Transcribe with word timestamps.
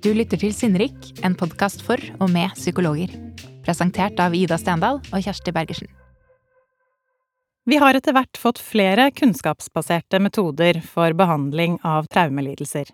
Du 0.00 0.14
lytter 0.16 0.38
til 0.40 0.54
Sinnrik, 0.56 1.10
en 1.20 1.34
podkast 1.36 1.82
for 1.84 2.00
og 2.24 2.30
med 2.32 2.54
psykologer. 2.56 3.10
Presentert 3.60 4.16
av 4.24 4.32
Ida 4.32 4.56
Stendal 4.56 4.96
og 4.96 5.20
Kjersti 5.20 5.52
Bergersen. 5.52 5.90
Vi 7.68 7.76
har 7.76 7.98
etter 7.98 8.16
hvert 8.16 8.40
fått 8.40 8.62
flere 8.64 9.10
kunnskapsbaserte 9.12 10.22
metoder 10.24 10.80
for 10.80 11.12
behandling 11.18 11.76
av 11.84 12.08
traumelidelser. 12.08 12.88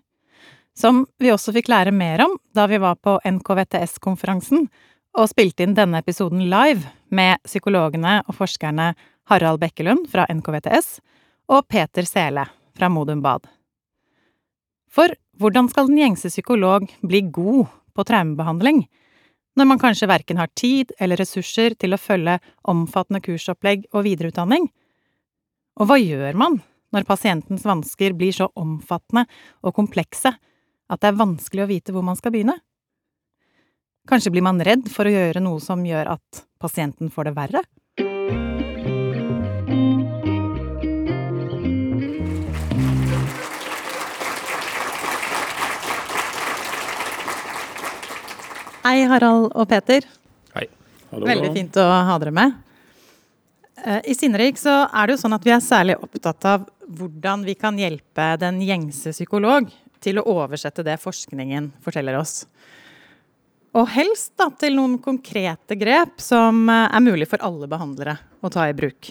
Som 0.74 1.04
vi 1.22 1.30
også 1.30 1.54
fikk 1.54 1.70
lære 1.70 1.94
mer 1.94 2.24
om 2.24 2.34
da 2.58 2.66
vi 2.66 2.82
var 2.82 2.98
på 2.98 3.20
NKVTS-konferansen 3.22 4.66
og 5.14 5.30
spilte 5.30 5.62
inn 5.62 5.78
denne 5.78 6.02
episoden 6.02 6.42
live 6.50 6.90
med 7.14 7.38
psykologene 7.46 8.18
og 8.26 8.34
forskerne 8.40 8.96
Harald 9.30 9.62
Bekkelund 9.62 10.10
fra 10.10 10.26
NKVTS 10.26 10.96
og 11.54 11.68
Peter 11.70 12.02
Sele 12.02 12.48
fra 12.74 12.90
Modum 12.90 13.22
Bad. 13.22 13.46
For 14.90 15.14
hvordan 15.40 15.68
skal 15.68 15.90
den 15.90 16.00
gjengse 16.00 16.30
psykolog 16.32 16.88
bli 17.04 17.20
god 17.32 17.66
på 17.96 18.04
traumebehandling, 18.08 18.86
når 19.56 19.68
man 19.68 19.80
kanskje 19.80 20.08
verken 20.08 20.40
har 20.40 20.52
tid 20.56 20.92
eller 21.00 21.20
ressurser 21.20 21.76
til 21.80 21.96
å 21.96 22.00
følge 22.00 22.38
omfattende 22.68 23.22
kursopplegg 23.24 23.86
og 23.92 24.04
videreutdanning? 24.08 24.68
Og 25.80 25.88
hva 25.88 25.98
gjør 26.00 26.36
man 26.40 26.60
når 26.94 27.08
pasientens 27.08 27.66
vansker 27.68 28.16
blir 28.16 28.32
så 28.36 28.48
omfattende 28.56 29.26
og 29.62 29.76
komplekse 29.76 30.32
at 30.86 31.02
det 31.02 31.10
er 31.10 31.18
vanskelig 31.18 31.64
å 31.64 31.70
vite 31.70 31.92
hvor 31.92 32.04
man 32.06 32.18
skal 32.18 32.32
begynne? 32.32 32.58
Kanskje 34.06 34.30
blir 34.32 34.44
man 34.46 34.62
redd 34.62 34.86
for 34.92 35.08
å 35.08 35.12
gjøre 35.12 35.42
noe 35.42 35.60
som 35.60 35.82
gjør 35.84 36.14
at 36.14 36.44
pasienten 36.62 37.10
får 37.12 37.30
det 37.30 37.36
verre? 37.36 37.64
Hei, 48.86 49.00
Harald 49.10 49.48
og 49.58 49.66
Peter. 49.66 50.04
Hei. 50.54 50.68
Hallo, 51.10 51.26
Veldig 51.26 51.48
fint 51.56 51.74
å 51.82 51.84
ha 52.06 52.14
dere 52.22 52.30
med. 52.36 52.52
Eh, 53.82 54.12
I 54.12 54.14
Sinnrik 54.14 54.60
så 54.60 54.84
er 54.84 55.08
det 55.08 55.16
jo 55.16 55.22
sånn 55.24 55.34
at 55.34 55.42
vi 55.42 55.50
er 55.50 55.64
særlig 55.64 55.96
opptatt 55.98 56.46
av 56.46 56.68
hvordan 56.86 57.42
vi 57.48 57.56
kan 57.58 57.80
hjelpe 57.80 58.28
den 58.38 58.60
gjengse 58.62 59.10
psykolog 59.10 59.72
til 59.98 60.20
å 60.20 60.24
oversette 60.30 60.84
det 60.86 61.00
forskningen 61.02 61.72
forteller 61.82 62.20
oss. 62.20 62.44
Og 63.74 63.90
helst 63.90 64.36
da 64.38 64.52
til 64.54 64.78
noen 64.78 65.00
konkrete 65.02 65.74
grep 65.80 66.22
som 66.22 66.62
eh, 66.70 66.86
er 66.86 67.04
mulig 67.08 67.26
for 67.32 67.42
alle 67.42 67.66
behandlere 67.72 68.14
å 68.38 68.52
ta 68.54 68.68
i 68.70 68.78
bruk. 68.84 69.10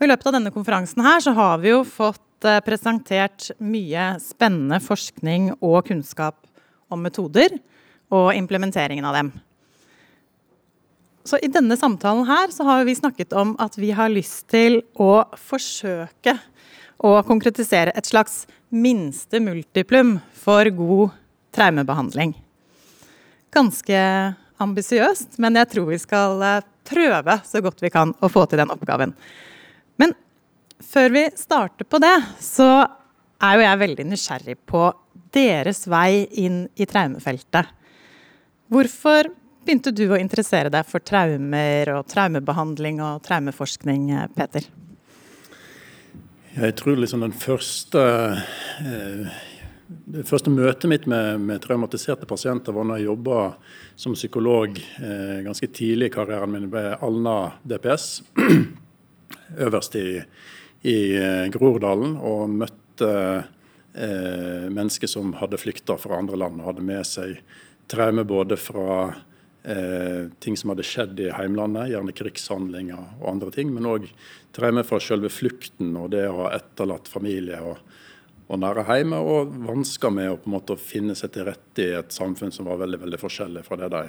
Og 0.00 0.08
I 0.08 0.12
løpet 0.14 0.32
av 0.32 0.38
denne 0.38 0.54
konferansen 0.54 1.04
her 1.04 1.20
så 1.20 1.36
har 1.36 1.60
vi 1.60 1.74
jo 1.74 1.84
fått 1.84 2.48
eh, 2.48 2.62
presentert 2.64 3.52
mye 3.60 4.14
spennende 4.24 4.80
forskning 4.80 5.58
og 5.60 5.82
kunnskap 5.92 6.40
om 6.88 7.04
metoder 7.04 7.60
og 8.12 8.34
implementeringen 8.36 9.06
av 9.08 9.16
dem. 9.16 9.32
Så 11.24 11.38
i 11.40 11.48
denne 11.48 11.76
samtalen 11.80 12.26
her 12.28 12.52
så 12.52 12.66
har 12.68 12.84
vi 12.84 12.96
snakket 12.96 13.32
om 13.32 13.54
at 13.62 13.78
vi 13.80 13.94
har 13.96 14.12
lyst 14.12 14.50
til 14.52 14.82
å 15.00 15.24
forsøke 15.40 16.36
å 17.04 17.14
konkretisere 17.24 17.94
et 17.96 18.08
slags 18.08 18.44
minste 18.68 19.40
multiplum 19.40 20.18
for 20.36 20.68
god 20.76 21.14
traumebehandling. 21.54 22.34
Ganske 23.54 24.00
ambisiøst, 24.60 25.38
men 25.42 25.56
jeg 25.58 25.70
tror 25.72 25.88
vi 25.88 26.00
skal 26.02 26.42
eh, 26.44 26.66
prøve 26.84 27.38
så 27.46 27.62
godt 27.64 27.82
vi 27.82 27.92
kan 27.94 28.12
å 28.20 28.30
få 28.30 28.44
til 28.48 28.60
den 28.60 28.72
oppgaven. 28.74 29.14
Men 30.00 30.12
før 30.84 31.14
vi 31.14 31.24
starter 31.38 31.88
på 31.88 32.00
det, 32.02 32.16
så 32.42 32.68
er 33.44 33.56
jo 33.56 33.64
jeg 33.64 33.82
veldig 33.82 34.06
nysgjerrig 34.10 34.58
på 34.68 34.84
deres 35.34 35.84
vei 35.90 36.24
inn 36.44 36.64
i 36.76 36.86
traumefeltet. 36.88 37.70
Hvorfor 38.74 39.28
begynte 39.62 39.92
du 39.94 40.08
å 40.10 40.16
interessere 40.18 40.70
deg 40.72 40.86
for 40.88 41.02
traumer 41.06 41.92
og 41.94 42.08
traumebehandling 42.10 42.96
og 43.06 43.20
traumeforskning, 43.22 44.08
Peter? 44.34 44.64
Jeg 46.56 46.74
tror 46.80 46.98
liksom 46.98 47.22
den 47.22 47.34
første 47.38 48.02
eh, 48.82 49.36
det 49.86 50.24
første 50.26 50.50
møtet 50.50 50.88
mitt 50.90 51.06
med, 51.10 51.44
med 51.46 51.62
traumatiserte 51.62 52.26
pasienter 52.26 52.74
var 52.74 52.88
når 52.88 52.98
jeg 52.98 53.08
jobba 53.12 53.40
som 54.00 54.16
psykolog 54.18 54.80
eh, 54.80 55.38
ganske 55.46 55.68
tidlig 55.70 56.08
i 56.10 56.14
karrieren 56.16 56.50
min 56.56 56.66
ved 56.72 56.96
Alna 56.98 57.36
DPS, 57.62 58.08
øverst 59.68 59.98
i, 60.00 60.08
i 60.82 60.96
eh, 61.20 61.44
Groruddalen, 61.54 62.16
og 62.18 62.58
møtte 62.64 63.12
mennesker 63.94 65.06
som 65.06 65.28
hadde 65.38 65.58
flykta 65.62 65.94
fra 66.02 66.16
andre 66.18 66.34
land 66.40 66.58
og 66.58 66.66
hadde 66.66 66.82
med 66.82 67.06
seg 67.06 67.36
traume 67.90 68.24
både 68.28 68.58
fra 68.60 69.14
eh, 69.62 70.30
ting 70.42 70.56
som 70.56 70.72
hadde 70.72 70.86
skjedd 70.86 71.20
i 71.24 71.32
heimlandet, 71.34 71.90
gjerne 71.92 72.16
krigshandlinger 72.16 73.20
og 73.20 73.28
andre 73.36 73.52
ting, 73.54 73.72
men 73.74 73.88
òg 73.90 74.08
traume 74.54 74.84
fra 74.86 75.00
selve 75.02 75.32
flukten 75.32 75.94
og 76.00 76.12
det 76.14 76.26
å 76.28 76.44
ha 76.44 76.54
etterlatt 76.58 77.10
familie. 77.10 77.60
og 77.60 78.00
og 78.44 78.60
nære 78.60 78.84
hjemme, 78.84 79.16
og 79.24 79.54
vansker 79.64 80.12
med 80.12 80.28
å 80.28 80.36
på 80.36 80.50
en 80.50 80.54
måte 80.58 80.76
finne 80.76 81.14
seg 81.16 81.32
til 81.32 81.46
rette 81.48 81.80
i 81.80 81.94
et 81.96 82.12
samfunn 82.12 82.52
som 82.52 82.68
var 82.68 82.82
veldig 82.82 83.00
veldig 83.06 83.20
forskjellig 83.22 83.62
fra 83.64 83.78
det 83.80 83.88
de 83.94 84.02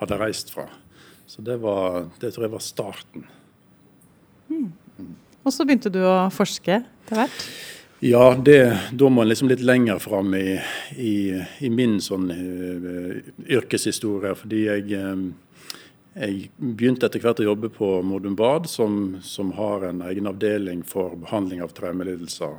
hadde 0.00 0.18
reist 0.20 0.52
fra. 0.54 0.64
Så 1.28 1.44
det, 1.44 1.58
var, 1.62 2.06
det 2.20 2.32
tror 2.32 2.46
jeg 2.46 2.54
var 2.54 2.64
starten. 2.64 3.26
Og 5.42 5.52
så 5.54 5.66
begynte 5.66 5.92
du 5.92 6.00
å 6.06 6.16
forske 6.32 6.80
etter 6.80 7.20
hvert? 7.20 7.44
Ja, 8.04 8.36
det, 8.44 8.80
da 8.92 9.08
må 9.08 9.22
en 9.22 9.28
liksom 9.30 9.46
litt 9.46 9.60
lenger 9.62 10.00
fram 10.02 10.32
i, 10.34 10.56
i, 10.98 11.38
i 11.62 11.68
min 11.70 12.00
sånn 12.02 12.24
uh, 12.34 13.20
yrkeshistorie. 13.46 14.32
Fordi 14.34 14.62
jeg, 14.64 14.98
uh, 14.98 15.76
jeg 16.16 16.48
begynte 16.58 17.06
etter 17.06 17.22
hvert 17.22 17.44
å 17.44 17.46
jobbe 17.46 17.70
på 17.70 17.92
Modum 18.02 18.34
Bad, 18.34 18.66
som, 18.66 19.20
som 19.22 19.52
har 19.54 19.86
en 19.86 20.02
egen 20.08 20.26
avdeling 20.26 20.82
for 20.82 21.14
behandling 21.14 21.62
av 21.62 21.76
traumelidelser. 21.78 22.58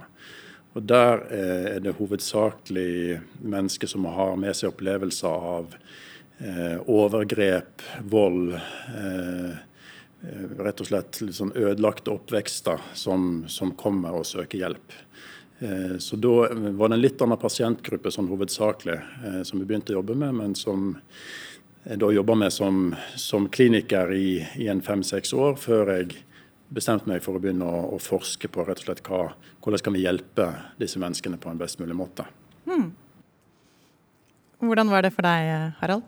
Og 0.80 0.88
Der 0.88 1.26
er 1.36 1.84
det 1.84 1.98
hovedsakelig 2.00 3.20
mennesker 3.44 3.92
som 3.92 4.08
har 4.16 4.40
med 4.40 4.56
seg 4.56 4.72
opplevelser 4.72 5.52
av 5.58 5.76
uh, 5.76 6.80
overgrep, 6.88 7.84
vold, 8.16 8.56
Uh, 10.24 10.54
rett 10.64 10.80
og 10.80 10.88
slett 10.88 11.18
sånn 11.36 11.50
ødelagte 11.52 12.14
oppvekster 12.14 12.80
som, 12.96 13.42
som 13.52 13.74
kommer 13.76 14.16
og 14.16 14.24
søker 14.30 14.62
hjelp. 14.62 14.96
Eh, 15.64 15.98
så 15.98 16.16
Da 16.16 16.50
var 16.54 16.90
det 16.90 16.96
en 16.96 17.02
litt 17.02 17.22
annen 17.22 17.40
pasientgruppe 17.40 18.12
sånn 18.12 18.28
hovedsakelig 18.28 18.98
eh, 19.00 19.42
som 19.48 19.62
vi 19.62 19.68
begynte 19.70 19.94
å 19.94 20.02
jobbe 20.02 20.18
med, 20.20 20.36
men 20.36 20.56
som 20.60 20.92
jeg 21.84 22.00
da 22.00 22.10
jobba 22.12 22.36
med 22.40 22.52
som, 22.56 22.90
som 23.20 23.48
kliniker 23.52 24.12
i, 24.16 24.40
i 24.60 24.68
en 24.72 24.82
fem-seks 24.84 25.34
år, 25.36 25.56
før 25.60 25.92
jeg 25.98 26.18
bestemte 26.74 27.08
meg 27.08 27.24
for 27.24 27.38
å 27.38 27.42
begynne 27.44 27.68
å, 27.68 27.82
å 27.96 28.00
forske 28.02 28.50
på 28.52 28.66
rett 28.66 28.82
og 28.82 28.88
slett 28.88 29.04
hva, 29.08 29.26
hvordan 29.64 29.82
skal 29.82 29.96
vi 29.96 30.04
hjelpe 30.04 30.50
disse 30.80 31.00
menneskene 31.00 31.40
på 31.40 31.52
en 31.52 31.60
best 31.60 31.80
mulig 31.80 31.96
måte. 31.96 32.26
Hmm. 32.68 32.92
Hvordan 34.64 34.92
var 34.92 35.04
det 35.04 35.12
for 35.16 35.28
deg, 35.28 35.76
Harald? 35.82 36.08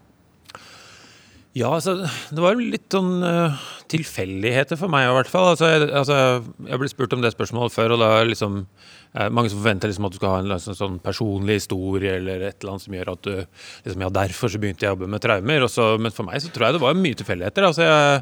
Ja, 1.55 1.69
altså, 1.71 2.01
det 2.03 2.43
var 2.43 2.59
litt 2.59 2.87
sånn 2.91 3.19
uh, 3.23 3.55
tilfeldigheter 3.91 4.79
for 4.79 4.91
meg 4.91 5.05
i 5.07 5.13
hvert 5.15 5.29
fall. 5.31 5.51
Altså, 5.53 5.69
jeg, 5.71 5.89
altså, 5.89 6.17
jeg 6.67 6.81
ble 6.81 6.89
spurt 6.91 7.15
om 7.15 7.23
det 7.23 7.31
spørsmålet 7.33 7.73
før, 7.73 7.95
og 7.95 8.01
da 8.01 8.09
er 8.17 8.29
liksom 8.29 8.57
uh, 8.63 9.27
mange 9.29 9.51
som 9.51 9.61
forventer 9.61 9.91
liksom, 9.91 10.07
at 10.07 10.15
du 10.15 10.19
skal 10.19 10.33
ha 10.33 10.41
en 10.41 10.51
liksom, 10.51 10.77
sånn 10.79 10.97
personlig 11.03 11.59
historie 11.61 12.17
eller 12.19 12.47
et 12.49 12.57
eller 12.59 12.75
annet 12.75 12.85
som 12.87 12.97
gjør 12.97 13.13
at 13.13 13.23
du 13.27 13.31
liksom, 13.35 14.05
Ja, 14.05 14.11
derfor 14.19 14.51
så 14.51 14.61
begynte 14.61 14.85
jeg 14.85 14.93
å 14.93 14.97
jobbe 14.97 15.11
med 15.13 15.23
traumer. 15.23 15.67
Også, 15.69 15.87
men 16.01 16.15
for 16.15 16.27
meg 16.27 16.43
så 16.43 16.51
tror 16.53 16.67
jeg 16.67 16.77
det 16.77 16.83
var 16.85 16.99
mye 16.99 17.21
tilfeldigheter. 17.21 17.69
Altså, 17.69 17.87
jeg, 17.87 18.21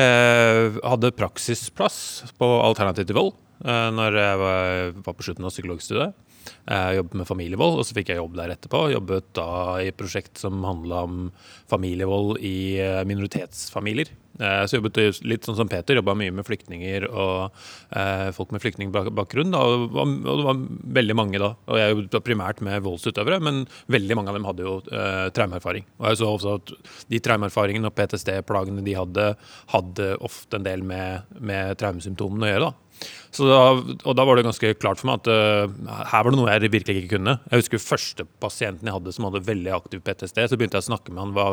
jeg 0.00 0.74
hadde 0.82 1.14
praksisplass 1.20 2.00
på 2.40 2.50
Alternativ 2.62 3.08
til 3.08 3.18
vold 3.18 3.32
eh, 3.64 3.88
når 3.94 4.20
jeg 4.20 4.42
var, 4.42 4.92
var 5.06 5.16
på 5.18 5.28
slutten 5.28 5.48
av 5.48 5.54
psykologstudiet. 5.54 6.16
Jeg 6.62 6.98
jobbet 7.00 7.18
med 7.20 7.28
familievold, 7.28 7.78
og 7.80 7.86
så 7.86 7.96
fikk 7.96 8.12
jeg 8.12 8.20
jobb 8.20 8.36
der 8.38 8.54
etterpå. 8.54 8.84
Jobbet 8.94 9.30
da 9.38 9.48
i 9.82 9.90
et 9.90 9.98
prosjekt 9.98 10.40
som 10.40 10.62
handla 10.66 11.04
om 11.08 11.22
familievold 11.70 12.38
i 12.44 12.78
minoritetsfamilier. 13.08 14.12
Så 14.32 14.78
jobbet 14.78 15.22
litt 15.28 15.44
sånn 15.44 15.58
som 15.58 15.68
Peter, 15.68 15.98
jobba 15.98 16.14
mye 16.16 16.32
med 16.34 16.46
flyktninger 16.46 17.04
og 17.10 17.52
eh, 17.94 18.30
folk 18.34 18.54
med 18.54 18.62
flyktningbakgrunn. 18.64 19.52
Og, 19.54 19.98
det 20.24 20.46
var 20.48 20.62
veldig 20.98 21.16
mange 21.18 21.40
da. 21.42 21.52
Og 21.68 21.78
jeg 21.78 21.92
jobbet 21.92 22.26
primært 22.26 22.62
med 22.64 22.82
voldsutøvere, 22.86 23.42
men 23.44 23.62
veldig 23.92 24.18
mange 24.18 24.32
av 24.32 24.38
dem 24.38 24.48
hadde 24.48 24.66
jo 24.66 24.76
eh, 24.88 25.26
traumeerfaring. 25.36 25.86
Og 26.00 26.08
jeg 26.08 26.20
så 26.22 26.30
også 26.30 26.56
at 26.58 26.74
de 27.12 27.20
traumeerfaringene 27.22 27.90
og 27.90 27.96
PTSD-plagene 27.98 28.84
de 28.86 28.96
hadde, 28.96 29.28
hadde 29.74 30.14
ofte 30.24 30.58
en 30.58 30.66
del 30.66 30.86
med, 30.86 31.28
med 31.38 31.76
traumesymptomene 31.82 32.48
å 32.48 32.54
gjøre. 32.54 32.70
da. 32.72 32.91
Da, 33.32 33.60
og 33.80 34.16
da 34.18 34.24
var 34.28 34.36
det 34.36 34.44
ganske 34.44 34.74
klart 34.76 35.00
for 35.00 35.08
meg 35.08 35.22
at 35.22 35.30
uh, 35.32 36.02
her 36.10 36.24
var 36.24 36.32
det 36.32 36.38
noe 36.40 36.52
jeg 36.52 36.72
virkelig 36.72 37.02
ikke 37.02 37.14
kunne. 37.16 37.38
Jeg 37.48 37.62
husker 37.62 37.80
første 37.82 38.26
pasienten 38.42 38.88
jeg 38.88 38.96
hadde 38.98 39.14
som 39.16 39.28
hadde 39.28 39.44
veldig 39.46 39.72
aktiv 39.78 40.02
PTSD. 40.04 40.42
Så 40.50 40.58
begynte 40.60 40.76
jeg 40.76 40.84
å 40.84 40.90
snakke 40.90 41.14
med 41.14 41.22
han 41.24 41.32
hva, 41.36 41.46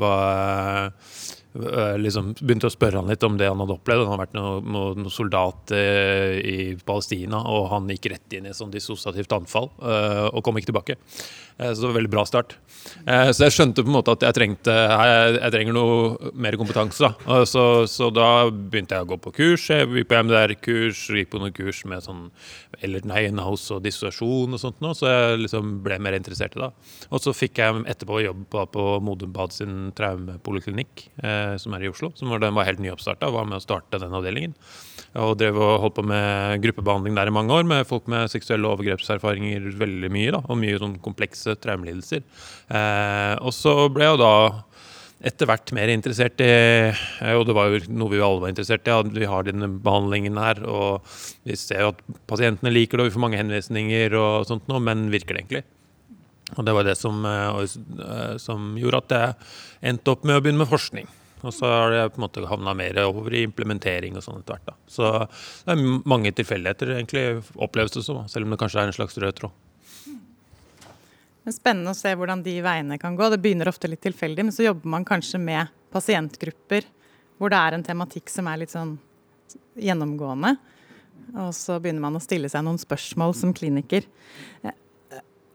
hva, 0.00 0.14
liksom 2.00 2.32
begynte 2.40 2.70
å 2.70 2.72
spørre 2.72 3.00
han 3.00 3.10
litt 3.12 3.24
om 3.26 3.36
det 3.40 3.50
han 3.50 3.60
hadde 3.62 3.76
opplevd. 3.76 4.04
Han 4.04 4.14
hadde 4.14 4.24
vært 4.24 4.36
noen 4.38 4.70
noe, 4.72 4.94
noe 5.04 5.12
soldat 5.12 5.74
uh, 5.76 6.36
i 6.40 6.72
Palestina, 6.88 7.42
og 7.52 7.68
han 7.74 7.90
gikk 7.92 8.10
rett 8.14 8.38
inn 8.38 8.48
i 8.48 8.54
et 8.54 8.58
sånn 8.58 8.72
dissosiativt 8.72 9.36
anfall 9.36 9.70
uh, 9.82 10.28
og 10.32 10.40
kom 10.46 10.56
ikke 10.56 10.72
tilbake. 10.72 10.98
Uh, 11.56 11.70
så 11.70 11.80
det 11.80 11.86
var 11.86 11.92
en 11.94 11.98
veldig 12.00 12.12
bra 12.12 12.26
start. 12.28 12.56
så 13.06 13.46
jeg 13.46 13.54
skjønte 13.54 13.82
på 13.82 13.90
en 13.90 13.96
måte 13.96 14.12
at 14.14 14.22
jeg 14.22 14.34
trengte 14.36 14.70
jeg, 14.70 15.30
jeg 15.40 15.52
trenger 15.54 15.74
noe 15.74 16.30
mer 16.38 16.56
kompetanse. 16.60 17.02
Da. 17.02 17.38
Så, 17.48 17.62
så, 17.90 18.10
da 18.14 18.46
begynte 18.50 18.94
jeg 18.94 19.06
å 19.06 19.08
gå 19.10 19.18
på 19.24 19.32
kurs. 19.34 19.64
Jeg 19.72 19.88
gikk 19.90 20.10
på 20.10 20.20
MDR-kurs, 20.26 21.00
gikk 21.18 21.32
på 21.32 21.40
noen 21.42 21.54
kurs 21.56 21.82
med 21.88 22.04
sånn 22.04 22.28
Ellerton 22.84 23.40
House 23.42 23.74
og 23.74 23.82
dissosiasjon 23.84 24.54
og 24.54 24.62
sånt, 24.62 24.84
så 24.98 25.08
jeg 25.10 25.42
liksom 25.46 25.80
ble 25.86 25.98
mer 26.02 26.18
interessert 26.18 26.54
i 26.58 26.62
det. 26.62 26.70
Og 27.10 27.22
så 27.24 27.34
fikk 27.36 27.62
jeg 27.62 27.82
etterpå 27.90 28.22
jobb 28.22 28.46
på, 28.52 28.66
på 28.76 28.86
Modum 29.04 29.34
Bad 29.34 29.56
sin 29.56 29.90
traumepoliklinikk. 29.98 31.08
Eh, 31.22 31.46
Eh, 31.46 31.56
som 31.60 31.74
er 31.74 31.84
i 31.84 31.90
Oslo. 31.90 32.12
Som 32.14 32.32
var, 32.32 32.42
den 32.42 32.54
var 32.56 32.68
helt 32.68 32.82
nyoppstarta, 32.82 33.30
var 33.32 33.48
med 33.48 33.60
å 33.60 33.64
starte 33.64 34.00
den 34.02 34.14
avdelingen. 34.16 34.54
Og 35.16 35.36
drev 35.40 35.56
og 35.62 35.80
holdt 35.84 35.96
på 35.96 36.04
med 36.04 36.62
gruppebehandling 36.64 37.16
der 37.16 37.30
i 37.30 37.34
mange 37.34 37.54
år, 37.54 37.66
med 37.68 37.88
folk 37.88 38.08
med 38.10 38.30
seksuelle 38.32 38.68
overgrepserfaringer 38.68 39.70
veldig 39.78 40.10
mye. 40.12 40.32
da, 40.34 40.42
Og 40.44 40.58
mye 40.60 40.80
sånn 40.80 40.98
komplekse 41.00 41.56
traumelidelser. 41.56 42.24
Eh, 42.68 43.34
og 43.40 43.54
så 43.54 43.88
ble 43.92 44.10
jeg 44.10 44.20
da 44.20 44.34
etter 45.26 45.48
hvert 45.48 45.72
mer 45.72 45.88
interessert 45.88 46.42
i 46.44 46.48
eh, 46.92 47.32
Og 47.38 47.46
det 47.48 47.54
var 47.56 47.70
jo 47.72 47.80
noe 47.88 48.12
vi 48.12 48.20
alle 48.20 48.42
var 48.42 48.52
interessert 48.52 48.86
i. 48.86 48.92
at 48.92 49.14
Vi 49.14 49.30
har 49.30 49.46
denne 49.46 49.68
behandlingen 49.68 50.36
her, 50.36 50.60
og 50.66 51.06
vi 51.46 51.56
ser 51.56 51.86
jo 51.86 51.94
at 51.94 52.02
pasientene 52.28 52.74
liker 52.74 52.98
det, 52.98 53.06
og 53.06 53.10
vi 53.10 53.16
får 53.16 53.24
mange 53.24 53.40
henvisninger 53.40 54.18
og 54.20 54.46
sånt 54.50 54.68
noe, 54.68 54.82
men 54.82 55.08
virker 55.14 55.34
det 55.34 55.46
egentlig? 55.46 55.64
Og 56.56 56.66
det 56.66 56.74
var 56.76 56.84
det 56.86 56.94
som, 56.94 57.24
som 58.38 58.76
gjorde 58.78 59.00
at 59.02 59.14
jeg 59.16 59.88
endte 59.90 60.12
opp 60.12 60.22
med 60.22 60.36
å 60.38 60.42
begynne 60.44 60.62
med 60.62 60.70
forskning. 60.70 61.08
Og 61.46 61.54
så 61.54 61.68
har 61.70 61.94
det 61.94 62.02
på 62.14 62.20
en 62.20 62.26
måte 62.26 62.42
havna 62.50 62.74
mer 62.74 62.98
over 63.04 63.34
i 63.34 63.44
implementering 63.46 64.18
og 64.18 64.24
sånn 64.24 64.40
etter 64.42 64.58
hvert. 64.58 64.82
Så 64.90 65.12
det 65.66 65.76
er 65.76 65.84
mange 66.08 66.32
tilfeldigheter, 66.34 66.96
egentlig, 66.96 67.24
oppleves 67.54 67.94
det 67.94 68.02
som, 68.06 68.24
selv 68.30 68.48
om 68.48 68.54
det 68.54 68.60
kanskje 68.60 68.82
er 68.82 68.90
en 68.90 68.96
slags 68.96 69.18
rød 69.22 69.38
tråd. 69.38 69.62
Det 71.46 71.52
er 71.52 71.54
spennende 71.60 71.92
å 71.94 71.98
se 71.98 72.10
hvordan 72.18 72.40
de 72.42 72.56
veiene 72.64 72.98
kan 72.98 73.14
gå. 73.14 73.28
Det 73.30 73.38
begynner 73.38 73.70
ofte 73.70 73.86
litt 73.86 74.02
tilfeldig, 74.02 74.48
men 74.48 74.54
så 74.54 74.64
jobber 74.66 74.90
man 74.96 75.06
kanskje 75.06 75.38
med 75.38 75.70
pasientgrupper 75.94 76.88
hvor 77.38 77.52
det 77.52 77.60
er 77.60 77.76
en 77.76 77.84
tematikk 77.86 78.32
som 78.32 78.48
er 78.50 78.64
litt 78.64 78.72
sånn 78.72 78.96
gjennomgående. 79.78 80.56
Og 81.36 81.52
så 81.54 81.76
begynner 81.82 82.02
man 82.02 82.18
å 82.18 82.24
stille 82.24 82.50
seg 82.50 82.64
noen 82.66 82.80
spørsmål 82.80 83.34
som 83.38 83.54
kliniker. 83.54 84.08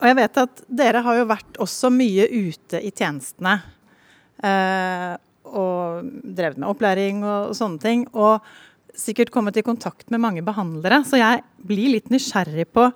Og 0.01 0.07
jeg 0.07 0.17
vet 0.17 0.39
at 0.41 0.63
dere 0.71 1.03
har 1.05 1.19
jo 1.19 1.27
vært 1.29 1.59
også 1.61 1.91
mye 1.93 2.27
ute 2.29 2.79
i 2.81 2.93
tjenestene. 2.95 3.57
Og 5.51 6.11
drevet 6.23 6.59
med 6.59 6.69
opplæring 6.71 7.23
og, 7.23 7.55
sånne 7.57 7.81
ting. 7.83 8.05
Og 8.13 8.39
sikkert 8.97 9.31
kommet 9.33 9.57
i 9.59 9.65
kontakt 9.65 10.09
med 10.11 10.23
mange 10.23 10.43
behandlere. 10.45 11.01
Så 11.07 11.19
jeg 11.21 11.43
blir 11.67 11.95
litt 11.95 12.11
nysgjerrig 12.13 12.67
på 12.73 12.89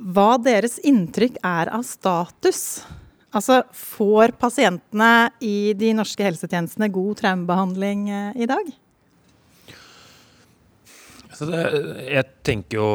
hva 0.00 0.30
deres 0.40 0.78
inntrykk 0.86 1.40
er 1.44 1.72
av 1.76 1.84
status. 1.84 2.82
Altså, 3.30 3.60
Får 3.76 4.34
pasientene 4.40 5.30
i 5.44 5.72
de 5.78 5.92
norske 5.96 6.24
helsetjenestene 6.24 6.90
god 6.92 7.20
traumebehandling 7.20 8.08
eh, 8.10 8.40
i 8.42 8.48
dag? 8.50 8.72
Altså 11.30 11.46
jeg 12.04 12.26
tenker 12.44 12.76
jo 12.76 12.88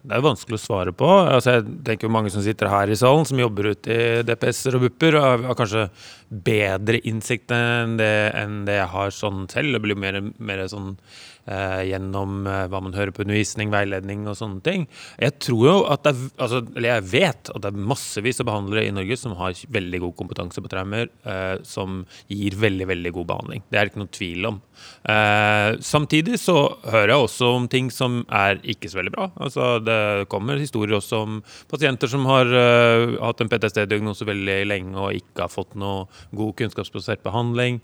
det 0.00 0.16
er 0.16 0.22
vanskelig 0.24 0.56
å 0.56 0.62
svare 0.62 0.92
på. 0.96 1.08
Altså, 1.08 1.58
jeg 1.58 1.80
tenker 1.84 2.08
jo 2.08 2.12
Mange 2.14 2.32
som 2.32 2.44
sitter 2.44 2.70
her 2.72 2.88
i 2.88 2.96
salen, 2.96 3.26
som 3.28 3.40
jobber 3.40 3.74
ute 3.74 3.92
i 3.92 4.22
DPS-er 4.24 4.78
og 4.78 4.86
BUP-er, 4.86 5.18
har 5.20 5.58
kanskje 5.58 5.88
bedre 6.30 7.02
innsikt 7.08 7.52
enn 7.52 7.98
det, 8.00 8.14
enn 8.38 8.62
det 8.68 8.78
jeg 8.78 8.90
har 8.94 9.12
sånn 9.12 9.44
selv. 9.52 9.76
Det 9.76 9.82
blir 9.84 10.00
mer, 10.00 10.22
mer 10.40 10.64
sånn 10.72 10.94
gjennom 11.88 12.46
eh, 12.46 12.66
hva 12.70 12.80
man 12.84 12.94
hører 12.94 13.12
på 13.14 13.24
undervisning, 13.24 13.70
veiledning 13.72 14.26
og 14.28 14.36
sånne 14.38 14.62
ting. 14.64 14.86
Jeg 15.20 15.36
tror 15.42 15.64
jo 15.66 15.76
at 15.90 16.04
det 16.04 16.12
er, 16.12 16.24
altså, 16.44 16.62
eller 16.76 16.90
jeg 16.92 17.06
vet 17.10 17.52
at 17.52 17.62
det 17.64 17.70
er 17.70 17.88
massevis 17.92 18.40
av 18.42 18.48
behandlere 18.50 18.86
i 18.86 18.94
Norge 18.94 19.18
som 19.18 19.36
har 19.38 19.56
veldig 19.72 20.02
god 20.04 20.16
kompetanse 20.18 20.62
på 20.62 20.72
traumer, 20.72 21.10
eh, 21.24 21.56
som 21.66 22.02
gir 22.30 22.58
veldig, 22.60 22.88
veldig 22.90 23.14
god 23.16 23.30
behandling. 23.32 23.64
Det 23.68 23.78
er 23.78 23.88
det 23.88 23.92
ikke 23.92 24.02
noe 24.04 24.14
tvil 24.16 24.50
om. 24.50 24.60
Eh, 25.10 25.70
samtidig 25.84 26.38
så 26.40 26.56
hører 26.86 27.14
jeg 27.14 27.26
også 27.26 27.50
om 27.56 27.68
ting 27.72 27.90
som 27.94 28.20
er 28.26 28.60
ikke 28.62 28.90
så 28.92 29.00
veldig 29.00 29.14
bra. 29.16 29.30
Altså, 29.40 29.72
det 29.84 30.28
kommer 30.32 30.60
historier 30.60 30.98
også 31.00 31.24
om 31.24 31.40
pasienter 31.70 32.10
som 32.10 32.26
har 32.28 32.48
hatt 32.50 33.40
en 33.42 33.50
PTSD-diagnose 33.50 34.26
veldig 34.28 34.58
lenge 34.68 34.96
og 35.00 35.16
ikke 35.16 35.44
har 35.44 35.52
fått 35.52 35.76
noe 35.78 36.06
god 36.36 36.54
kunnskapsbasert 36.58 37.22
behandling. 37.24 37.80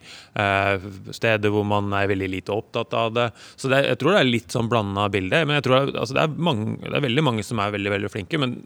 Steder 1.16 1.52
hvor 1.52 1.66
man 1.68 1.92
er 1.96 2.10
veldig 2.10 2.28
lite 2.32 2.54
opptatt 2.54 2.94
av 2.96 3.14
det. 3.16 3.28
Så 3.54 3.70
det, 3.72 3.84
jeg 3.86 4.00
tror 4.00 4.16
det 4.16 4.22
er 4.22 4.30
litt 4.30 4.54
sånn 4.54 4.70
blanda 4.72 5.06
bilde. 5.12 5.44
Men 5.46 5.60
jeg 5.60 5.68
tror 5.68 5.90
altså, 5.92 6.16
det, 6.16 6.24
er 6.26 6.46
mange, 6.48 6.78
det, 6.82 6.94
er 6.98 7.06
veldig 7.06 7.26
mange 7.26 7.46
som 7.46 7.62
er 7.62 7.74
veldig, 7.76 7.94
veldig 7.98 8.12
flinke. 8.12 8.40
Men 8.42 8.58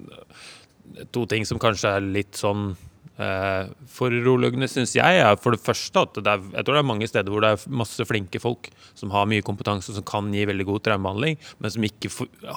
to 1.14 1.26
ting 1.30 1.46
som 1.48 1.60
kanskje 1.62 1.92
er 1.96 2.08
litt 2.16 2.38
sånn 2.38 2.72
eh, 3.20 3.68
foruroligende, 3.90 4.68
syns 4.70 4.94
jeg, 4.96 5.20
er 5.22 5.36
for 5.40 5.54
det 5.54 5.62
første 5.62 6.04
at 6.04 6.18
det 6.18 6.32
er, 6.32 6.44
jeg 6.56 6.66
tror 6.66 6.76
det 6.76 6.82
er 6.82 6.88
mange 6.90 7.08
steder 7.10 7.32
hvor 7.32 7.44
det 7.44 7.52
er 7.54 7.76
masse 7.82 8.06
flinke 8.08 8.40
folk 8.42 8.70
som 8.98 9.12
har 9.14 9.28
mye 9.30 9.44
kompetanse, 9.46 9.94
som 9.96 10.06
kan 10.06 10.30
gi 10.34 10.46
veldig 10.48 10.66
god 10.68 10.84
traumebehandling, 10.86 11.38
men 11.60 11.74
som 11.74 11.86
ikke 11.86 12.10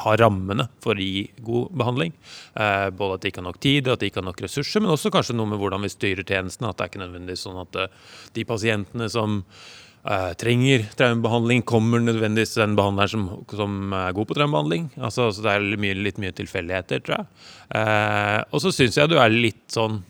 har 0.05 0.19
rammene 0.23 0.67
for 0.83 0.97
å 0.97 1.07
gi 1.07 1.27
god 1.43 1.77
behandling. 1.83 2.15
Eh, 2.55 2.89
både 2.95 3.19
at 3.19 3.25
de 3.25 3.33
ikke 3.33 3.43
har 3.43 3.49
nok 3.49 3.61
tid, 3.63 3.91
at 3.91 4.03
de 4.03 4.11
ikke 4.11 4.23
har 4.23 4.29
nok 4.29 4.43
ressurser, 4.45 4.83
men 4.83 4.93
også 4.93 5.13
kanskje 5.13 5.37
noe 5.37 5.51
med 5.53 5.61
hvordan 5.61 5.85
vi 5.85 5.93
styrer 5.93 6.27
tjenestene. 6.27 6.71
At 6.71 6.79
det 6.79 6.87
er 6.87 6.93
ikke 6.93 7.05
nødvendigvis 7.05 7.47
sånn 7.47 7.63
at 7.63 7.81
eh, 7.83 8.03
de 8.37 8.47
pasientene 8.49 9.09
som 9.11 9.41
Uh, 10.03 10.33
trenger 10.35 10.81
traumebehandling, 10.99 11.61
kommer 11.63 12.01
nødvendigvis 12.03 12.57
den 12.59 12.73
behandleren 12.75 13.11
som, 13.13 13.27
som 13.55 13.93
er 13.95 14.15
god 14.17 14.27
på 14.27 14.35
traumebehandling. 14.35 14.89
Altså, 14.99 15.29
altså, 15.29 15.45
det 15.45 15.53
er 15.53 15.79
mye, 15.79 15.95
litt 15.95 16.19
mye 16.19 16.35
tilfeldigheter, 16.35 17.03
tror 17.05 17.21
jeg. 17.21 17.29
Uh, 17.71 18.39
og 18.51 18.65
så 18.65 18.73
syns 18.75 18.99
jeg 18.99 19.13
du 19.13 19.15
er 19.15 19.31
litt 19.31 19.63
sånn 19.71 20.01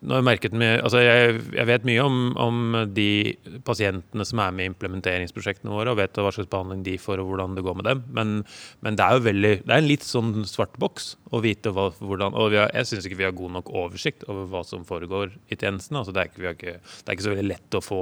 med, 0.00 0.80
altså 0.80 1.00
jeg, 1.02 1.40
jeg, 1.54 1.66
vet 1.68 1.86
mye 1.88 2.02
om, 2.04 2.18
om, 2.40 2.76
de 2.94 3.36
pasientene 3.66 4.24
som 4.26 4.40
er 4.42 4.54
med 4.54 4.64
i 4.64 4.70
implementeringsprosjektene 4.70 5.72
våre, 5.72 5.92
og 5.92 5.98
vet 6.00 6.16
hva 6.16 6.32
slags 6.32 6.50
behandling 6.50 6.84
de 6.86 6.96
får 7.00 7.20
og 7.20 7.30
hvordan 7.30 7.56
det 7.56 7.64
går 7.66 7.76
med 7.80 7.88
dem. 7.88 8.04
Men, 8.16 8.36
men 8.80 8.98
det 8.98 9.06
er 9.06 9.16
jo 9.18 9.24
veldig, 9.26 9.52
det 9.64 9.74
er 9.74 9.82
en 9.82 9.90
litt 9.90 10.06
sånn 10.06 10.46
svart 10.48 10.78
boks 10.80 11.14
å 11.30 11.42
vite 11.44 11.72
hva, 11.74 11.90
hvordan 11.98 12.36
Og 12.38 12.54
har, 12.56 12.70
jeg 12.74 12.88
syns 12.88 13.08
ikke 13.08 13.20
vi 13.20 13.26
har 13.28 13.36
god 13.36 13.56
nok 13.58 13.72
oversikt 13.82 14.24
over 14.28 14.48
hva 14.50 14.62
som 14.66 14.86
foregår 14.88 15.34
i 15.50 15.58
tjenestene. 15.58 16.00
Altså 16.00 16.14
det, 16.16 16.22
er 16.22 16.32
ikke, 16.32 16.54
ikke, 16.54 16.78
det, 16.80 17.04
er 17.06 17.18
ikke, 17.18 17.26
så 17.26 17.34
veldig 17.34 17.50
lett 17.50 17.78
å 17.78 17.84
få 17.84 18.00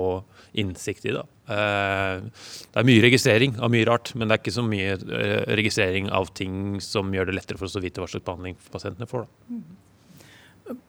innsikt 0.61 1.09
i 1.09 1.17
det. 1.17 1.27
Uh, 1.49 2.29
det 2.69 2.81
er 2.83 2.89
mye 2.89 3.05
registrering 3.07 3.59
av 3.65 3.73
mye 3.73 3.89
rart, 3.89 4.13
men 4.15 4.29
det 4.29 4.37
er 4.37 4.43
ikke 4.45 4.59
så 4.59 4.65
mye 4.67 4.95
uh, 5.01 5.43
registrering 5.59 6.13
av 6.15 6.31
ting 6.37 6.79
som 6.85 7.13
gjør 7.15 7.31
det 7.31 7.39
lettere 7.41 7.61
for 7.61 7.71
oss 7.71 7.79
å 7.81 7.85
vite 7.85 8.05
hva 8.05 8.11
slags 8.11 8.27
behandling 8.29 8.59
pasientene 8.73 9.09
får. 9.09 9.27
Da. 9.27 9.69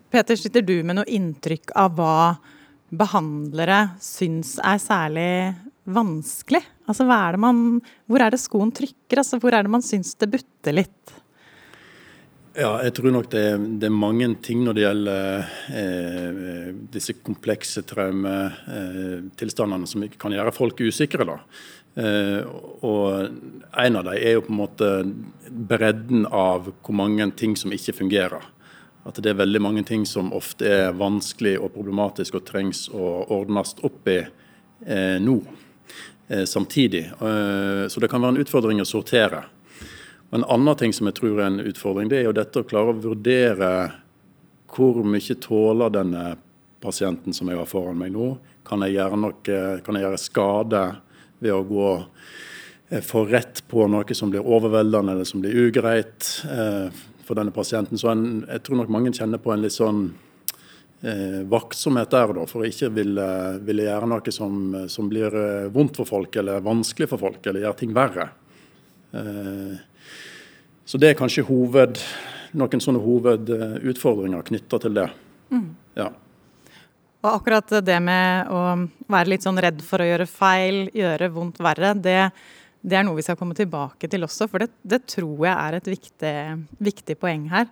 Peter, 0.10 0.36
sitter 0.40 0.66
du 0.66 0.80
med 0.84 0.98
noe 0.98 1.10
inntrykk 1.10 1.76
av 1.78 1.98
hva 1.98 2.20
behandlere 2.90 3.82
syns 4.02 4.56
er 4.66 4.80
særlig 4.82 5.32
vanskelig? 5.90 6.64
Altså, 6.90 7.06
er 7.14 7.38
man, 7.42 7.80
hvor 8.10 8.24
er 8.26 8.34
det 8.34 8.42
skoen 8.42 8.74
trykker? 8.74 9.22
Altså, 9.22 9.40
hvor 9.42 9.54
er 9.54 9.66
det 9.66 9.74
man 9.74 9.86
syns 9.86 10.16
det 10.18 10.32
butter 10.34 10.74
litt? 10.76 11.16
Ja, 12.60 12.74
jeg 12.84 12.92
tror 12.98 13.14
nok 13.14 13.30
det, 13.32 13.44
det, 13.80 13.88
er 13.88 13.94
mange 13.94 14.28
ting 14.44 14.64
når 14.66 14.76
det 14.76 14.84
gjelder 14.84 15.52
eh, 15.80 16.72
disse 16.92 17.14
komplekse 17.24 17.86
traumetilstandene 17.88 19.86
eh, 19.86 19.92
som 19.92 20.08
kan 20.20 20.34
gjøre 20.34 20.56
folk 20.56 20.82
usikre. 20.82 21.28
da. 21.30 21.38
Eh, 22.02 22.42
og 22.84 23.30
En 23.78 24.00
av 24.02 24.10
dem 24.10 24.18
er 24.18 24.34
jo 24.36 24.46
på 24.48 24.54
en 24.54 24.62
måte 24.64 24.90
bredden 25.50 26.26
av 26.26 26.74
hvor 26.74 26.96
mange 26.98 27.30
ting 27.38 27.56
som 27.60 27.72
ikke 27.76 27.96
fungerer 28.02 28.44
at 29.10 29.20
det 29.24 29.32
er 29.32 29.40
veldig 29.42 29.62
mange 29.64 29.84
ting 29.88 30.06
som 30.06 30.34
ofte 30.38 30.68
er 30.70 30.98
vanskelig 30.98 31.56
og 31.60 31.74
problematisk 31.74 32.38
og 32.38 32.46
trengs 32.48 32.86
å 32.94 33.08
ordnes 33.40 33.74
opp 33.86 34.10
i 34.12 34.20
eh, 34.22 35.18
nå 35.22 35.38
eh, 36.28 36.46
samtidig. 36.46 37.08
Eh, 37.18 37.86
så 37.90 38.04
det 38.04 38.10
kan 38.12 38.22
være 38.22 38.38
en 38.38 38.44
utfordring 38.44 38.84
å 38.84 38.88
sortere. 38.88 39.48
Og 40.30 40.38
en 40.38 40.46
annen 40.46 40.78
ting 40.78 40.94
som 40.94 41.10
jeg 41.10 41.18
tror 41.18 41.40
er 41.40 41.48
en 41.48 41.64
utfordring, 41.64 42.12
det 42.12 42.22
er 42.22 42.30
jo 42.30 42.38
dette 42.38 42.62
å 42.62 42.70
klare 42.70 42.94
å 42.94 43.02
vurdere 43.02 43.72
hvor 44.70 45.02
mye 45.02 45.38
tåler 45.42 45.94
denne 45.96 46.26
pasienten 46.80 47.34
som 47.34 47.50
jeg 47.50 47.58
har 47.58 47.70
foran 47.70 47.98
meg 48.00 48.14
nå. 48.14 48.36
Kan 48.68 48.86
jeg 48.86 49.00
gjøre, 49.00 49.18
noe, 49.20 49.62
kan 49.84 49.98
jeg 49.98 50.06
gjøre 50.06 50.22
skade 50.22 50.84
ved 51.42 51.56
å 51.56 51.64
gå 51.66 51.88
eh, 51.98 53.02
for 53.02 53.30
rett 53.32 53.64
på 53.72 53.90
noe 53.90 54.18
som 54.18 54.30
blir 54.30 54.46
overveldende 54.46 55.18
eller 55.18 55.28
som 55.28 55.42
blir 55.42 55.58
ugreit? 55.66 56.30
Eh, 56.46 57.09
for 57.30 57.38
denne 57.38 57.54
pasienten. 57.54 58.00
Så 58.02 58.10
en, 58.10 58.42
jeg 58.50 58.66
tror 58.66 58.82
nok 58.82 58.92
mange 58.94 59.14
kjenner 59.14 59.42
på 59.42 59.54
en 59.54 59.62
litt 59.62 59.76
sånn 59.76 60.08
eh, 61.06 61.42
vaktsomhet 61.50 62.10
der, 62.10 62.34
da, 62.40 62.46
for 62.50 62.66
ikke 62.66 62.90
ville, 62.96 63.28
ville 63.68 63.86
gjøre 63.86 64.10
noe 64.10 64.34
som, 64.34 64.56
som, 64.90 65.12
blir 65.12 65.38
eh, 65.38 65.68
vondt 65.74 66.00
for 66.02 66.10
folk, 66.10 66.40
eller 66.42 66.66
vanskelig 66.66 67.12
for 67.12 67.22
folk, 67.22 67.44
eller 67.46 67.68
gjøre 67.68 67.80
ting 67.84 67.94
verre. 67.94 68.32
Eh, 69.14 69.78
så 70.90 70.98
det 70.98 71.12
er 71.12 71.20
kanskje 71.20 71.46
hoved, 71.46 72.02
noen 72.58 72.82
sånne 72.82 73.04
hovedutfordringer 73.04 74.50
knytta 74.50 74.82
til 74.82 74.98
det. 74.98 75.06
Mm. 75.54 75.68
Ja. 76.02 76.10
Og 77.20 77.34
akkurat 77.36 77.78
det 77.86 78.00
med 78.02 78.50
å 78.50 78.64
være 79.12 79.36
litt 79.36 79.46
sånn 79.46 79.60
redd 79.62 79.84
for 79.86 80.02
å 80.02 80.08
gjøre 80.08 80.26
feil, 80.26 80.88
gjøre 80.96 81.30
vondt 81.36 81.62
verre, 81.62 81.94
det, 81.94 82.32
det 82.82 82.96
er 82.96 83.06
noe 83.06 83.18
vi 83.18 83.26
skal 83.26 83.38
komme 83.40 83.58
tilbake 83.58 84.08
til 84.12 84.24
også, 84.24 84.48
for 84.52 84.64
det, 84.64 84.70
det 84.88 85.02
tror 85.12 85.46
jeg 85.46 85.56
er 85.56 85.78
et 85.78 85.90
viktig, 85.92 86.36
viktig, 86.80 87.18
poeng 87.20 87.50
her. 87.52 87.68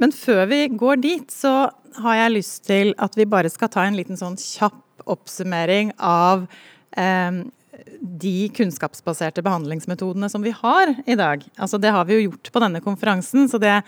Men 0.00 0.12
før 0.12 0.42
vi 0.50 0.64
går 0.74 0.98
dit, 1.00 1.30
så 1.32 1.68
har 2.02 2.18
jeg 2.18 2.34
lyst 2.34 2.64
til 2.68 2.92
at 3.00 3.14
vi 3.16 3.28
bare 3.30 3.52
skal 3.52 3.70
ta 3.72 3.86
en 3.86 3.96
liten 3.96 4.18
sånn 4.18 4.36
kjapp 4.40 4.82
oppsummering 5.06 5.92
av 6.02 6.44
eh, 6.98 7.44
de 8.00 8.34
kunnskapsbaserte 8.56 9.44
behandlingsmetodene 9.46 10.28
som 10.32 10.44
vi 10.44 10.52
har 10.56 10.92
i 11.06 11.16
dag. 11.18 11.44
Altså 11.56 11.78
Det 11.78 11.92
har 11.94 12.04
vi 12.08 12.18
jo 12.18 12.30
gjort 12.30 12.50
på 12.52 12.62
denne 12.64 12.82
konferansen, 12.84 13.46
så 13.48 13.60
det 13.62 13.78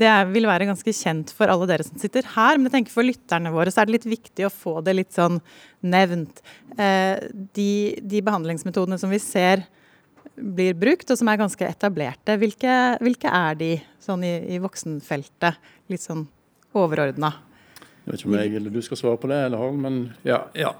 det 0.00 0.12
vil 0.32 0.48
være 0.48 0.68
ganske 0.68 0.94
kjent 0.94 1.32
for 1.34 1.50
alle 1.50 1.68
dere 1.70 1.86
som 1.86 1.98
sitter 2.00 2.26
her, 2.34 2.56
men 2.56 2.68
jeg 2.68 2.76
tenker 2.76 2.94
for 2.94 3.06
lytterne 3.06 3.52
våre 3.54 3.72
så 3.72 3.82
er 3.82 3.88
det 3.88 3.96
litt 3.98 4.08
viktig 4.08 4.46
å 4.46 4.52
få 4.52 4.78
det 4.86 4.94
litt 4.96 5.16
sånn 5.16 5.40
nevnt. 5.86 6.42
Eh, 6.78 7.18
de, 7.56 7.72
de 8.02 8.22
behandlingsmetodene 8.24 8.98
som 9.00 9.12
vi 9.12 9.20
ser 9.22 9.66
blir 10.38 10.76
brukt, 10.78 11.10
og 11.10 11.18
som 11.18 11.30
er 11.30 11.40
ganske 11.40 11.66
etablerte, 11.66 12.36
hvilke, 12.38 12.74
hvilke 13.02 13.32
er 13.34 13.58
de 13.58 13.72
sånn 14.02 14.22
i, 14.26 14.34
i 14.54 14.62
voksenfeltet? 14.62 15.58
Litt 15.90 16.04
sånn 16.04 16.26
overordna. 16.78 17.32
Jeg 18.08 18.14
vet 18.14 18.22
ikke 18.22 18.30
om 18.30 18.36
jeg 18.38 18.54
eller 18.56 18.72
du 18.72 18.80
skal 18.80 19.00
svare 19.02 19.20
på 19.20 19.28
det, 19.28 19.38
eller 19.44 19.60
Harald, 19.60 19.80
men 19.84 19.96
ja. 20.24 20.38
ja. 20.56 20.70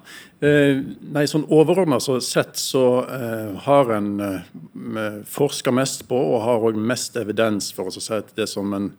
Eh, 0.41 0.81
nei, 1.13 1.27
sånn 1.29 1.45
overordna 1.53 1.99
så 2.01 2.17
sett 2.25 2.57
så 2.57 2.85
eh, 3.05 3.59
har 3.67 3.93
en 3.99 4.13
eh, 4.25 5.19
forska 5.29 5.75
mest 5.77 6.07
på, 6.09 6.17
og 6.17 6.47
har 6.47 6.65
òg 6.71 6.79
mest 6.81 7.21
evidens 7.21 7.69
for 7.77 7.93
å 7.93 7.93
si 7.93 8.15
at 8.17 8.33
det 8.39 8.49
som 8.49 8.73
en 8.73 8.95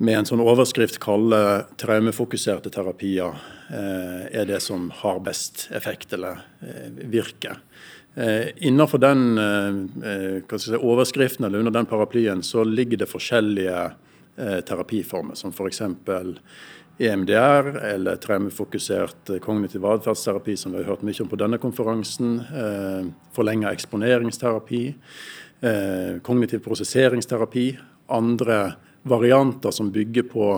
med 0.00 0.16
en 0.16 0.28
sånn 0.28 0.40
overskrift 0.40 0.96
kaller 1.02 1.66
traumefokuserte 1.80 2.72
terapier, 2.72 3.36
eh, 3.68 4.22
er 4.40 4.46
det 4.48 4.62
som 4.64 4.88
har 5.02 5.20
best 5.20 5.66
effekt 5.76 6.14
eller 6.16 6.40
eh, 6.64 6.88
virker. 7.12 7.58
Eh, 8.14 8.48
innenfor 8.64 8.98
den 8.98 9.36
si, 10.56 10.72
overskriften 10.74 11.44
eller 11.44 11.60
under 11.60 11.76
den 11.76 11.86
paraplyen 11.86 12.40
så 12.42 12.64
ligger 12.64 13.02
det 13.02 13.10
forskjellige 13.10 13.90
terapiformer, 14.40 15.36
som 15.36 15.52
f.eks. 15.52 15.82
EMDR 17.00 17.76
eller 17.84 18.16
traumefokusert 18.20 19.30
kognitiv 19.40 19.84
atferdsterapi, 19.88 20.56
som 20.56 20.72
vi 20.72 20.82
har 20.82 20.90
hørt 20.92 21.04
mye 21.06 21.22
om 21.24 21.30
på 21.30 21.38
denne 21.40 21.58
konferansen. 21.58 22.34
Eh, 22.44 23.08
Forlenga 23.32 23.72
eksponeringsterapi. 23.72 24.82
Eh, 25.60 26.20
kognitiv 26.22 26.60
prosesseringsterapi. 26.64 27.66
Andre 28.12 28.60
varianter 29.02 29.72
som 29.72 29.88
bygger 29.90 30.28
på 30.28 30.50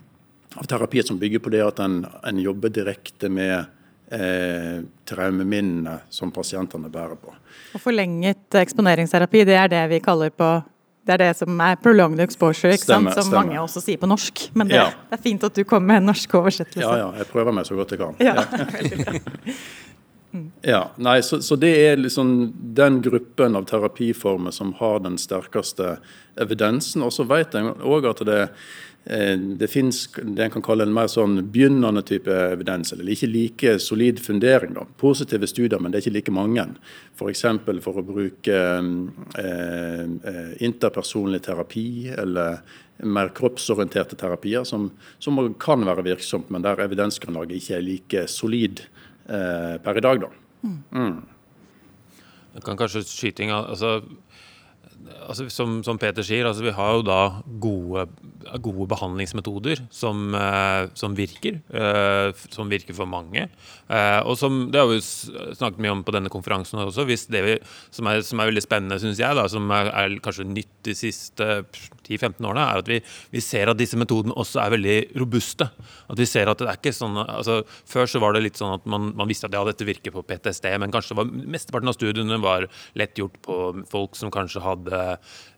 av 0.60 0.64
terapier 0.70 1.02
som 1.02 1.18
bygger 1.18 1.44
på 1.44 1.52
det 1.52 1.64
at 1.66 1.84
en, 1.84 2.04
en 2.24 2.40
jobber 2.40 2.72
direkte 2.72 3.28
med 3.28 3.66
eh, 4.08 4.80
traumeminnene 5.04 5.98
som 6.08 6.32
pasientene 6.32 6.88
bærer 6.88 7.20
på. 7.20 7.34
Og 7.74 7.82
Forlenget 7.82 8.56
eksponeringsterapi, 8.62 9.44
det 9.44 9.58
er 9.58 9.72
det 9.72 9.84
vi 9.92 10.00
kaller 10.04 10.32
på 10.32 10.54
det 11.04 11.14
er 11.14 11.20
det 11.20 11.32
som 11.36 11.58
er 11.60 11.76
prolonged 11.84 12.22
exposure, 12.24 12.72
ikke 12.72 12.86
stemme, 12.86 13.12
sant? 13.12 13.20
som 13.20 13.30
stemme. 13.30 13.42
mange 13.44 13.60
også 13.60 13.82
sier 13.84 14.00
på 14.00 14.08
norsk. 14.08 14.46
Men 14.56 14.70
det, 14.70 14.78
ja. 14.78 14.86
det, 15.10 15.18
er 15.18 15.24
fint 15.26 15.44
at 15.44 15.56
du 15.56 15.64
kommer 15.68 15.92
med 15.92 16.02
en 16.02 16.08
norsk 16.12 16.38
oversettelse. 16.40 16.84
Ja, 16.84 16.96
ja. 17.02 17.10
Jeg 17.20 17.28
prøver 17.32 17.52
meg 17.56 17.68
så 17.68 17.76
godt 17.76 17.92
jeg 17.92 18.00
kan. 18.00 18.16
Ja, 18.24 18.34
ja. 20.64 20.80
nei, 21.06 21.18
så, 21.22 21.42
så, 21.44 21.58
det 21.60 21.74
er 21.84 22.00
liksom 22.00 22.32
den 22.78 23.02
gruppen 23.04 23.60
av 23.60 23.68
terapiformer 23.68 24.54
som 24.54 24.72
har 24.80 25.04
den 25.04 25.20
sterkeste 25.20 25.98
evidensen. 26.40 27.04
Og 27.04 27.12
så 27.14 27.28
vet 27.28 27.54
jeg 27.54 27.76
òg 27.84 28.08
at 28.14 28.24
det 28.24 28.40
Eh, 28.46 28.48
det 29.04 29.66
finnes 29.68 29.98
det 30.16 30.46
en 30.46 30.52
kan 30.54 30.62
kalle 30.64 30.86
en 30.86 30.94
mer 30.96 31.10
sånn 31.12 31.36
begynnende 31.52 32.00
type 32.08 32.32
evidens, 32.32 32.94
eller 32.94 33.10
ikke 33.12 33.28
like 33.28 33.74
solid 33.82 34.20
fundering. 34.24 34.72
Da. 34.78 34.86
Positive 35.00 35.44
studier, 35.50 35.76
men 35.76 35.92
det 35.92 35.98
er 35.98 36.06
ikke 36.06 36.14
like 36.14 36.32
mange. 36.32 36.64
F.eks. 37.12 37.44
For, 37.66 37.82
for 37.84 38.00
å 38.00 38.06
bruke 38.06 38.56
eh, 38.56 39.44
eh, 39.44 40.54
interpersonlig 40.64 41.42
terapi 41.44 41.86
eller 42.16 42.62
mer 43.04 43.28
kroppsorienterte 43.36 44.16
terapier, 44.16 44.64
som, 44.64 44.88
som, 45.18 45.40
kan 45.60 45.84
være 45.84 46.06
virksomt, 46.06 46.50
men 46.54 46.64
der 46.64 46.80
evidensgrunnlaget 46.84 47.60
ikke 47.60 47.76
er 47.76 47.84
like 47.84 48.26
solid 48.30 48.86
eh, 49.28 49.76
per 49.84 50.00
i 50.00 50.04
dag. 50.04 50.24
Da. 50.24 50.32
Mm. 50.64 50.82
Mm. 50.96 52.60
Kan 52.64 52.78
kanskje 52.78 53.02
skyting, 53.04 53.50
altså 53.50 53.98
altså, 55.28 55.46
som, 55.52 55.78
som, 55.86 55.98
Peter 56.00 56.24
sier, 56.26 56.46
altså, 56.48 56.64
vi 56.66 56.74
har 56.74 56.96
jo 56.96 57.04
da 57.06 57.18
gode, 57.62 58.06
gode 58.64 58.86
behandlingsmetoder 58.90 59.84
som, 59.94 60.34
eh, 60.38 60.90
som 60.98 61.16
virker. 61.18 61.60
Eh, 61.72 62.44
som 62.54 62.70
virker 62.72 62.96
for 62.96 63.10
mange. 63.10 63.46
Eh, 63.88 64.20
og 64.24 64.38
som 64.40 64.66
det 64.72 64.82
har 64.82 64.90
vi 64.90 65.00
snakket 65.02 65.82
mye 65.82 65.94
om 65.96 66.04
på 66.06 66.14
denne 66.16 66.32
konferansen 66.32 66.82
også. 66.82 67.06
Hvis 67.08 67.26
det 67.32 67.44
vi, 67.46 67.56
som, 67.94 68.08
er, 68.10 68.24
som 68.26 68.40
er 68.40 68.50
veldig 68.52 68.64
spennende, 68.64 69.00
syns 69.02 69.22
jeg, 69.22 69.38
da, 69.38 69.46
som 69.50 69.70
er, 69.74 69.92
er, 69.92 70.18
kanskje 70.24 70.48
nytt 70.48 70.72
de 70.86 70.96
siste 70.98 71.50
10-15 72.04 72.48
årene, 72.48 72.64
er 72.64 72.82
at 72.82 72.90
vi, 72.90 73.00
vi, 73.34 73.42
ser 73.44 73.70
at 73.72 73.80
disse 73.80 73.98
metodene 74.00 74.36
også 74.40 74.62
er 74.62 74.74
veldig 74.76 74.98
robuste. 75.20 75.68
At 76.10 76.20
vi 76.20 76.28
ser 76.28 76.50
at 76.50 76.60
det 76.60 76.70
er 76.70 76.80
ikke 76.80 76.94
sånn, 76.94 77.18
altså, 77.24 77.62
Før 77.88 78.08
så 78.10 78.20
var 78.22 78.34
det 78.34 78.44
litt 78.44 78.60
sånn 78.60 78.76
at 78.76 78.86
man, 78.90 79.10
man 79.18 79.30
visste 79.30 79.48
at 79.48 79.56
ja, 79.56 79.64
dette 79.66 79.86
virker 79.86 80.14
på 80.14 80.24
PTSD, 80.26 80.70
men 80.82 80.94
kanskje 80.94 81.18
var, 81.18 81.30
mesteparten 81.30 81.90
av 81.90 81.96
studiene 81.96 82.40
var 82.42 82.68
lett 82.98 83.18
gjort 83.18 83.40
på 83.44 83.58
folk 83.90 84.18
som 84.18 84.32
kanskje 84.34 84.62
hadde 84.64 85.02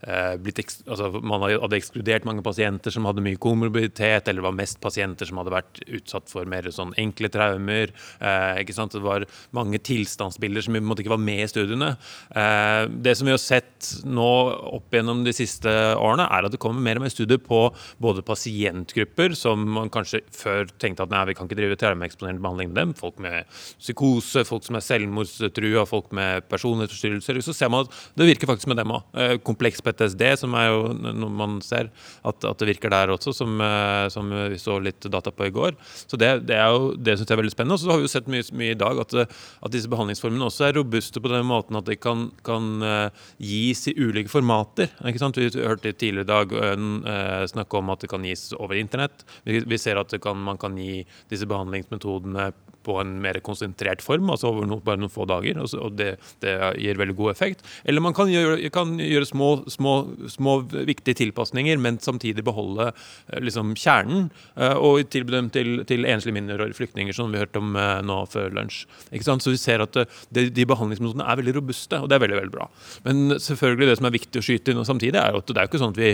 Eh, 0.06 0.36
blitt, 0.38 0.60
altså, 0.86 1.08
man 1.24 1.42
hadde 1.42 1.78
ekskludert 1.80 2.26
mange 2.28 2.44
pasienter 2.46 2.92
som 2.94 3.08
hadde 3.08 3.24
mye 3.24 3.38
komorbiditet, 3.42 4.28
eller 4.30 4.44
var 4.44 4.54
mest 4.54 4.78
pasienter 4.78 5.26
som 5.26 5.40
hadde 5.40 5.54
vært 5.54 5.80
utsatt 5.98 6.30
for 6.30 6.46
mer 6.46 6.68
sånn 6.70 6.92
enkle 7.00 7.30
traumer. 7.32 7.90
Eh, 8.20 8.60
ikke 8.62 8.76
sant? 8.76 8.94
Det 8.94 9.02
var 9.02 9.26
mange 9.56 9.80
tilstandsbilder 9.82 10.62
som 10.62 10.78
måtte 10.86 11.02
ikke 11.02 11.16
var 11.16 11.22
med 11.22 11.42
i 11.42 11.50
studiene. 11.50 11.94
Eh, 12.30 12.84
det 13.02 13.16
som 13.18 13.26
vi 13.26 13.34
har 13.34 13.42
sett 13.42 13.90
nå 14.06 14.30
opp 14.76 14.94
gjennom 14.94 15.24
de 15.26 15.34
siste 15.34 15.72
årene, 15.98 16.28
er 16.36 16.48
at 16.48 16.54
det 16.54 16.60
kommer 16.62 16.84
mer 16.84 17.00
og 17.00 17.06
mer 17.06 17.12
studier 17.12 17.40
på 17.42 17.62
både 18.02 18.24
pasientgrupper 18.26 19.36
som 19.38 19.64
man 19.76 19.90
kanskje 19.92 20.22
før 20.34 20.70
tenkte 20.80 21.06
at 21.06 21.12
nei, 21.12 21.24
vi 21.30 21.36
kan 21.36 21.48
ikke 21.48 21.58
drive 21.58 21.78
traumeeksponerende 21.80 22.42
behandling 22.44 22.72
med 22.72 22.80
dem. 22.80 22.94
Folk 22.98 23.20
med 23.22 23.46
psykose, 23.50 24.44
folk 24.48 24.66
som 24.66 24.78
er 24.78 24.84
selvmordstrua, 24.84 25.86
folk 25.88 26.12
med 26.16 26.46
personlighetsforstyrrelser. 26.50 27.40
Så 27.44 27.54
ser 27.56 27.72
man 27.72 27.86
at 27.86 27.96
det 28.18 28.28
virker 28.30 28.50
faktisk 28.50 28.70
med 28.70 28.80
dem 28.80 28.94
òg. 28.96 29.06
Eh, 29.16 29.36
kompleks 29.46 29.82
PTSD, 29.84 30.24
som 30.42 30.56
er 30.58 30.70
jo 30.70 30.92
noe 30.96 31.32
man 31.32 31.58
ser 31.64 31.90
at, 32.26 32.44
at 32.44 32.60
det 32.60 32.70
virker 32.72 32.92
der 32.92 33.12
også, 33.14 33.34
som, 33.36 33.56
eh, 33.62 34.06
som, 34.12 34.32
vi 34.50 34.60
så 34.60 34.78
litt 34.82 35.08
data 35.12 35.32
på 35.32 35.48
i 35.48 35.54
går. 35.54 35.76
Så 36.06 36.18
Det, 36.20 36.30
det 36.48 36.56
er 36.58 36.72
jo, 36.72 36.92
det 36.96 37.16
syns 37.18 37.28
jeg 37.28 37.36
er 37.36 37.42
veldig 37.42 37.54
spennende. 37.54 37.78
Og 37.78 37.82
så 37.82 37.92
har 37.92 38.00
vi 38.00 38.08
jo 38.08 38.12
sett 38.12 38.30
mye, 38.32 38.44
mye 38.56 38.74
i 38.74 38.78
dag 38.78 39.00
at, 39.02 39.16
at, 39.26 39.72
disse 39.72 39.90
behandlingsformene 39.92 40.48
også 40.48 40.68
er 40.68 40.78
robuste 40.78 41.22
på 41.22 41.32
den 41.32 41.46
måten 41.48 41.78
at 41.78 41.88
de 41.88 41.96
kan, 42.00 42.28
kan 42.46 42.68
uh, 42.82 43.26
gis 43.42 43.86
i 43.90 43.96
ulike 43.98 44.32
formater. 44.32 44.90
Vi 45.04 45.50
hørte 45.60 45.92
tidligere 45.92 46.25
i 46.26 46.28
dag 46.28 46.52
uh, 46.52 47.46
snakke 47.46 47.78
om 47.78 47.94
at 47.94 48.02
det 48.02 48.10
kan 48.10 48.26
gis 48.26 48.50
over 48.58 48.76
internett. 48.76 49.24
Vi, 49.46 49.62
vi 49.62 49.78
ser 49.78 50.02
at 50.02 50.14
kan, 50.22 50.42
man 50.42 50.58
kan 50.60 50.76
gi 50.78 51.04
disse 51.30 51.46
behandlingsmetodene 51.48 52.50
på 52.86 52.96
en 53.02 53.16
mer 53.22 53.40
konsentrert 53.44 54.04
form, 54.04 54.30
altså 54.32 54.50
over 54.52 54.68
no, 54.68 54.78
bare 54.84 55.00
noen 55.00 55.12
få 55.12 55.26
dager. 55.28 55.58
Og, 55.62 55.70
så, 55.72 55.80
og 55.86 55.96
det, 55.98 56.14
det, 56.44 56.54
gir 56.82 57.00
veldig 57.00 57.16
god 57.18 57.32
effekt. 57.32 57.64
Eller 57.84 58.04
man 58.04 58.16
kan 58.16 58.30
gjøre, 58.30 58.58
kan 58.74 58.94
gjøre 59.02 59.28
små, 59.28 59.50
små, 59.72 59.96
små, 60.32 60.58
viktige 60.88 61.20
tilpasninger, 61.22 61.80
men 61.82 62.00
samtidig 62.02 62.44
beholde 62.46 62.90
eh, 62.92 63.42
liksom, 63.42 63.74
kjernen. 63.78 64.30
Eh, 64.54 64.76
og 64.76 65.02
tilby 65.12 65.34
dem 65.34 65.50
til, 65.54 65.82
til 65.88 66.06
enslige 66.08 66.38
mindreårige 66.38 66.78
flyktninger, 66.78 67.16
som 67.16 67.34
vi 67.34 67.42
hørte 67.42 67.62
om 67.62 67.76
eh, 67.80 68.00
nå 68.06 68.22
før 68.30 68.54
lunsj. 68.56 68.84
Så 69.26 69.52
vi 69.52 69.60
ser 69.60 69.82
at 69.84 69.96
de, 69.96 70.48
de 70.54 70.66
behandlingsmetodene 70.68 71.26
er 71.26 71.38
veldig 71.40 71.58
robuste, 71.58 72.00
og 72.00 72.10
det 72.10 72.16
er 72.16 72.24
veldig 72.26 72.40
veldig 72.40 72.54
bra. 72.54 72.70
Men 73.06 73.38
selvfølgelig 73.42 73.90
det 73.90 74.00
som 74.00 74.08
er 74.08 74.18
viktig 74.18 74.42
å 74.42 74.46
skyte 74.46 74.72
inn 74.72 74.84
samtidig, 74.86 75.20
er 75.20 75.36
at 75.36 75.50
det 75.50 75.58
er 75.58 75.66
jo 75.66 75.72
ikke 75.72 75.82
sånn 75.82 75.94
at 75.96 76.02
vi 76.02 76.12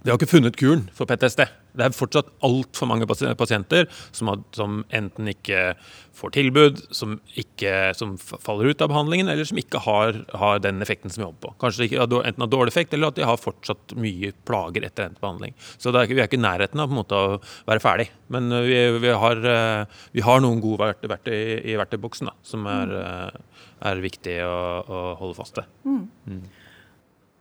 vi 0.00 0.08
har 0.08 0.16
ikke 0.16 0.30
funnet 0.30 0.56
kuren 0.56 0.86
for 0.96 1.08
PTSD. 1.08 1.42
Det 1.76 1.84
er 1.84 1.94
fortsatt 1.94 2.30
altfor 2.46 2.88
mange 2.88 3.06
pasienter 3.06 3.86
som, 4.16 4.30
har, 4.32 4.40
som, 4.56 4.80
enten 4.96 5.28
ikke 5.30 5.74
får 6.16 6.32
tilbud, 6.34 6.80
som, 6.96 7.18
ikke, 7.38 7.92
som, 7.96 8.14
faller 8.18 8.72
ut 8.72 8.82
av 8.82 8.90
behandlingen, 8.90 9.28
eller 9.30 9.46
som 9.46 9.60
ikke 9.60 9.82
har, 9.84 10.22
har 10.40 10.62
den 10.64 10.80
effekten 10.82 11.12
som 11.12 11.22
vi 11.22 11.28
håper 11.28 11.42
på. 11.44 11.52
Kanskje 11.62 11.82
de 11.82 11.88
ikke, 11.90 12.06
enten 12.18 12.44
har 12.46 12.52
dårlig 12.52 12.72
effekt, 12.72 12.96
eller 12.96 13.12
at 13.12 13.20
de 13.20 13.28
har 13.28 13.40
fortsatt 13.40 13.94
mye 14.00 14.32
plager 14.48 14.88
etter 14.88 15.06
endt 15.06 15.20
behandling. 15.22 15.54
Så 15.76 15.92
er, 15.92 16.08
vi 16.10 16.18
er 16.18 16.30
ikke 16.30 16.40
i 16.40 16.42
nærheten 16.42 16.82
av 16.82 16.96
måte, 16.96 17.20
å 17.20 17.38
være 17.68 17.84
ferdig. 17.84 18.08
Men 18.32 18.48
uh, 18.54 18.62
vi, 18.66 18.80
vi, 19.04 19.12
har, 19.24 19.44
uh, 19.44 20.00
vi, 20.16 20.24
har, 20.26 20.40
noen 20.42 20.64
gode 20.64 20.94
verktøy 21.04 21.36
i, 21.36 21.60
i 21.74 21.76
verktøyboksen 21.80 22.32
da, 22.32 22.34
som 22.46 22.66
er, 22.72 22.96
uh, 22.96 23.68
er 23.92 24.02
viktig 24.02 24.40
å, 24.48 24.56
å, 24.80 25.04
holde 25.20 25.38
fast 25.38 25.60
ved. 25.60 25.70
Mm. 25.84 26.42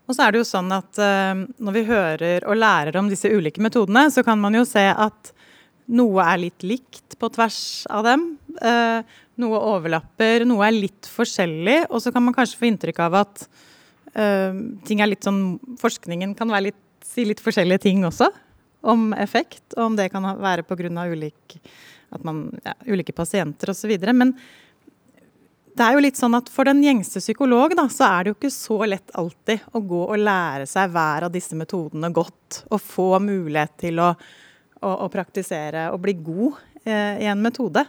Og 0.10 0.18
så 0.18 0.26
er 0.26 0.34
det 0.34 0.42
jo 0.42 0.48
sånn 0.50 0.72
at 0.74 0.98
uh, 0.98 1.46
når 1.62 1.76
vi 1.76 1.86
hører 1.86 2.46
og 2.50 2.58
lærer 2.58 2.98
om 2.98 3.12
disse 3.12 3.30
ulike 3.30 3.62
metodene, 3.62 4.08
så 4.10 4.24
kan 4.26 4.42
man 4.42 4.58
jo 4.58 4.66
se 4.66 4.88
at 4.90 5.34
noe 5.90 6.26
er 6.26 6.42
litt 6.42 6.66
likt 6.66 7.18
på 7.22 7.30
tvers 7.34 7.62
av 7.94 8.08
dem. 8.08 8.26
Uh, 8.58 9.06
noe 9.42 9.62
overlapper, 9.76 10.46
noe 10.50 10.66
er 10.66 10.76
litt 10.76 11.10
forskjellig. 11.10 11.84
Og 11.94 12.02
så 12.02 12.14
kan 12.16 12.26
man 12.26 12.36
kanskje 12.36 12.58
få 12.58 12.70
inntrykk 12.72 13.04
av 13.06 13.20
at 13.22 13.46
uh, 14.18 14.58
ting 14.90 15.02
er 15.02 15.12
litt 15.14 15.26
sånn 15.26 15.60
Forskningen 15.82 16.34
kan 16.38 16.54
litt, 16.58 16.82
si 17.06 17.28
litt 17.30 17.44
forskjellige 17.46 17.86
ting 17.86 18.02
også. 18.10 18.32
Om 18.90 19.12
effekt, 19.20 19.66
og 19.76 19.92
om 19.92 20.00
det 20.00 20.10
kan 20.14 20.26
være 20.40 20.66
pga. 20.66 21.06
ulik 21.06 21.60
ja, 22.10 22.74
ulike 22.88 23.14
pasienter 23.14 23.70
osv. 23.70 23.92
Men 24.14 24.34
det 25.80 25.86
er 25.88 25.96
jo 25.96 26.02
litt 26.04 26.20
sånn 26.20 26.36
at 26.36 26.50
for 26.52 26.68
den 26.68 26.82
gjengse 26.84 27.22
psykolog 27.24 27.72
da, 27.78 27.86
så 27.88 28.04
er 28.10 28.26
det 28.26 28.34
jo 28.34 28.36
ikke 28.36 28.52
så 28.52 28.78
lett 28.84 29.14
alltid 29.16 29.70
å 29.72 29.80
gå 29.88 30.02
og 30.10 30.20
lære 30.20 30.66
seg 30.68 30.92
hver 30.92 31.30
av 31.30 31.32
disse 31.32 31.56
metodene 31.56 32.10
godt. 32.12 32.66
Og 32.68 32.84
få 32.84 33.14
mulighet 33.24 33.78
til 33.86 34.02
å, 34.04 34.10
å, 34.12 34.92
å 35.06 35.08
praktisere 35.14 35.88
og 35.94 36.02
bli 36.04 36.18
god 36.20 36.60
eh, 36.84 37.24
i 37.24 37.30
en 37.32 37.40
metode. 37.40 37.86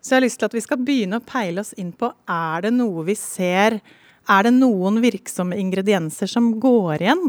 Så 0.00 0.14
jeg 0.14 0.22
har 0.22 0.24
lyst 0.24 0.40
til 0.40 0.48
at 0.48 0.56
vi 0.56 0.64
skal 0.64 0.80
begynne 0.88 1.20
å 1.20 1.26
peile 1.26 1.60
oss 1.60 1.74
inn 1.76 1.92
på 1.92 2.08
er 2.32 2.64
det 2.64 2.72
noe 2.78 3.04
vi 3.04 3.18
ser 3.18 3.80
Er 4.26 4.42
det 4.42 4.56
noen 4.56 4.96
virksomme 5.04 5.58
ingredienser 5.60 6.26
som 6.26 6.48
går 6.58 7.02
igjen? 7.04 7.28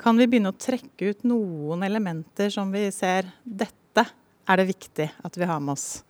Kan 0.00 0.16
vi 0.16 0.30
begynne 0.30 0.54
å 0.54 0.56
trekke 0.56 1.10
ut 1.10 1.26
noen 1.26 1.82
elementer 1.82 2.54
som 2.54 2.70
vi 2.72 2.86
ser 2.94 3.32
dette 3.42 4.06
er 4.46 4.60
det 4.62 4.70
viktig 4.70 5.10
at 5.26 5.36
vi 5.36 5.48
har 5.50 5.58
med 5.58 5.74
oss? 5.74 6.05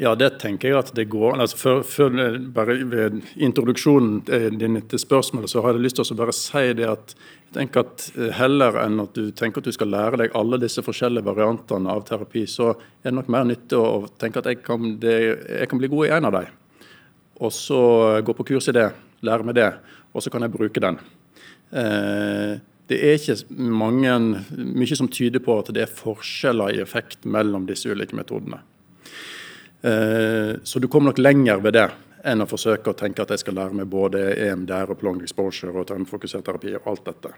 Ja, 0.00 0.14
det 0.16 0.38
tenker 0.40 0.70
jeg 0.70 0.78
at 0.78 0.90
det 0.96 1.10
går. 1.12 1.34
Altså, 1.44 1.58
før, 1.60 1.82
før 1.84 2.14
bare 2.56 2.78
Ved 2.88 3.18
introduksjonen 3.36 4.22
din 4.56 4.78
til 4.88 5.02
spørsmålet 5.02 5.52
så 5.52 5.60
har 5.60 5.76
jeg 5.76 5.84
lyst 5.84 5.98
til 6.00 6.14
å 6.14 6.16
bare 6.16 6.32
si 6.32 6.62
det 6.78 6.86
at 6.88 7.12
jeg 7.12 7.52
tenker 7.58 7.84
at 7.84 8.06
eh, 8.14 8.30
heller 8.38 8.78
enn 8.80 9.02
at 9.02 9.12
du 9.12 9.28
tenker 9.36 9.60
at 9.60 9.68
du 9.68 9.74
skal 9.76 9.90
lære 9.92 10.22
deg 10.22 10.38
alle 10.38 10.60
disse 10.62 10.80
forskjellige 10.86 11.26
variantene 11.26 11.92
av 11.92 12.06
terapi, 12.08 12.46
så 12.48 12.70
er 12.70 13.10
det 13.10 13.16
nok 13.18 13.28
mer 13.34 13.44
nyttig 13.50 13.76
å 13.76 14.06
tenke 14.22 14.40
at 14.40 14.48
jeg 14.48 14.62
kan, 14.64 14.94
det, 15.02 15.18
jeg 15.58 15.68
kan 15.68 15.82
bli 15.82 15.92
god 15.92 16.06
i 16.06 16.14
en 16.16 16.30
av 16.30 16.36
dem. 16.38 16.56
Og 17.42 17.52
så 17.52 17.82
gå 18.24 18.36
på 18.38 18.48
kurs 18.54 18.70
i 18.70 18.76
det, 18.78 18.86
lære 19.26 19.50
meg 19.50 19.58
det, 19.58 19.68
og 20.14 20.24
så 20.24 20.32
kan 20.32 20.46
jeg 20.46 20.54
bruke 20.54 20.84
den. 20.86 21.00
Eh, 21.76 22.56
det 22.88 23.02
er 23.04 23.18
ikke 23.18 23.36
mange, 23.58 24.16
mye 24.56 24.96
som 24.96 25.12
tyder 25.12 25.44
på 25.44 25.60
at 25.60 25.74
det 25.76 25.84
er 25.84 25.92
forskjeller 26.00 26.78
i 26.78 26.84
effekt 26.86 27.28
mellom 27.28 27.68
disse 27.68 27.90
ulike 27.90 28.16
metodene. 28.16 28.62
Eh, 29.82 30.56
så 30.62 30.78
du 30.78 30.88
kommer 30.88 31.10
nok 31.10 31.18
lenger 31.18 31.62
ved 31.64 31.76
det 31.78 31.88
enn 32.28 32.44
å 32.44 32.48
forsøke 32.48 32.92
å 32.92 32.96
tenke 32.96 33.24
at 33.24 33.32
jeg 33.32 33.44
skal 33.44 33.56
lære 33.56 33.78
meg 33.78 33.88
både 33.88 34.26
EMDR 34.34 34.92
og 34.92 35.04
long 35.06 35.22
exposure 35.24 35.72
og 35.72 35.88
termfokusert 35.88 36.44
terapi 36.44 36.74
og 36.76 36.88
alt 36.92 37.06
dette. 37.08 37.32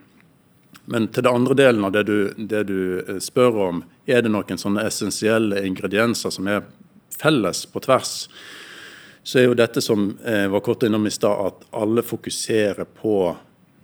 Men 0.90 1.06
til 1.14 1.22
det 1.22 1.30
andre 1.30 1.54
delen 1.54 1.84
av 1.86 1.92
det 1.94 2.02
du, 2.08 2.16
det 2.36 2.64
du 2.70 2.80
eh, 3.04 3.20
spør 3.22 3.60
om, 3.68 3.84
er 4.06 4.24
det 4.24 4.32
noen 4.32 4.58
sånne 4.58 4.86
essensielle 4.88 5.62
ingredienser 5.68 6.34
som 6.34 6.50
er 6.50 6.64
felles 7.14 7.62
på 7.70 7.82
tvers, 7.84 8.26
så 9.22 9.38
er 9.38 9.46
jo 9.46 9.54
dette 9.54 9.78
som 9.84 10.08
jeg 10.18 10.50
var 10.50 10.64
kort 10.66 10.82
innom 10.82 11.06
i 11.06 11.14
stad, 11.14 11.46
at 11.46 11.78
alle 11.78 12.02
fokuserer 12.02 12.88
på 12.98 13.16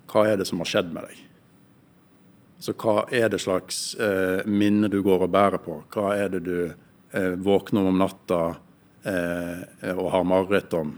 hva 0.08 0.24
er 0.26 0.40
det 0.40 0.48
som 0.48 0.58
har 0.58 0.70
skjedd 0.70 0.90
med 0.90 1.06
deg. 1.06 1.24
Så 2.58 2.74
hva 2.74 3.04
er 3.14 3.30
det 3.30 3.38
slags 3.44 3.94
eh, 4.02 4.42
minne 4.50 4.90
du 4.90 4.98
går 5.06 5.28
og 5.28 5.30
bærer 5.30 5.62
på? 5.62 5.76
Hva 5.94 6.16
er 6.18 6.32
det 6.32 6.42
du 6.48 6.56
eh, 6.64 6.74
våkner 7.40 7.86
om 7.88 7.98
natta 7.98 8.40
eh, 9.08 9.94
og 9.94 10.10
har 10.12 10.26
mareritt 10.28 10.74
om? 10.76 10.96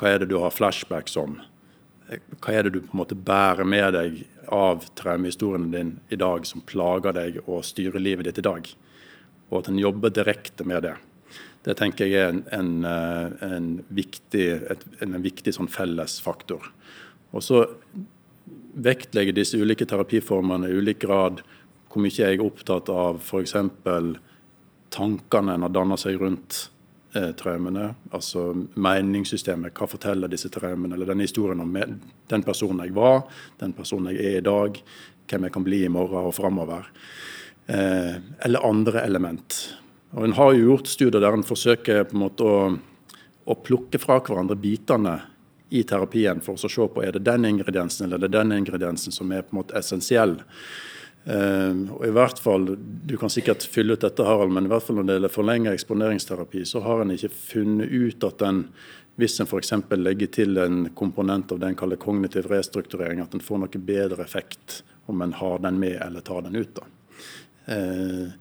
Hva 0.00 0.14
er 0.14 0.22
det 0.22 0.30
du 0.32 0.38
har 0.40 0.54
flashbacks 0.54 1.16
om? 1.20 1.38
Eh, 2.08 2.22
hva 2.40 2.54
er 2.54 2.66
det 2.66 2.74
du 2.74 2.80
på 2.84 2.94
en 2.94 3.02
måte 3.02 3.18
bærer 3.18 3.68
med 3.68 3.94
deg 3.96 4.22
av 4.50 4.86
traumehistorien 4.98 5.70
din 5.74 5.94
i 6.10 6.18
dag 6.20 6.46
som 6.48 6.64
plager 6.66 7.14
deg 7.16 7.40
og 7.46 7.64
styrer 7.68 8.02
livet 8.02 8.28
ditt 8.28 8.40
i 8.42 8.46
dag? 8.48 8.70
Og 9.50 9.62
at 9.62 9.70
en 9.70 9.80
jobber 9.80 10.12
direkte 10.14 10.66
med 10.68 10.86
det. 10.86 10.96
Det 11.66 11.76
tenker 11.76 12.08
jeg 12.08 12.16
er 12.16 12.32
en, 12.32 12.44
en, 12.56 12.72
eh, 12.88 13.48
en 13.50 13.70
viktig, 13.92 14.46
et, 14.72 14.86
en 15.04 15.20
viktig 15.20 15.52
sånn 15.56 15.70
fellesfaktor. 15.70 16.72
Og 17.36 17.44
så 17.44 17.66
vektlegger 18.80 19.36
disse 19.36 19.58
ulike 19.58 19.86
terapiformene 19.88 20.70
i 20.70 20.78
ulik 20.80 21.02
grad. 21.04 21.42
Hvor 21.90 22.02
mye 22.04 22.14
jeg 22.14 22.38
er 22.38 22.44
opptatt 22.44 22.88
av 22.92 23.18
f.eks 23.20 23.56
tankene 24.90 25.54
en 25.54 25.66
har 25.66 25.72
danna 25.74 25.96
seg 26.00 26.18
rundt 26.20 26.58
eh, 27.14 27.30
traumene. 27.38 27.88
Altså 28.10 28.50
meningssystemet. 28.74 29.74
Hva 29.76 29.88
forteller 29.90 30.30
disse 30.30 30.50
traumene? 30.52 30.96
Eller 30.96 31.12
denne 31.12 31.26
historien 31.26 31.62
om 31.62 31.74
den 31.74 32.46
personen 32.46 32.84
jeg 32.86 32.96
var, 32.96 33.24
den 33.62 33.74
personen 33.76 34.14
jeg 34.14 34.26
er 34.26 34.38
i 34.40 34.46
dag, 34.46 34.80
hvem 35.30 35.46
jeg 35.46 35.54
kan 35.54 35.66
bli 35.66 35.84
i 35.86 35.92
morgen 35.92 36.30
og 36.30 36.36
framover. 36.36 36.90
Eh, 37.66 38.16
eller 38.46 38.66
andre 38.66 39.04
element. 39.06 39.58
Og 40.10 40.24
En 40.24 40.38
har 40.38 40.54
jo 40.54 40.70
gjort 40.72 40.90
studier 40.90 41.22
der 41.22 41.36
en 41.36 41.46
forsøker 41.46 42.04
på 42.04 42.16
en 42.16 42.24
måte 42.24 42.46
å, 42.46 42.62
å 43.46 43.54
plukke 43.62 44.00
fra 44.02 44.18
hverandre 44.18 44.58
bitene 44.58 45.20
i 45.70 45.84
terapien 45.86 46.40
for 46.42 46.58
å 46.58 46.70
se 46.70 46.86
på 46.90 47.02
er 47.04 47.14
det 47.14 47.22
den 47.28 47.46
ingrediensen 47.46 48.08
eller 48.08 48.18
er 48.18 48.26
det 48.26 48.34
den 48.34 48.56
ingrediensen 48.56 49.14
som 49.14 49.30
er 49.30 49.44
på 49.46 49.54
en 49.54 49.60
måte 49.60 49.76
essensiell. 49.78 50.40
Uh, 51.20 51.84
og 51.92 52.06
i 52.08 52.12
hvert 52.16 52.38
fall, 52.40 52.78
Du 53.06 53.16
kan 53.20 53.30
sikkert 53.30 53.66
fylle 53.68 53.92
ut 53.92 54.00
dette, 54.00 54.24
Harald, 54.24 54.54
men 54.56 54.64
i 54.64 54.70
hvert 54.72 54.86
fall 54.86 54.96
når 54.96 55.08
det 55.08 55.18
gjelder 55.18 55.34
forlenget 55.34 55.76
eksponeringsterapi, 55.76 56.64
så 56.64 56.80
har 56.80 57.02
en 57.02 57.12
ikke 57.12 57.32
funnet 57.34 57.92
ut 57.92 58.24
at 58.24 58.40
den, 58.40 58.62
hvis 59.20 59.36
en 59.40 59.48
f.eks. 59.50 59.74
legger 60.00 60.32
til 60.32 60.56
en 60.62 60.86
komponent 60.96 61.52
av 61.52 61.60
det 61.60 61.68
en 61.68 61.78
kaller 61.82 62.00
kognitiv 62.00 62.48
restrukturering, 62.48 63.20
at 63.20 63.36
en 63.36 63.44
får 63.44 63.60
noe 63.60 63.84
bedre 63.84 64.24
effekt 64.24 64.80
om 65.12 65.20
en 65.20 65.36
har 65.36 65.60
den 65.60 65.80
med 65.82 65.98
eller 66.00 66.24
tar 66.24 66.46
den 66.48 66.56
ut. 66.56 66.80
Uh, 67.68 68.32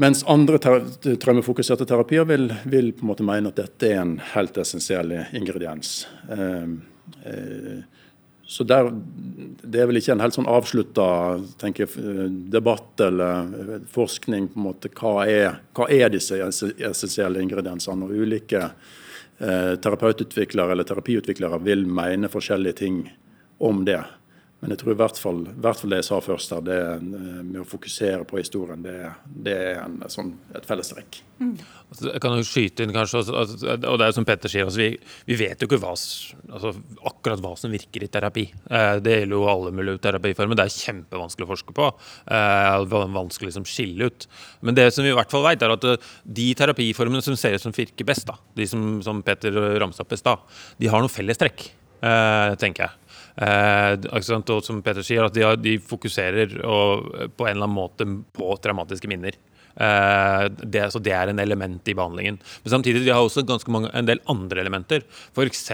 mens 0.00 0.24
andre 0.26 0.58
traumefokuserte 0.58 1.86
terapier 1.86 2.24
vil, 2.26 2.48
vil, 2.64 2.94
på 2.96 3.04
en 3.04 3.12
måte 3.12 3.26
mene 3.26 3.52
at 3.52 3.60
dette 3.60 3.92
er 3.92 4.00
en 4.00 4.16
helt 4.32 4.56
essensiell 4.58 5.12
ingrediens. 5.36 6.00
Uh, 6.32 6.80
så 8.46 8.64
der, 8.64 8.90
Det 9.62 9.80
er 9.80 9.86
vel 9.88 9.98
ikke 9.98 10.12
en 10.12 10.20
helt 10.20 10.36
sånn 10.36 10.48
avslutta 10.50 11.04
debatt 12.52 13.00
eller 13.00 13.80
forskning 13.90 14.50
på 14.52 14.60
en 14.60 14.66
måte, 14.66 14.90
hva 14.92 15.24
er, 15.26 15.56
hva 15.74 15.88
er 15.90 16.12
disse 16.12 16.36
essensielle 16.38 17.40
ingrediensene. 17.40 18.04
og 18.04 18.12
Ulike 18.12 18.60
eh, 18.68 19.74
terapeututviklere 19.80 20.76
eller 20.76 20.84
terapiutviklere 20.84 21.62
vil 21.64 21.86
mene 21.88 22.28
forskjellige 22.28 22.78
ting 22.84 23.00
om 23.58 23.84
det. 23.88 24.02
Men 24.64 24.72
jeg 24.72 24.80
tror 24.80 24.94
i 24.94 24.96
hvert 24.96 25.18
fall, 25.20 25.40
i 25.44 25.60
hvert 25.60 25.76
fall 25.76 25.92
det 25.92 25.98
jeg 26.00 26.06
sa 26.06 26.18
først, 26.24 26.52
her, 26.56 26.62
det 26.64 26.76
eh, 26.80 27.02
med 27.44 27.58
å 27.60 27.66
fokusere 27.68 28.24
på 28.24 28.38
historien, 28.40 28.80
det, 28.80 28.94
det 29.44 29.52
er 29.60 29.80
en, 29.82 29.98
sånn, 30.08 30.30
et 30.56 30.64
fellestrekk. 30.64 31.18
Mm. 31.36 31.50
Altså, 31.90 32.06
jeg 32.08 32.22
kan 32.24 32.36
jo 32.38 32.46
skyte 32.48 32.86
inn, 32.86 32.94
kanskje, 32.94 33.20
og 33.28 33.98
det 34.00 34.06
er 34.06 34.16
som 34.16 34.24
Petter 34.24 34.48
sier, 34.48 34.64
altså, 34.64 34.80
vi, 34.80 34.88
vi, 35.28 35.36
vet 35.36 35.60
jo 35.60 35.68
ikke 35.68 35.82
hva, 35.82 35.92
altså, 35.92 36.72
akkurat 37.10 37.44
hva 37.44 37.52
som 37.60 37.76
virker 37.76 38.06
i 38.06 38.10
terapi. 38.16 38.46
Eh, 38.64 38.94
det 39.04 39.18
gjelder 39.18 39.36
jo 39.36 39.44
alle 39.52 39.74
mulige 39.76 40.00
terapiformer. 40.08 40.56
Det 40.56 40.64
er 40.64 40.78
kjempevanskelig 40.78 41.44
å 41.44 41.52
forske 41.52 41.76
på. 41.76 41.92
Eh, 42.24 42.88
vanskelig 42.88 43.50
å 43.50 43.52
liksom, 43.52 43.68
skille 43.68 44.08
ut. 44.08 44.28
Men 44.64 44.80
det 44.80 44.88
som 44.96 45.04
vi 45.04 45.12
i 45.12 45.20
hvert 45.20 45.36
fall 45.36 45.44
vet, 45.44 45.60
er 45.60 45.76
at 45.76 45.88
de 46.40 46.50
terapiformene 46.56 47.20
som 47.28 47.36
ser 47.36 47.58
ut 47.58 47.68
som 47.68 47.76
virker 47.76 48.08
best, 48.08 48.24
da, 48.32 48.40
de 48.56 48.70
som, 48.70 48.96
som 49.04 49.20
Petter 49.28 49.52
ramsa 49.76 50.08
opp 50.08 50.16
i 50.16 50.24
stad, 50.24 50.60
de 50.80 50.88
har 50.88 51.04
noe 51.04 51.12
fellestrekk, 51.12 51.68
tenker 52.60 52.88
jeg. 52.88 53.03
Eh, 53.34 53.92
og 54.14 54.62
som 54.62 54.82
Peter 54.84 55.02
sier, 55.02 55.26
at 55.26 55.34
de, 55.34 55.46
de 55.58 55.78
fokuserer 55.82 56.54
og, 56.62 57.08
på 57.34 57.48
en 57.48 57.56
eller 57.56 57.66
annen 57.66 57.76
måte 57.78 58.06
på 58.36 58.54
traumatiske 58.62 59.10
minner. 59.10 59.38
Uh, 59.74 60.46
det, 60.62 60.84
så 60.92 61.00
det 61.02 61.12
er 61.16 61.30
en 61.30 61.42
element 61.42 61.88
i 61.90 61.94
behandlingen. 61.96 62.38
Men 62.62 62.72
samtidig 62.76 63.02
de 63.04 63.10
har 63.10 63.24
også 63.24 63.42
ganske 63.46 63.70
mange, 63.74 63.90
en 63.90 64.06
del 64.06 64.20
andre 64.30 64.62
elementer. 64.62 65.02
F.eks. 65.34 65.64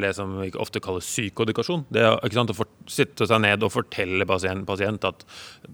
det 0.00 0.12
som 0.16 0.38
vi 0.40 0.50
ofte 0.60 0.80
kaller 0.82 1.04
psykodikasjon. 1.04 1.84
Det 1.92 2.06
sant, 2.32 2.54
Å 2.54 2.56
for, 2.56 2.70
sitte 2.90 3.28
seg 3.28 3.42
ned 3.44 3.66
og 3.66 3.72
fortelle 3.74 4.26
pasient, 4.28 4.64
pasient, 4.68 5.04
at 5.04 5.26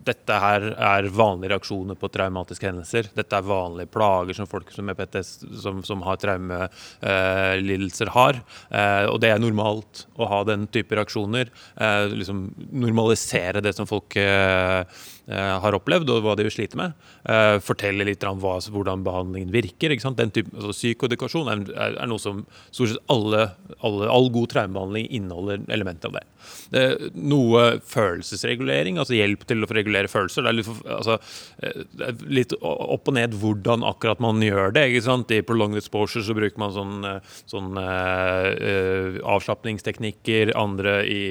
dette 0.09 0.40
her 0.42 0.68
er 0.75 1.11
vanlige 1.14 1.55
reaksjoner 1.55 1.99
på 1.99 2.11
traumatiske 2.12 2.70
hendelser. 2.70 3.11
Dette 3.16 3.38
er 3.38 3.46
vanlige 3.46 3.92
plager 3.94 4.40
som 4.40 4.51
folk 4.51 4.72
som, 4.75 4.90
PTS, 4.90 5.33
som, 5.62 5.83
som 5.87 6.03
har 6.07 6.20
traumelidelser, 6.22 8.11
uh, 8.11 8.16
har. 8.16 8.42
Uh, 8.70 9.05
og 9.12 9.20
det 9.22 9.31
er 9.31 9.42
normalt 9.42 10.07
å 10.16 10.27
ha 10.31 10.42
den 10.49 10.66
type 10.72 10.96
reaksjoner. 10.96 11.53
liksom 12.16 12.46
Normalisere 12.77 13.61
det 13.64 13.72
som 13.77 13.87
folk 13.88 14.16
har 15.27 15.75
opplevd, 15.79 16.11
og 16.12 16.23
hva 16.25 16.37
de 16.39 16.47
sliter 16.53 16.79
med. 16.79 16.95
For 17.62 17.77
fortelle 17.77 18.07
litt 18.09 18.25
om 18.25 18.41
hva, 18.41 18.57
hvordan 18.73 19.05
behandlingen 19.07 19.53
virker. 19.55 19.93
Den 20.17 20.33
type, 20.33 20.53
altså 20.57 20.73
Psykodekasjon 20.73 21.51
er, 21.53 21.65
er, 21.77 22.07
noe 22.09 22.23
som 22.23 22.45
stort 22.71 22.95
sett 22.95 23.12
alle, 23.12 23.51
alle, 23.85 24.09
all 24.12 24.31
god 24.33 24.51
traumebehandling 24.55 25.09
inneholder 25.19 25.65
elementer 25.73 26.11
av 26.11 26.19
det. 26.19 26.25
noe 27.17 27.62
følelsesregulering, 27.87 29.01
altså 29.03 29.17
hjelp 29.17 29.43
til 29.49 29.65
å 29.65 29.71
regulere 29.71 30.11
følelser. 30.11 30.47
Det 30.47 30.53
er 30.53 30.59
litt, 30.61 30.71
altså, 30.97 31.19
er 32.07 32.25
litt 32.39 32.55
opp 32.61 33.11
og 33.11 33.17
ned 33.17 33.35
hvordan 33.41 33.85
akkurat 33.87 34.23
man 34.23 34.43
gjør 34.45 34.75
det. 34.77 34.87
ikke 34.91 35.07
sant? 35.07 35.35
I 35.35 35.43
prolonged 35.47 35.83
exposure 35.83 36.25
så 36.27 36.37
bruker 36.37 36.61
man 36.62 36.75
sånn, 36.75 37.09
sånn 37.51 37.81
uh, 37.81 39.19
avslapningsteknikker. 39.37 40.55
Andre 40.59 40.99
i, 41.11 41.23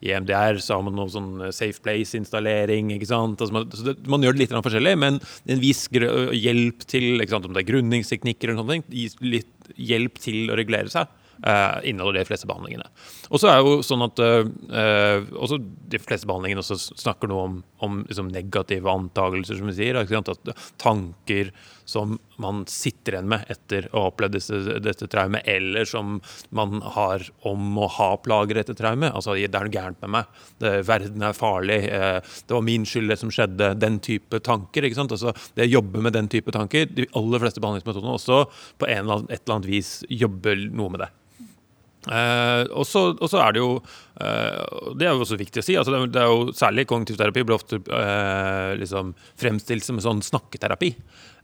i 0.00 0.14
MDR 0.16 0.60
så 0.64 0.78
har 0.78 0.86
man 0.88 0.96
noe 0.98 1.12
sånn 1.12 1.48
safe 1.52 1.84
place-installering. 1.84 2.94
ikke 2.96 3.10
sant? 3.12 3.25
Altså 3.34 3.52
man, 3.54 3.68
det, 3.70 3.96
man, 4.06 4.24
gjør 4.24 4.36
det 4.36 4.44
litt 4.44 4.56
forskjellig, 4.56 4.96
men 5.02 5.20
en 5.20 5.62
viss 5.62 5.86
hjelp 5.90 6.86
til, 6.88 7.12
om 7.18 7.52
det 7.52 7.62
er 7.62 7.70
grunningsteknikker 7.72 8.52
eller 8.52 8.62
noe 8.62 8.78
sånt, 8.78 9.22
litt 9.24 9.72
hjelp 9.76 10.20
til 10.22 10.52
å 10.52 10.58
regulere 10.58 10.92
seg. 10.92 11.10
uh, 11.44 11.80
inneholder 11.84 12.22
de 12.22 12.28
fleste 12.28 12.48
behandlingene. 12.48 12.86
Og 13.28 13.40
så 13.42 13.50
er 13.50 13.60
jo 13.60 13.78
sånn 13.84 14.04
at 14.06 14.20
uh, 14.22 14.46
de 15.92 16.00
fleste 16.02 16.28
behandlingene 16.28 16.62
også 16.62 16.78
snakker 16.96 17.30
noe 17.30 17.48
om, 17.48 17.58
om 17.84 18.02
liksom 18.06 18.30
negative 18.32 18.90
antakelser, 18.92 19.58
som 19.60 19.70
vi 19.70 19.76
sier. 19.76 19.98
At 20.00 20.52
tanker 20.82 21.52
som 21.86 22.16
man 22.42 22.64
sitter 22.68 23.14
igjen 23.16 23.28
med 23.30 23.46
etter 23.52 23.86
å 23.92 24.02
ha 24.02 24.10
opplevd 24.10 24.36
dette, 24.36 24.78
dette 24.82 25.08
traumet, 25.10 25.46
eller 25.48 25.86
som 25.88 26.18
man 26.54 26.80
har 26.96 27.24
om 27.46 27.78
å 27.78 27.88
ha 27.96 28.08
plager 28.22 28.60
etter 28.60 28.76
traumet. 28.76 29.14
Altså, 29.14 29.36
det 29.38 29.46
er 29.48 29.68
noe 29.68 29.74
gærent 29.74 30.00
med 30.02 30.14
meg. 30.18 30.40
Det, 30.62 30.72
verden 30.88 31.22
er 31.24 31.36
farlig. 31.38 31.78
Eh, 31.86 32.18
det 32.48 32.56
var 32.56 32.66
min 32.66 32.86
skyld, 32.88 33.12
det 33.12 33.20
som 33.22 33.32
skjedde. 33.32 33.72
Den 33.78 34.00
type 34.04 34.42
tanker. 34.44 34.86
ikke 34.86 34.98
sant? 34.98 35.14
Altså, 35.14 35.34
det 35.54 35.68
å 35.68 35.76
jobbe 35.78 36.02
med 36.04 36.16
den 36.16 36.30
type 36.32 36.52
tanker 36.54 36.88
De 36.90 37.06
aller 37.16 37.42
fleste 37.42 37.62
behandlingsmetodene 37.62 38.16
også 38.18 38.42
på 38.80 38.90
eller 38.90 39.20
annen, 39.20 39.30
et 39.30 39.44
eller 39.44 39.60
annet 39.60 39.70
vis 39.70 39.92
jobber 40.10 40.66
noe 40.74 40.92
med 40.92 41.06
det. 41.06 41.12
Eh, 42.06 42.64
og 42.70 42.86
så 42.86 43.40
er 43.42 43.54
det 43.54 43.62
jo 43.62 43.70
Det 44.16 45.04
er 45.04 45.12
jo 45.12 45.24
også 45.26 45.36
viktig 45.36 45.60
å 45.60 45.66
si. 45.66 45.74
altså 45.76 46.06
det, 46.08 46.20
er 46.22 46.30
jo 46.30 46.52
Særlig 46.56 46.86
kognitiv 46.88 47.18
terapi 47.20 47.44
blir 47.44 47.58
ofte 47.58 47.80
eh, 47.84 48.72
liksom 48.80 49.12
fremstilt 49.36 49.84
som 49.84 49.98
en 49.98 50.06
sånn 50.06 50.22
snakketerapi. 50.24 50.94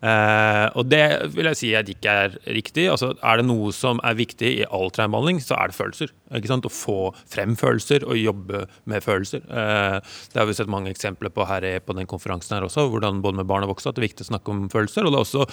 Eh, 0.03 0.65
og 0.75 0.89
det 0.91 1.05
vil 1.31 1.47
jeg 1.53 1.59
si 1.61 1.69
at 1.79 1.91
ikke 1.91 2.15
er 2.25 2.35
riktig. 2.57 2.89
Altså, 2.91 3.13
er 3.23 3.39
det 3.39 3.47
noe 3.47 3.71
som 3.77 4.01
er 4.03 4.19
viktig 4.19 4.51
i 4.59 4.67
all 4.67 4.91
traumebehandling, 4.95 5.39
så 5.45 5.55
er 5.59 5.71
det 5.71 5.79
følelser. 5.79 6.11
Å 6.33 6.73
få 6.73 6.97
frem 7.31 7.55
følelser 7.59 8.07
og 8.09 8.19
jobbe 8.19 8.65
med 8.91 9.05
følelser. 9.05 9.45
Eh, 9.47 9.99
det 10.33 10.41
har 10.41 10.49
vi 10.49 10.57
sett 10.59 10.73
mange 10.73 10.91
eksempler 10.91 11.31
på 11.35 11.47
her 11.47 11.67
på 11.87 11.97
den 11.97 12.09
konferansen 12.11 12.57
her 12.57 12.67
også, 12.67 12.89
hvordan 12.91 13.23
både 13.23 13.43
med 13.43 13.51
barn 13.51 13.67
og 13.67 13.75
voksne 13.75 13.93
at 13.93 13.99
det 13.99 14.03
er 14.03 14.09
viktig 14.09 14.27
å 14.27 14.31
snakke 14.33 14.55
om 14.55 14.65
følelser. 14.73 15.07
Og 15.07 15.15
det 15.15 15.21
er 15.21 15.27
også 15.29 15.47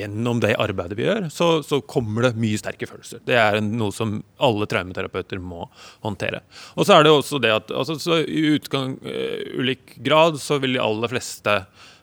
gjennom 0.00 0.42
det 0.44 0.54
arbeidet 0.60 0.98
vi 0.98 1.06
gjør, 1.08 1.30
så, 1.32 1.50
så 1.64 1.80
kommer 1.80 2.28
det 2.28 2.36
mye 2.40 2.60
sterke 2.60 2.88
følelser. 2.90 3.24
Det 3.24 3.38
er 3.38 3.62
noe 3.64 3.94
som 3.96 4.18
alle 4.44 4.68
traumeterapeuter 4.70 5.40
må 5.40 5.64
håndtere. 6.04 6.39
Og 6.76 6.86
så 6.86 6.96
er 6.96 7.06
det 7.06 7.14
også 7.14 7.40
det 7.42 7.54
at 7.54 7.70
altså, 7.74 8.20
i 8.24 8.56
utgang, 8.56 8.96
uh, 9.04 9.60
ulik 9.60 9.96
grad 10.04 10.40
så 10.40 10.60
vil 10.62 10.76
de 10.76 10.82
aller 10.82 11.12
fleste 11.12 11.56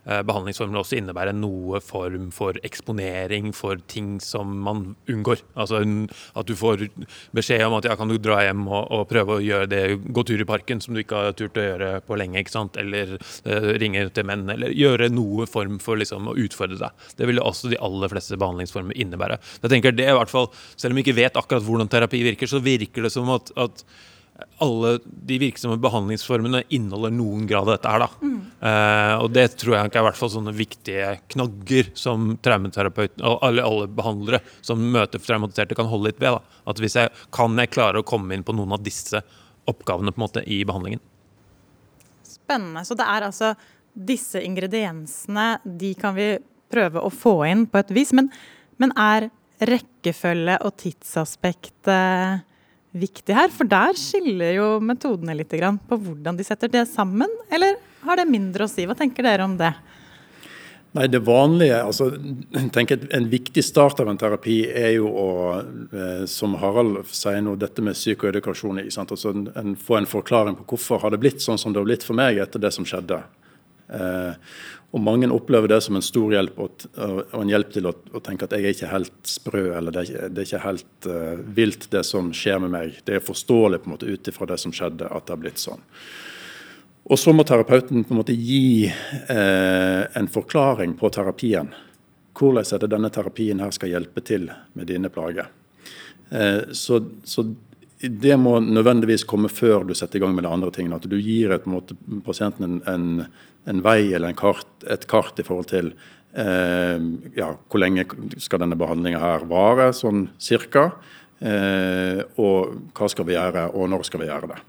uh, 0.08 0.22
behandlingsformer 0.26 0.80
også 0.82 0.98
innebære 1.00 1.34
noe 1.36 1.82
form 1.84 2.30
for 2.36 2.58
eksponering 2.68 3.52
for 3.56 3.80
ting 3.92 4.18
som 4.24 4.54
man 4.66 4.84
unngår. 5.12 5.44
Altså 5.60 5.82
at 5.82 6.48
du 6.48 6.56
får 6.58 6.88
beskjed 7.36 7.66
om 7.68 7.78
at 7.78 7.90
ja, 7.90 7.98
kan 8.00 8.12
du 8.12 8.18
dra 8.22 8.40
hjem 8.46 8.66
og, 8.68 8.88
og 8.96 9.06
prøve 9.12 9.38
å 9.38 9.44
gjøre 9.44 9.70
det, 9.72 9.84
gå 10.16 10.26
tur 10.28 10.44
i 10.44 10.48
parken 10.48 10.82
som 10.84 10.96
du 10.96 11.04
ikke 11.04 11.28
har 11.28 11.38
turt 11.38 11.60
å 11.60 11.68
gjøre 11.68 11.92
på 12.08 12.20
lenge, 12.20 12.42
ikke 12.42 12.56
sant? 12.56 12.80
eller 12.80 13.18
uh, 13.18 13.72
ringe 13.82 14.08
til 14.16 14.28
menn, 14.28 14.48
eller 14.54 14.76
gjøre 14.76 15.12
noe 15.14 15.48
form 15.50 15.80
for 15.84 16.00
liksom, 16.00 16.32
å 16.32 16.38
utfordre 16.48 16.80
deg. 16.82 17.08
Det 17.20 17.30
vil 17.30 17.44
også 17.44 17.74
de 17.74 17.82
aller 17.84 18.14
fleste 18.14 18.40
behandlingsformer 18.40 18.98
innebære. 18.98 19.42
Jeg 19.64 19.74
tenker 19.76 19.96
det 19.96 20.12
i 20.12 20.18
hvert 20.18 20.32
fall, 20.32 20.52
Selv 20.78 20.94
om 20.94 21.00
vi 21.00 21.04
ikke 21.06 21.18
vet 21.18 21.38
akkurat 21.40 21.64
hvordan 21.66 21.90
terapi 21.92 22.20
virker, 22.26 22.50
så 22.50 22.60
virker 22.64 23.06
det 23.06 23.12
som 23.14 23.30
at, 23.34 23.50
at 23.60 23.84
alle 24.62 24.98
de 25.04 25.38
virksomme 25.42 25.78
behandlingsformene 25.82 26.64
inneholder 26.74 27.14
noen 27.14 27.48
grad 27.50 27.66
av 27.68 27.76
dette 27.76 27.94
her. 27.94 28.04
da. 28.04 28.10
Mm. 28.22 28.40
Eh, 28.70 29.14
og 29.24 29.32
det 29.34 29.46
tror 29.58 29.76
jeg 29.76 29.90
ikke 29.90 30.02
er 30.02 30.08
hvert 30.08 30.20
fall 30.20 30.32
sånne 30.34 30.54
viktige 30.58 31.12
knagger 31.34 31.92
som 31.98 32.30
traumeterapeuten 32.46 33.26
og 33.26 33.46
alle, 33.46 33.66
alle 33.66 33.88
behandlere 33.90 34.42
som 34.62 34.82
møter 34.94 35.22
traumatiserte, 35.24 35.78
kan 35.78 35.90
holde 35.90 36.12
litt 36.12 36.22
ved. 36.22 36.38
da. 36.38 36.62
At 36.70 36.82
hvis 36.82 36.98
jeg 37.00 37.14
kan 37.34 37.58
jeg 37.58 37.74
klare 37.74 38.02
å 38.02 38.08
komme 38.08 38.38
inn 38.38 38.46
på 38.46 38.56
noen 38.58 38.78
av 38.78 38.84
disse 38.86 39.24
oppgavene 39.68 40.14
på 40.14 40.22
en 40.22 40.26
måte 40.28 40.46
i 40.46 40.62
behandlingen. 40.68 41.02
Spennende. 42.24 42.86
Så 42.88 42.96
det 42.98 43.08
er 43.10 43.26
altså 43.28 43.56
disse 43.98 44.42
ingrediensene, 44.46 45.58
de 45.66 45.96
kan 45.98 46.14
vi 46.16 46.36
prøve 46.72 47.02
å 47.02 47.10
få 47.14 47.40
inn 47.50 47.66
på 47.70 47.82
et 47.82 47.94
vis. 47.96 48.14
Men, 48.16 48.30
men 48.78 48.94
er 49.02 49.32
rekkefølge 49.58 50.60
og 50.62 50.76
tidsaspekt 50.78 51.90
uh, 51.90 52.38
viktig 53.00 53.36
her? 53.36 53.52
For 53.54 53.70
der 53.70 53.98
skiller 54.00 54.56
jo 54.58 54.70
metodene 54.84 55.36
litt 55.38 55.54
på 55.54 56.00
hvordan 56.02 56.38
de 56.38 56.46
setter 56.48 56.72
det 56.72 56.88
sammen, 56.92 57.32
eller 57.54 57.78
har 58.08 58.20
det 58.20 58.28
mindre 58.30 58.66
å 58.66 58.72
si? 58.72 58.86
Hva 58.88 58.98
tenker 58.98 59.26
dere 59.26 59.46
om 59.46 59.58
det? 59.60 59.74
Nei, 60.98 61.08
det 61.12 61.20
vanlige, 61.20 61.78
altså, 61.84 62.08
tenker 62.74 63.04
En 63.14 63.28
viktig 63.30 63.64
start 63.66 64.00
av 64.00 64.10
en 64.10 64.18
terapi 64.18 64.62
er 64.72 64.96
jo 64.96 65.10
å, 65.12 65.30
eh, 65.94 66.24
som 66.26 66.56
Harald 66.58 67.04
sier 67.12 67.42
nå, 67.44 67.58
dette 67.60 67.84
med 67.86 67.98
psykoedukasjon. 67.98 68.80
Altså 68.80 69.34
en, 69.36 69.76
få 69.76 70.00
en 70.00 70.10
forklaring 70.10 70.58
på 70.58 70.66
hvorfor 70.72 71.04
har 71.04 71.14
det 71.14 71.22
blitt 71.22 71.44
sånn 71.44 71.60
som 71.60 71.74
det 71.74 71.84
har 71.84 71.90
blitt 71.90 72.08
for 72.08 72.18
meg 72.18 72.40
etter 72.42 72.64
det 72.64 72.72
som 72.74 72.88
skjedde. 72.88 73.20
Eh, 73.88 74.34
og 74.98 75.04
Mange 75.06 75.30
opplever 75.32 75.70
det 75.70 75.80
som 75.86 75.98
en 75.98 76.06
stor 76.06 76.34
hjelp 76.34 76.58
og, 76.64 76.86
en 77.38 77.52
hjelp 77.52 77.74
til 77.76 77.90
å, 77.90 77.94
tenke 78.26 78.48
at 78.48 78.56
jeg 78.58 78.66
er 78.66 78.76
ikke 78.76 78.92
helt 78.92 79.18
sprø, 79.30 79.66
eller 79.78 79.94
det 79.94 80.06
er 80.26 80.44
ikke, 80.44 80.64
helt 80.66 81.10
uh, 81.10 81.36
vilt 81.58 81.90
det 81.94 82.02
som 82.08 82.32
skjer 82.36 82.64
med 82.66 82.74
meg. 82.74 82.98
Det 83.06 83.20
er 83.20 83.26
forståelig 83.26 83.84
på 83.84 83.92
en 83.92 83.96
måte 83.96 84.10
ut 84.10 84.32
ifra 84.32 84.50
det 84.50 84.58
som 84.64 84.74
skjedde, 84.74 85.08
at 85.08 85.28
det 85.28 85.36
har 85.36 85.44
blitt 85.44 85.62
sånn. 85.62 85.84
Og 87.08 87.20
Så 87.20 87.32
må 87.32 87.46
terapeuten 87.48 88.04
på 88.04 88.12
en 88.12 88.20
måte 88.20 88.36
gi 88.36 88.88
eh, 88.88 90.02
en 90.20 90.28
forklaring 90.28 90.98
på 91.00 91.08
terapien. 91.16 91.70
Hvordan 92.36 92.68
er 92.68 92.82
det 92.84 92.90
denne 92.92 93.12
terapien 93.14 93.62
her 93.64 93.72
skal 93.72 93.94
hjelpe 93.94 94.24
til 94.28 94.50
med 94.76 94.90
dine 94.92 95.08
plager. 95.14 95.48
Eh, 96.30 96.68
så, 96.76 97.00
så 97.24 97.46
det 98.02 98.36
må 98.38 98.60
nødvendigvis 98.62 99.26
komme 99.26 99.50
før 99.50 99.86
du 99.88 99.96
setter 99.98 100.20
i 100.20 100.22
gang 100.22 100.36
med 100.38 100.46
de 100.46 100.52
andre 100.52 100.70
tingene. 100.74 101.00
At 101.00 101.08
du 101.10 101.18
gir 101.18 101.54
et, 101.56 101.66
måte, 101.70 101.98
pasienten 102.26 102.68
en, 102.68 102.78
en, 102.90 103.08
en, 103.66 103.84
vei 103.86 104.12
eller 104.12 104.30
en 104.30 104.38
kart, 104.38 104.70
et 104.86 105.08
kart 105.10 105.40
i 105.42 105.46
forhold 105.46 105.70
til 105.72 105.92
eh, 106.38 106.98
ja, 107.38 107.52
hvor 107.58 107.82
lenge 107.82 108.06
skal 108.44 108.62
denne 108.62 108.78
behandlinga 108.78 109.22
her 109.22 109.48
vare, 109.50 109.90
sånn 109.98 110.28
cirka. 110.38 110.92
Eh, 111.42 112.22
og 112.42 112.92
hva 112.98 113.10
skal 113.10 113.28
vi 113.30 113.38
gjøre, 113.38 113.70
og 113.74 113.90
når 113.94 114.06
skal 114.06 114.22
vi 114.22 114.30
gjøre 114.30 114.52
det. 114.54 114.60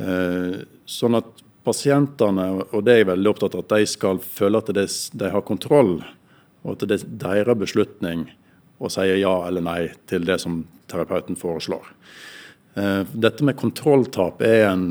Eh, 0.00 0.56
sånn 0.88 1.20
at 1.20 1.44
pasientene, 1.66 2.48
og 2.70 2.86
det 2.86 2.94
er 2.94 3.02
jeg 3.02 3.10
veldig 3.10 3.32
opptatt 3.32 3.56
av, 3.58 3.66
at 3.66 3.74
de 3.74 3.90
skal 3.90 4.22
føle 4.22 4.62
at 4.62 4.72
det, 4.76 4.86
de 5.18 5.30
har 5.34 5.44
kontroll, 5.44 5.98
og 6.64 6.76
at 6.76 6.88
det 6.88 7.02
er 7.02 7.12
deres 7.20 7.60
beslutning 7.60 8.28
å 8.80 8.88
si 8.92 9.06
ja 9.08 9.34
eller 9.48 9.64
nei 9.64 9.80
til 10.08 10.24
det 10.28 10.38
som 10.42 10.62
terapeuten 10.90 11.36
foreslår. 11.38 11.84
Eh, 12.76 13.02
dette 13.12 13.44
med 13.44 13.56
kontrolltap 13.56 14.42
er 14.44 14.68
en, 14.70 14.88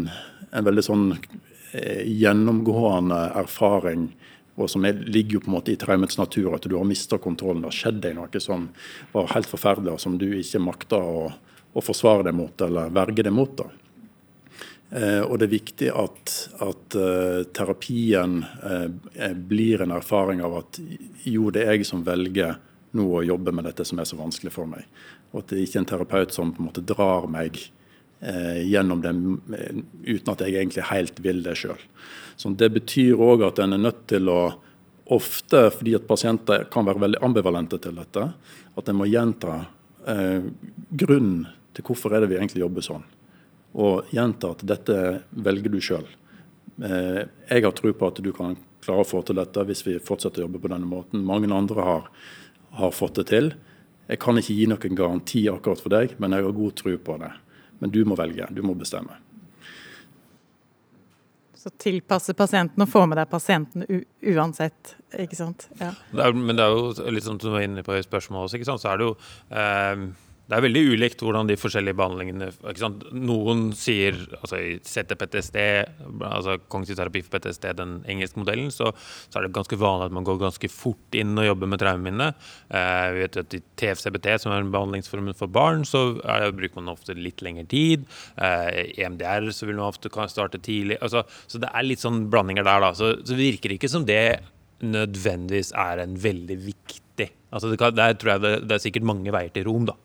en 0.52 0.66
veldig 0.66 0.86
sånn 0.86 1.10
eh, 1.16 2.06
gjennomgående 2.10 3.20
erfaring 3.46 4.10
og 4.56 4.70
som 4.72 4.86
er, 4.88 5.00
ligger 5.12 5.38
jo 5.38 5.42
på 5.44 5.50
en 5.50 5.58
måte 5.58 5.74
i 5.74 5.80
traumets 5.80 6.18
natur, 6.18 6.54
at 6.56 6.64
du 6.64 6.78
har 6.78 6.88
mista 6.88 7.18
kontrollen. 7.20 7.62
Det 7.64 7.72
har 7.74 7.80
skjedd 7.80 7.98
deg 8.06 8.14
noe 8.16 8.42
som 8.44 8.70
var 9.12 9.34
helt 9.34 9.50
forferdelig, 9.52 9.96
og 9.98 10.04
som 10.04 10.16
du 10.20 10.30
ikke 10.38 10.64
makta 10.64 11.00
å, 11.00 11.26
å, 11.74 11.84
forsvare 11.84 12.30
deg 12.30 12.38
mot 12.38 12.64
eller 12.64 12.94
verge 12.96 13.26
deg 13.28 13.36
mot. 13.36 13.52
Da. 13.60 13.68
Eh, 14.96 15.22
og 15.26 15.42
det 15.42 15.50
er 15.50 15.56
viktig 15.58 15.92
at, 15.92 16.36
at 16.64 16.96
uh, 16.96 17.42
terapien 17.52 18.40
eh, 18.64 19.34
blir 19.36 19.84
en 19.84 19.96
erfaring 19.98 20.44
av 20.46 20.62
at 20.62 20.80
jo, 21.28 21.50
det 21.52 21.66
er 21.66 21.76
jeg 21.76 21.90
som 21.92 22.06
velger 22.08 22.56
nå 22.96 23.10
å 23.12 23.26
jobbe 23.28 23.52
med 23.52 23.68
dette 23.68 23.84
som 23.84 24.00
er 24.00 24.08
så 24.08 24.16
vanskelig 24.16 24.56
for 24.56 24.72
meg. 24.72 24.88
Og 25.34 25.42
at 25.42 25.52
det 25.52 25.66
ikke 25.66 25.82
er 25.82 25.84
en 25.84 25.92
terapeut 25.92 26.32
som 26.32 26.56
på 26.56 26.64
en 26.64 26.70
måte 26.70 26.86
drar 26.86 27.28
meg 27.28 27.60
gjennom 28.66 29.02
det 29.04 29.12
eh, 29.58 29.82
uten 30.16 30.32
at 30.34 30.44
jeg 30.46 30.56
egentlig 30.56 30.86
helt 30.90 31.20
vil 31.24 31.44
det 31.46 31.58
sjøl. 31.60 31.82
Det 32.58 32.70
betyr 32.74 33.22
òg 33.22 33.46
at 33.48 33.60
en 33.64 33.76
er 33.76 33.84
nødt 33.84 34.06
til 34.12 34.30
å 34.32 34.40
ofte, 35.14 35.68
fordi 35.76 35.96
at 35.98 36.08
pasienter 36.08 36.66
kan 36.74 36.88
være 36.88 37.04
veldig 37.04 37.22
ambivalente 37.24 37.78
til 37.82 37.98
dette, 38.00 38.24
at 38.76 38.90
en 38.90 38.98
må 38.98 39.08
gjenta 39.10 39.66
eh, 40.10 40.48
grunnen 40.90 41.46
til 41.76 41.86
hvorfor 41.86 42.16
er 42.16 42.24
det 42.24 42.32
vi 42.32 42.40
egentlig 42.40 42.64
jobber 42.64 42.86
sånn. 42.86 43.06
Og 43.76 44.14
gjenta 44.16 44.54
at 44.56 44.64
dette 44.66 44.98
velger 45.46 45.74
du 45.74 45.82
sjøl. 45.84 46.08
Eh, 46.82 47.22
jeg 47.52 47.68
har 47.68 47.76
tro 47.76 47.94
på 47.94 48.10
at 48.10 48.24
du 48.24 48.32
kan 48.36 48.58
klare 48.86 49.04
å 49.04 49.08
få 49.08 49.22
til 49.26 49.38
dette 49.40 49.64
hvis 49.68 49.86
vi 49.86 50.00
fortsetter 50.04 50.44
å 50.44 50.48
jobbe 50.48 50.64
på 50.64 50.72
denne 50.72 50.90
måten. 50.90 51.26
Mange 51.26 51.52
andre 51.54 51.86
har, 51.86 52.12
har 52.80 52.96
fått 52.96 53.22
det 53.22 53.30
til. 53.32 53.54
Jeg 54.10 54.22
kan 54.22 54.38
ikke 54.38 54.54
gi 54.54 54.68
noen 54.70 54.98
garanti 54.98 55.46
akkurat 55.50 55.82
for 55.82 55.94
deg, 55.94 56.18
men 56.22 56.36
jeg 56.36 56.46
har 56.46 56.58
god 56.58 56.76
tro 56.82 56.94
på 57.02 57.18
det. 57.22 57.32
Men 57.80 57.94
du 57.94 58.02
må 58.08 58.18
velge, 58.20 58.48
du 58.56 58.62
må 58.66 58.76
bestemme. 58.78 59.18
Så 61.66 61.72
tilpasse 61.82 62.36
pasienten 62.38 62.84
og 62.84 62.90
få 62.92 63.08
med 63.10 63.18
deg 63.18 63.30
pasienten 63.32 63.88
uansett, 64.36 64.96
ikke 65.18 65.40
sant. 65.40 65.66
Ja. 65.80 65.96
Det 66.12 66.28
er, 66.28 66.38
men 66.38 66.60
det 66.60 66.66
er 66.68 66.76
jo 66.76 67.10
litt 67.16 67.26
som 67.26 67.40
du 67.42 67.48
var 67.50 67.66
inne 67.66 67.82
på 67.86 67.96
i 67.98 68.04
spørsmålet 68.06 68.52
også, 68.52 68.60
ikke 68.60 68.70
sant? 68.70 68.84
så 68.84 68.92
er 68.92 69.02
det 69.02 69.08
jo 69.08 69.16
eh, 69.50 70.04
det 70.46 70.58
er 70.58 70.64
veldig 70.66 70.82
ulikt 70.94 71.24
hvordan 71.26 71.50
de 71.50 71.58
forskjellige 71.58 71.98
behandlingene 71.98 72.52
Noen 73.18 73.64
sier 73.78 74.18
altså 74.38 74.60
i 74.62 74.76
CTPTSD, 74.86 75.58
altså 76.22 76.58
kognitiv 76.70 77.00
terapi 77.00 77.24
for 77.26 77.36
PTSD, 77.36 77.68
den 77.80 77.96
engelske 78.12 78.40
modellen, 78.42 78.70
så, 78.74 78.92
så, 78.94 79.40
er 79.40 79.48
det 79.48 79.56
ganske 79.56 79.80
vanlig 79.82 80.12
at 80.12 80.16
man 80.16 80.28
går 80.28 80.40
ganske 80.44 80.70
fort 80.70 81.18
inn 81.18 81.34
og 81.42 81.48
jobber 81.48 81.72
med 81.72 81.82
traumeminne. 81.82 82.30
Eh, 82.70 83.08
vi 83.16 83.24
vet 83.24 83.40
at 83.42 83.58
I 83.58 83.62
TFCBT, 83.82 84.30
som 84.44 84.54
er 84.54 84.62
en 84.62 84.74
behandlingsform 84.76 85.32
for 85.38 85.52
barn, 85.52 85.86
så 85.88 86.06
det, 86.20 86.54
bruker 86.60 86.82
man 86.82 86.94
ofte 86.94 87.18
litt 87.18 87.42
lengre 87.46 87.66
tid. 87.72 88.06
Eh, 88.38 88.70
I 88.94 89.06
EMDR 89.08 89.50
så 89.56 89.70
vil 89.70 89.80
man 89.80 89.90
ofte 89.90 90.14
starte 90.30 90.62
tidlig. 90.62 91.00
Altså, 91.02 91.26
så 91.50 91.62
det 91.62 91.72
er 91.74 91.88
litt 91.88 92.04
sånn 92.04 92.28
blandinger 92.34 92.68
der, 92.68 92.86
da. 92.86 92.94
Så, 92.98 93.16
så 93.26 93.40
virker 93.40 93.72
det 93.72 93.80
ikke 93.80 93.92
som 93.92 94.06
det 94.08 94.26
nødvendigvis 94.84 95.72
er 95.80 96.04
en 96.04 96.18
veldig 96.20 96.58
viktig 96.66 96.96
altså 97.56 97.72
det 97.72 97.80
kan, 97.80 97.96
det, 97.96 98.64
det, 98.68 98.76
er 98.76 98.84
sikkert 98.84 99.08
mange 99.08 99.34
veier 99.34 99.54
til 99.56 99.68
Rom. 99.70 99.88
da. 99.88 99.96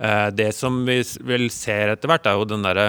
Eh, 0.00 0.28
det 0.34 0.50
som 0.56 0.82
vi 0.86 1.00
vel 1.26 1.48
ser 1.52 1.92
etter 1.94 2.10
hvert, 2.10 2.28
er 2.28 2.38
jo 2.38 2.46
den 2.48 2.64
derre 2.64 2.86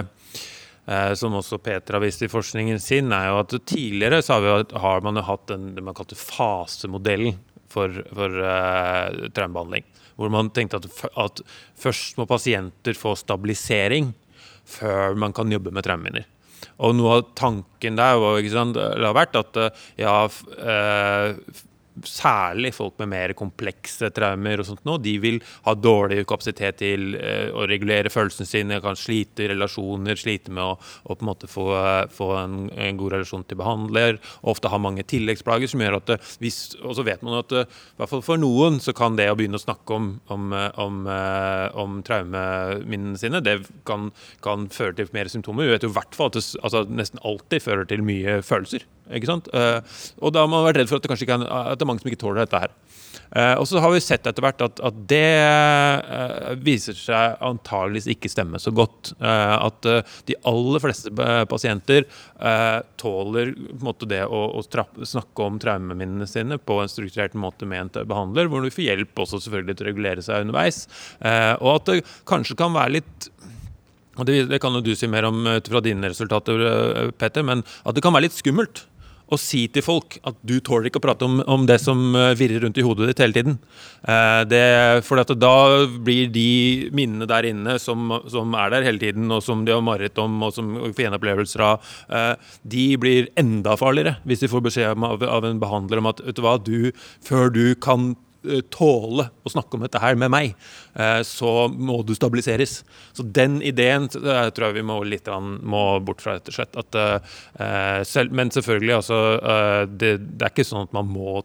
eh, 0.88 1.12
som 1.20 1.36
også 1.36 1.60
Peter 1.64 1.98
har 1.98 2.04
vist 2.04 2.24
i 2.24 2.32
forskningen 2.32 2.80
sin, 2.82 3.12
er 3.16 3.32
jo 3.32 3.42
at 3.44 3.58
tidligere 3.68 4.22
så 4.24 4.38
har, 4.38 4.46
vi, 4.46 4.80
har 4.86 5.04
man 5.06 5.20
jo 5.20 5.26
hatt 5.28 5.48
den, 5.52 5.74
det 5.76 5.84
man 5.86 5.98
kalte 5.98 6.18
fasemodellen 6.20 7.36
for, 7.76 7.92
for 8.16 8.40
uh, 8.40 9.26
traumebehandling. 9.36 9.84
Hvor 10.16 10.30
man 10.32 10.48
tenkte 10.56 10.80
at, 10.80 10.86
at, 11.20 11.42
først 11.76 12.16
må 12.16 12.24
pasienter 12.30 12.96
få 12.96 13.18
stabilisering 13.20 14.14
før 14.64 15.18
man 15.20 15.36
kan 15.36 15.52
jobbe 15.52 15.74
med 15.76 15.84
traumeminner. 15.84 16.30
Og 16.84 16.96
noe 16.98 17.20
av 17.20 17.30
tanken 17.40 18.00
der 18.00 18.18
var, 18.20 18.42
sant, 18.52 18.80
har 18.80 19.16
vært 19.16 19.38
at 19.40 19.60
ja, 20.02 20.16
uh, 20.28 21.62
særlig 22.04 22.74
folk 22.76 22.98
med 23.00 23.10
mer 23.12 23.34
komplekse 23.38 24.10
traumer 24.16 24.60
og 24.60 24.68
sånt 24.68 24.84
nå, 24.88 24.98
de 25.04 25.16
vil 25.24 25.40
ha 25.66 25.76
dårlig 25.78 26.26
kapasitet 26.28 26.80
til 26.82 27.16
eh, 27.16 27.48
å 27.56 27.66
regulere 27.70 28.12
følelsene 28.12 28.50
sine, 28.50 28.80
kan 28.84 28.98
slite 29.00 29.46
i 29.46 29.50
relasjoner, 29.54 30.20
slite 30.20 30.54
med 30.54 30.64
å, 30.64 30.76
å 30.76 31.16
på 31.16 31.24
en 31.24 31.30
måte 31.30 31.50
få, 31.52 31.68
få 32.12 32.30
en, 32.42 32.58
en, 32.72 33.00
god 33.00 33.16
relasjon 33.18 33.46
til 33.48 33.60
behandler, 33.60 34.20
ofte 34.48 34.72
ha 34.72 34.80
mange 34.82 35.06
tilleggsplager 35.08 35.72
som 35.72 35.84
gjør 35.84 36.00
at 36.00 36.10
det, 36.12 36.20
eh, 36.20 36.34
hvis, 36.44 36.60
Og 36.84 36.98
så 36.98 37.06
vet 37.08 37.24
man 37.26 37.40
at 37.40 37.56
eh, 37.56 37.70
i 37.70 38.02
hvert 38.02 38.12
fall 38.12 38.26
for 38.26 38.42
noen 38.42 38.82
så 38.84 38.96
kan 38.96 39.16
det 39.20 39.30
å 39.32 39.38
begynne 39.40 39.60
å 39.60 39.64
snakke 39.64 39.96
om, 39.96 40.12
om, 40.34 40.52
om, 40.82 41.00
om 41.86 42.00
traumeminnene 42.06 43.20
sine, 43.20 43.44
det 43.46 43.62
kan, 43.88 44.10
kan, 44.44 44.68
føre 44.76 44.98
til 44.98 45.12
mer 45.16 45.30
symptomer. 45.32 45.68
Vi 45.68 45.76
vet 45.76 45.86
jo 45.86 45.92
i 45.94 45.96
hvert 45.96 46.18
fall 46.18 46.32
at 46.32 46.40
det 46.40 46.46
altså, 46.62 46.84
nesten 46.90 47.22
alltid 47.24 47.64
fører 47.64 47.88
til 47.90 48.04
mye 48.06 48.40
følelser. 48.46 48.84
Ikke 49.14 49.30
sant? 49.30 49.50
og 49.54 50.34
da 50.34 50.42
har 50.42 50.50
man 50.50 50.66
vært 50.66 50.82
redd 50.82 50.90
for 50.90 50.98
at 50.98 51.06
det 51.06 51.12
kanskje 51.12 51.28
ikke 51.28 51.38
er, 51.38 51.46
at 51.46 51.78
det 51.78 51.86
er 51.86 51.90
mange 51.90 52.02
som 52.02 52.10
ikke 52.10 52.24
tåler 52.24 52.46
dette 52.46 52.62
her. 52.66 52.74
Uh, 53.36 53.56
og 53.60 53.66
så 53.68 53.82
har 53.84 53.92
vi 53.94 54.02
sett 54.04 54.28
etter 54.28 54.44
hvert 54.44 54.62
at, 54.64 54.80
at 54.86 55.00
det 55.10 55.24
uh, 55.44 56.54
viser 56.64 56.96
seg 56.98 57.40
antageligvis 57.44 58.08
ikke 58.14 58.32
stemme 58.32 58.62
så 58.62 58.74
godt. 58.76 59.14
At 59.26 59.86
de 60.28 60.36
aller 60.48 60.82
fleste 60.82 61.12
pasienter 61.50 62.06
tåler 63.00 63.52
måte, 63.82 64.08
det 64.10 64.22
å, 64.26 64.42
å 64.58 64.64
trappe, 64.70 65.06
snakke 65.08 65.46
om 65.46 65.60
traumeminnene 65.62 66.28
sine 66.30 66.58
på 66.62 66.78
en 66.82 66.92
strukturert 66.92 67.36
måte 67.40 67.68
med 67.70 67.86
en 67.86 68.10
behandler, 68.10 68.50
hvor 68.52 68.64
du 68.64 68.72
får 68.74 68.86
hjelp 68.88 69.24
også 69.26 69.42
selvfølgelig 69.46 69.78
til 69.78 69.86
å 69.86 69.90
regulere 69.90 70.26
seg 70.26 70.46
underveis. 70.46 70.84
og 71.62 71.70
at 71.76 71.92
det 71.92 72.00
kanskje 72.30 72.58
kan 72.60 72.76
være 72.76 72.98
litt 73.00 73.30
det, 74.26 74.60
kan 74.64 74.78
jo 74.78 74.84
du 74.84 74.94
si 74.96 75.10
mer 75.12 75.28
om 75.28 75.42
ut 75.48 75.72
fra 75.72 75.82
dine 75.84 76.12
resultater, 76.12 76.62
Petter, 77.20 77.44
men 77.44 77.66
at 77.84 77.98
det 77.98 78.04
kan 78.06 78.16
være 78.16 78.30
litt 78.30 78.38
skummelt 78.38 78.86
å 79.26 79.40
si 79.42 79.66
til 79.74 79.84
folk 79.86 80.18
at 80.28 80.38
du 80.46 80.58
tåler 80.64 80.90
ikke 80.90 81.02
å 81.02 81.06
prate 81.06 81.26
om, 81.28 81.40
om 81.50 81.66
det 81.70 81.80
som 81.82 82.14
eh, 82.18 82.34
virrer 82.38 82.62
rundt 82.66 82.78
i 82.78 82.86
hodet 82.86 83.10
ditt 83.10 83.24
hele 83.24 83.38
tiden. 83.38 83.58
Eh, 84.06 85.00
for 85.06 85.22
da 85.36 85.56
blir 86.06 86.30
de 86.34 86.90
minnene 86.96 87.28
der 87.30 87.50
inne 87.50 87.78
som, 87.82 88.14
som, 88.32 88.54
er 88.60 88.74
der 88.74 88.86
hele 88.88 89.02
tiden, 89.02 89.30
og 89.34 89.44
som 89.46 89.66
de 89.66 89.74
har 89.74 89.86
mareritt 89.86 90.20
om, 90.22 90.38
og 90.46 90.54
som 90.56 90.76
får 90.86 91.08
gjenopplevelser 91.08 91.66
av, 91.66 91.96
eh, 92.10 92.34
de 92.76 92.86
blir 93.02 93.32
enda 93.40 93.78
farligere 93.80 94.18
hvis 94.26 94.46
de 94.46 94.52
får 94.52 94.68
beskjed 94.70 95.08
av, 95.10 95.26
av 95.26 95.50
en 95.50 95.62
behandler 95.62 96.02
om 96.02 96.12
at 96.12 96.22
vet 96.26 96.38
du 96.38 96.46
hva, 96.46 96.58
du, 96.62 96.92
før 97.26 97.52
du 97.54 97.66
kan 97.82 98.14
tåle 98.74 99.28
å 99.44 99.52
snakke 99.52 99.78
om 99.78 99.86
dette 99.86 100.02
her 100.02 100.18
med 100.20 100.32
meg, 100.34 100.56
eh, 100.94 101.22
så 101.28 101.68
må 101.70 102.02
du 102.06 102.16
stabiliseres. 102.18 102.80
Så 103.14 103.26
den 103.26 103.62
ideen 103.66 104.10
tror 104.12 104.68
jeg 104.68 104.78
vi 104.80 104.86
må 104.86 105.00
litt 105.08 105.30
må 105.30 105.86
bort 106.06 106.24
fra, 106.24 106.38
rett 106.38 106.52
og 106.52 106.58
slett. 106.58 106.76
At, 106.80 107.00
eh, 107.00 108.02
selv, 108.08 108.36
men 108.36 108.52
selvfølgelig, 108.54 108.98
altså 109.00 109.22
det, 109.90 110.12
det, 110.36 110.44
er 110.44 110.52
ikke 110.54 110.68
sånn 110.68 110.86
at 110.88 110.94
man 110.96 111.10
må 111.10 111.42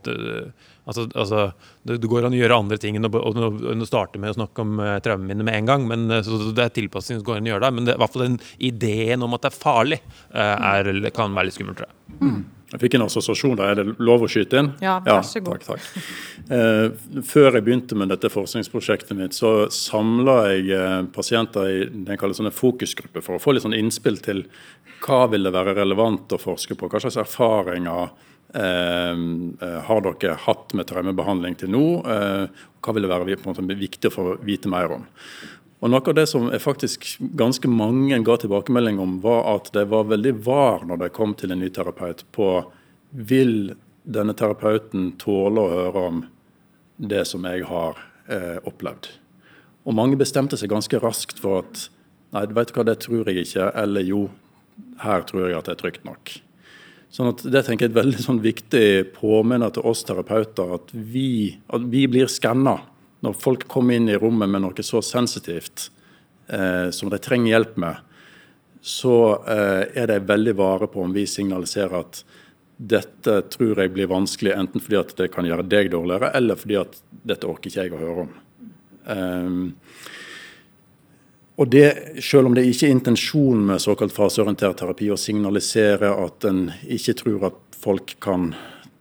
Altså, 0.90 1.04
altså 1.14 1.40
det, 1.86 2.00
går 2.10 2.24
an 2.26 2.34
å 2.34 2.38
gjøre 2.38 2.56
andre 2.56 2.78
ting 2.80 2.96
enn 2.98 3.06
å, 3.06 3.86
starte 3.86 4.18
med 4.18 4.32
å 4.32 4.38
snakke 4.40 4.64
om 4.64 4.80
uh, 4.82 4.96
traumene 5.04 5.44
med 5.46 5.54
en 5.54 5.68
gang. 5.68 5.84
men 5.86 6.08
så 6.26 6.38
Det 6.50 6.64
er 6.64 6.72
tilpasning 6.74 7.20
som 7.20 7.26
går 7.28 7.38
an 7.38 7.46
å 7.46 7.52
gjøre 7.52 7.66
det. 7.66 7.70
Men 7.76 7.86
det, 7.86 7.94
i 7.94 8.02
hvert 8.02 8.16
fall 8.16 8.24
den 8.24 8.38
ideen 8.70 9.22
om 9.22 9.36
at 9.36 9.44
det 9.44 9.52
er 9.52 9.60
farlig, 9.60 10.00
uh, 10.32 10.56
er, 10.72 10.90
kan 11.14 11.36
være 11.36 11.50
litt 11.50 11.58
skummelt, 11.58 11.78
tror 11.78 11.92
jeg. 11.92 12.18
Mm. 12.24 12.40
Jeg 12.70 12.82
fikk 12.84 12.96
en 12.96 13.04
assosiasjon 13.06 13.56
der. 13.58 13.72
Er 13.72 13.80
det 13.80 14.04
lov 14.06 14.22
å 14.22 14.28
skyte 14.30 14.60
inn? 14.60 14.70
Ja, 14.82 14.98
vær 15.02 15.24
så 15.26 15.42
god. 15.42 15.64
Ja, 15.64 15.74
takk, 15.74 15.82
takk. 15.82 16.50
Eh, 16.54 17.20
før 17.26 17.58
jeg 17.58 17.66
begynte 17.66 17.98
med 17.98 18.12
dette 18.12 18.30
forskningsprosjektet 18.30 19.18
mitt, 19.18 19.34
så 19.34 19.66
samla 19.74 20.36
jeg 20.52 20.70
eh, 20.76 20.96
pasienter 21.14 21.66
i 21.70 21.80
det 21.90 22.14
jeg 22.14 22.22
kaller 22.22 22.38
sånne 22.38 22.54
fokusgrupper 22.54 23.26
for 23.26 23.36
å 23.36 23.42
få 23.42 23.56
litt 23.56 23.66
sånn 23.66 23.76
innspill 23.78 24.20
til 24.22 24.44
hva 25.02 25.24
vil 25.32 25.48
det 25.48 25.54
være 25.56 25.74
relevant 25.80 26.36
å 26.36 26.40
forske 26.40 26.78
på. 26.78 26.90
Hva 26.90 27.02
slags 27.02 27.18
erfaringer 27.24 28.12
eh, 28.54 29.22
eh 29.66 29.78
har 29.90 30.06
dere 30.06 30.38
hatt 30.46 30.76
med 30.78 30.86
traumebehandling 30.90 31.58
til 31.58 31.74
nå? 31.74 31.86
Eh, 32.06 32.66
hva 32.80 32.94
vil 32.94 33.06
det 33.06 33.10
være 33.10 33.40
måte, 33.48 33.66
viktig 33.66 34.12
å 34.12 34.14
få 34.14 34.28
vite 34.46 34.70
mer 34.70 34.94
om? 35.00 35.08
Og 35.80 35.88
Noe 35.88 36.04
av 36.04 36.16
det 36.16 36.26
som 36.28 36.50
er 36.52 36.60
faktisk 36.60 37.06
ganske 37.40 37.68
mange 37.72 38.18
ga 38.24 38.36
tilbakemelding 38.40 38.98
om, 39.00 39.16
var 39.24 39.46
at 39.54 39.70
de 39.72 39.86
var 39.88 40.10
veldig 40.10 40.34
var 40.44 40.84
når 40.88 41.00
de 41.00 41.08
kom 41.16 41.32
til 41.38 41.54
en 41.54 41.62
ny 41.62 41.70
terapeut 41.72 42.26
på 42.36 42.50
vil 43.10 43.72
denne 44.04 44.34
terapeuten 44.36 45.14
tåle 45.20 45.62
å 45.62 45.72
høre 45.72 46.04
om 46.10 46.20
det 47.00 47.24
som 47.28 47.46
jeg 47.48 47.64
har 47.68 47.96
eh, 48.28 48.60
opplevd. 48.68 49.08
Og 49.88 49.96
mange 49.96 50.20
bestemte 50.20 50.58
seg 50.60 50.72
ganske 50.72 51.00
raskt 51.00 51.40
for 51.40 51.62
at 51.62 51.86
nei, 52.36 52.44
vet 52.52 52.70
du 52.70 52.76
hva, 52.76 52.84
det 52.86 52.98
tror 53.06 53.30
jeg 53.30 53.46
ikke, 53.46 53.72
eller 53.80 54.04
jo, 54.04 54.26
her 55.00 55.24
tror 55.28 55.46
jeg 55.46 55.56
at 55.56 55.70
det 55.70 55.78
er 55.78 55.80
trygt 55.80 56.04
nok. 56.04 56.36
Sånn 57.10 57.32
at 57.32 57.42
Det 57.42 57.64
tenker 57.66 57.88
jeg 57.88 57.90
er 57.90 57.96
et 57.96 58.02
veldig 58.04 58.22
sånn 58.22 58.44
viktig 58.44 58.88
påminner 59.16 59.72
til 59.74 59.88
oss 59.88 60.04
terapeuter, 60.06 60.76
at 60.76 60.92
vi, 60.92 61.56
at 61.72 61.88
vi 61.90 62.04
blir 62.10 62.30
skanna 62.30 62.76
når 63.20 63.36
folk 63.40 63.66
kommer 63.68 63.96
inn 63.96 64.08
i 64.08 64.18
rommet 64.18 64.50
med 64.50 64.64
noe 64.64 64.84
så 64.86 65.02
sensitivt 65.04 65.90
eh, 66.48 66.88
som 66.94 67.10
de 67.12 67.18
trenger 67.20 67.54
hjelp 67.54 67.76
med, 67.80 67.96
så 68.80 69.16
eh, 69.44 69.82
er 70.02 70.08
de 70.08 70.20
veldig 70.24 70.54
vare 70.56 70.88
på 70.88 71.02
om 71.04 71.12
vi 71.12 71.26
signaliserer 71.28 71.98
at 72.00 72.22
dette 72.80 73.34
tror 73.52 73.82
jeg 73.82 73.92
blir 73.92 74.08
vanskelig, 74.08 74.54
enten 74.56 74.80
fordi 74.80 74.96
at 74.96 75.12
det 75.18 75.28
kan 75.34 75.44
gjøre 75.44 75.66
deg 75.68 75.90
dårligere, 75.92 76.30
eller 76.36 76.56
fordi 76.56 76.78
at 76.80 76.96
dette 77.28 77.48
orker 77.48 77.68
ikke 77.68 77.84
jeg 77.84 77.92
å 77.92 78.00
høre 78.00 78.24
om. 78.24 78.30
Um, 79.10 79.66
og 81.60 81.68
det, 81.68 82.22
Selv 82.24 82.48
om 82.48 82.56
det 82.56 82.64
ikke 82.68 82.88
er 82.88 82.94
intensjonen 82.94 83.66
med 83.68 83.82
såkalt 83.84 84.14
faseorientert 84.16 84.78
terapi 84.80 85.10
å 85.12 85.18
signalisere 85.20 86.08
at 86.24 86.46
en 86.48 86.70
ikke 86.88 87.18
tror 87.20 87.50
at 87.50 87.80
folk 87.80 88.14
kan 88.24 88.54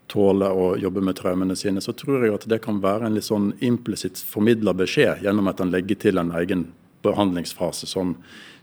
tåle 0.10 0.50
å 0.50 0.74
jobbe 0.82 1.04
med 1.06 1.17
traumene 1.19 1.56
sine, 1.58 1.82
så 1.82 1.93
tror 1.98 2.26
jeg 2.26 2.36
at 2.36 2.48
det 2.50 2.62
kan 2.63 2.82
være 2.84 3.08
en 3.08 3.17
litt 3.17 3.28
sånn 3.28 3.52
implisitt 3.65 4.19
formidla 4.19 4.74
beskjed 4.78 5.24
gjennom 5.26 5.50
at 5.52 5.62
en 5.62 5.74
legger 5.74 6.00
til 6.02 6.22
en 6.22 6.34
egen 6.39 6.69
behandlingsfase 7.06 7.88
som, 7.88 8.15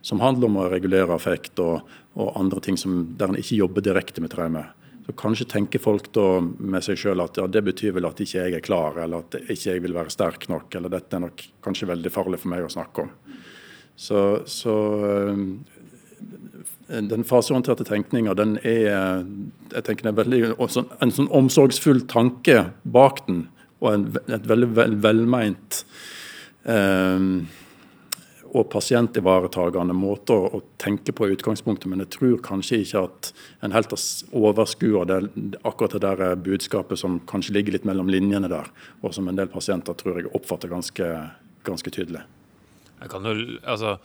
som 0.04 0.20
handler 0.20 0.50
om 0.50 0.58
å 0.60 0.66
regulere 0.72 1.14
affekt 1.14 1.62
og, 1.62 1.86
og 2.18 2.34
andre 2.40 2.62
ting 2.64 2.78
som, 2.80 2.98
der 3.16 3.32
en 3.32 3.40
ikke 3.40 3.60
jobber 3.62 3.84
direkte 3.86 4.24
med 4.24 4.34
traume. 4.34 4.66
Så 5.06 5.14
Kanskje 5.14 5.46
tenker 5.46 5.82
folk 5.82 6.10
da 6.16 6.40
med 6.42 6.82
seg 6.82 6.98
sjøl 6.98 7.22
at 7.22 7.38
ja, 7.38 7.46
det 7.46 7.62
betyr 7.68 7.94
vel 7.94 8.08
at 8.08 8.20
ikke 8.20 8.40
jeg 8.40 8.56
er 8.58 8.64
klar, 8.64 8.98
eller 9.04 9.22
at 9.22 9.38
ikke 9.44 9.76
jeg 9.76 9.84
vil 9.84 9.94
være 9.94 10.10
sterk 10.10 10.48
nok, 10.50 10.74
eller 10.74 10.92
dette 10.92 11.14
er 11.14 11.22
nok 11.28 11.44
kanskje 11.62 11.92
veldig 11.92 12.10
farlig 12.12 12.42
for 12.42 12.52
meg 12.52 12.66
å 12.66 12.72
snakke 12.74 13.06
om. 13.06 13.12
Så, 13.96 14.22
så 14.50 14.74
den 16.86 17.24
faseorienterte 17.26 17.84
tenkninga 17.84 18.36
er 18.62 19.24
jeg 19.72 19.84
tenker 19.84 20.06
er 20.06 20.16
veldig, 20.16 20.40
en 20.56 21.12
sånn 21.12 21.30
omsorgsfull 21.34 22.04
tanke 22.06 22.68
bak 22.84 23.24
den, 23.26 23.46
og 23.82 23.92
en, 23.92 24.04
et 24.30 24.46
veldig 24.46 24.68
vel, 24.76 24.94
velmeint 25.02 25.80
eh, 26.64 27.24
og 28.56 28.68
pasientivaretagende 28.72 29.96
måte 29.96 30.36
å, 30.36 30.46
å, 30.56 30.60
tenke 30.80 31.12
på 31.12 31.26
i 31.26 31.34
utgangspunktet. 31.34 31.88
Men 31.90 32.04
jeg 32.04 32.12
tror 32.14 32.38
kanskje 32.44 32.80
ikke 32.84 33.02
at 33.08 33.32
en 33.66 33.74
helt 33.74 33.92
overskuer 34.32 35.10
det, 35.10 35.18
akkurat 35.66 35.96
det 35.96 36.04
der 36.06 36.38
budskapet 36.40 37.02
som 37.02 37.18
kanskje 37.28 37.58
ligger 37.58 37.76
litt 37.76 37.88
mellom 37.88 38.08
linjene 38.12 38.50
der, 38.52 38.70
og 39.02 39.12
som 39.16 39.28
en 39.28 39.38
del 39.38 39.50
pasienter 39.52 39.98
tror 39.98 40.20
jeg 40.20 40.32
oppfatter 40.32 40.72
ganske, 40.72 41.10
ganske 41.66 41.92
tydelig. 41.92 42.24
Jeg 42.96 43.12
kan 43.12 43.28
jo, 43.28 43.58
altså 43.68 43.98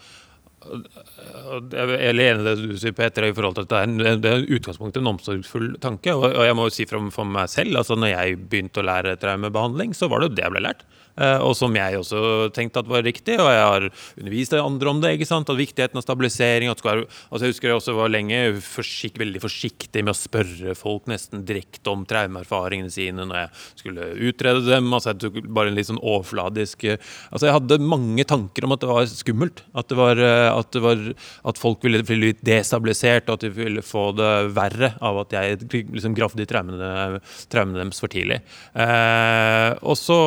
jeg 0.62 1.82
er 1.82 2.12
enig 2.12 2.26
i 2.30 2.46
det 2.46 2.56
du 2.60 2.76
sier, 2.80 2.94
Peter, 2.96 3.26
i 3.26 3.34
forhold 3.36 3.58
til 3.58 3.66
at 3.66 3.72
det 3.72 3.80
er, 3.82 4.18
det 4.22 4.32
er 4.32 4.46
utgangspunktet 4.58 5.02
en 5.02 5.12
omsorgsfull 5.14 5.72
tanke. 5.82 6.14
Og, 6.14 6.38
jeg 6.46 6.58
må 6.58 6.68
jo 6.68 6.76
si 6.76 6.86
for, 6.90 7.10
for 7.14 7.28
meg 7.28 7.50
selv, 7.52 7.80
altså 7.82 7.98
når 7.98 8.14
jeg 8.14 8.42
begynte 8.52 8.84
å 8.84 8.88
lære 8.88 9.18
traumebehandling, 9.22 9.96
så 9.98 10.10
var 10.12 10.22
det 10.22 10.32
jo 10.32 10.36
det 10.38 10.46
jeg 10.46 10.56
ble 10.56 10.66
lært. 10.68 10.86
Eh, 11.22 11.44
og 11.46 11.54
som 11.58 11.76
jeg 11.78 12.00
også 12.00 12.50
tenkte 12.56 12.82
at 12.82 12.90
var 12.90 13.06
riktig, 13.06 13.38
og 13.40 13.50
jeg 13.52 13.62
har 13.62 13.88
undervist 14.18 14.56
andre 14.58 14.92
om 14.92 15.02
det. 15.04 15.16
ikke 15.16 15.30
sant, 15.30 15.50
at 15.50 15.60
Viktigheten 15.62 16.00
av 16.00 16.06
stabilisering. 16.06 16.70
at 16.72 16.80
skal, 16.82 17.06
altså 17.30 17.46
Jeg 17.46 17.54
husker 17.54 17.70
jeg 17.70 17.78
også 17.78 17.96
var 17.96 18.10
lenge 18.10 18.40
forsik, 18.62 19.20
veldig 19.20 19.42
forsiktig 19.44 20.04
med 20.04 20.16
å 20.16 20.18
spørre 20.18 20.76
folk 20.76 21.08
nesten 21.12 21.46
direkte 21.46 21.92
om 21.92 22.06
traumeerfaringene 22.06 22.92
sine 22.92 23.26
når 23.28 23.38
jeg 23.44 23.50
skulle 23.84 24.08
utrede 24.30 24.66
dem. 24.66 24.94
altså 24.94 25.12
jeg 25.12 25.22
tok 25.22 25.40
bare 25.54 25.70
en 25.70 25.78
litt 25.78 25.90
sånn 25.90 26.02
overfladisk, 26.02 26.86
altså 27.32 27.46
Jeg 27.48 27.58
hadde 27.58 27.80
mange 27.84 28.24
tanker 28.26 28.66
om 28.66 28.74
at 28.74 28.82
det 28.82 28.90
var 28.90 29.06
skummelt. 29.06 29.64
At 29.78 29.90
det 29.92 29.98
var, 30.00 30.18
at, 30.18 30.76
var, 30.82 31.04
at, 31.46 31.62
folk 31.62 31.84
ville 31.84 32.02
bli 32.04 32.34
destabilisert, 32.42 33.30
og 33.30 33.38
at 33.38 33.46
de 33.46 33.52
ville 33.54 33.84
få 33.86 34.12
det 34.18 34.32
verre 34.56 34.94
av 35.02 35.22
at 35.24 35.36
jeg 35.36 35.60
liksom 35.70 36.16
gravde 36.18 36.44
i 36.44 36.50
traumene, 36.50 37.22
traumene 37.52 37.82
deres 37.84 38.02
for 38.02 38.12
tidlig. 38.12 38.42
Eh, 38.74 39.72
og 39.82 39.98
så 40.00 40.18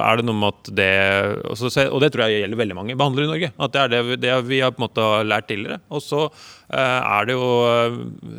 er 0.00 0.18
det 0.18 0.23
noe 0.26 0.38
med 0.38 0.54
at 0.54 0.70
det 0.78 0.90
Og 1.92 2.00
det 2.02 2.10
tror 2.14 2.24
jeg 2.26 2.42
gjelder 2.44 2.60
veldig 2.60 2.78
mange 2.78 2.96
behandlere 2.98 3.28
i 3.28 3.32
Norge. 3.32 3.52
At 3.58 3.74
det 3.74 3.82
er 3.82 3.92
det, 3.92 4.18
det 4.24 4.34
vi 4.48 4.62
har 4.64 4.74
på 4.74 4.82
en 4.82 4.86
måte 4.86 5.06
lært 5.26 5.48
tidligere. 5.50 5.80
Og 5.94 6.02
så 6.04 6.24
eh, 6.26 6.78
er 6.80 7.28
det 7.28 7.36
jo 7.36 7.48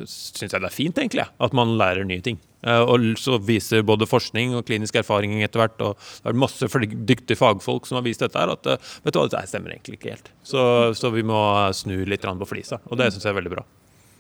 Syns 0.10 0.52
jeg 0.52 0.60
det 0.60 0.70
er 0.70 0.76
fint, 0.76 1.00
egentlig, 1.00 1.26
at 1.26 1.56
man 1.58 1.78
lærer 1.80 2.08
nye 2.08 2.24
ting. 2.26 2.40
Eh, 2.66 2.82
og 2.82 3.06
så 3.22 3.38
viser 3.46 3.86
både 3.86 4.08
forskning 4.10 4.56
og 4.58 4.66
klinisk 4.68 4.98
erfaring 5.02 5.38
etter 5.46 5.62
hvert, 5.62 5.78
og 5.86 5.98
det 6.24 6.32
er 6.32 6.42
masse 6.46 6.70
dyktige 6.96 7.38
fagfolk 7.38 7.86
som 7.88 8.00
har 8.00 8.06
vist 8.08 8.24
dette 8.26 8.40
her, 8.40 8.56
at 8.56 8.70
eh, 8.72 8.92
vet 9.06 9.16
du 9.16 9.22
hva, 9.22 9.30
dette 9.30 9.52
stemmer 9.52 9.76
egentlig 9.76 10.00
ikke 10.00 10.16
helt. 10.16 10.32
Så, 10.44 10.62
så 10.98 11.14
vi 11.14 11.26
må 11.26 11.40
snu 11.78 11.98
litt 12.10 12.26
på 12.26 12.50
flisa, 12.50 12.82
og 12.90 13.02
det 13.02 13.12
syns 13.14 13.28
jeg 13.28 13.36
er 13.36 13.40
veldig 13.40 13.54
bra. 13.54 13.66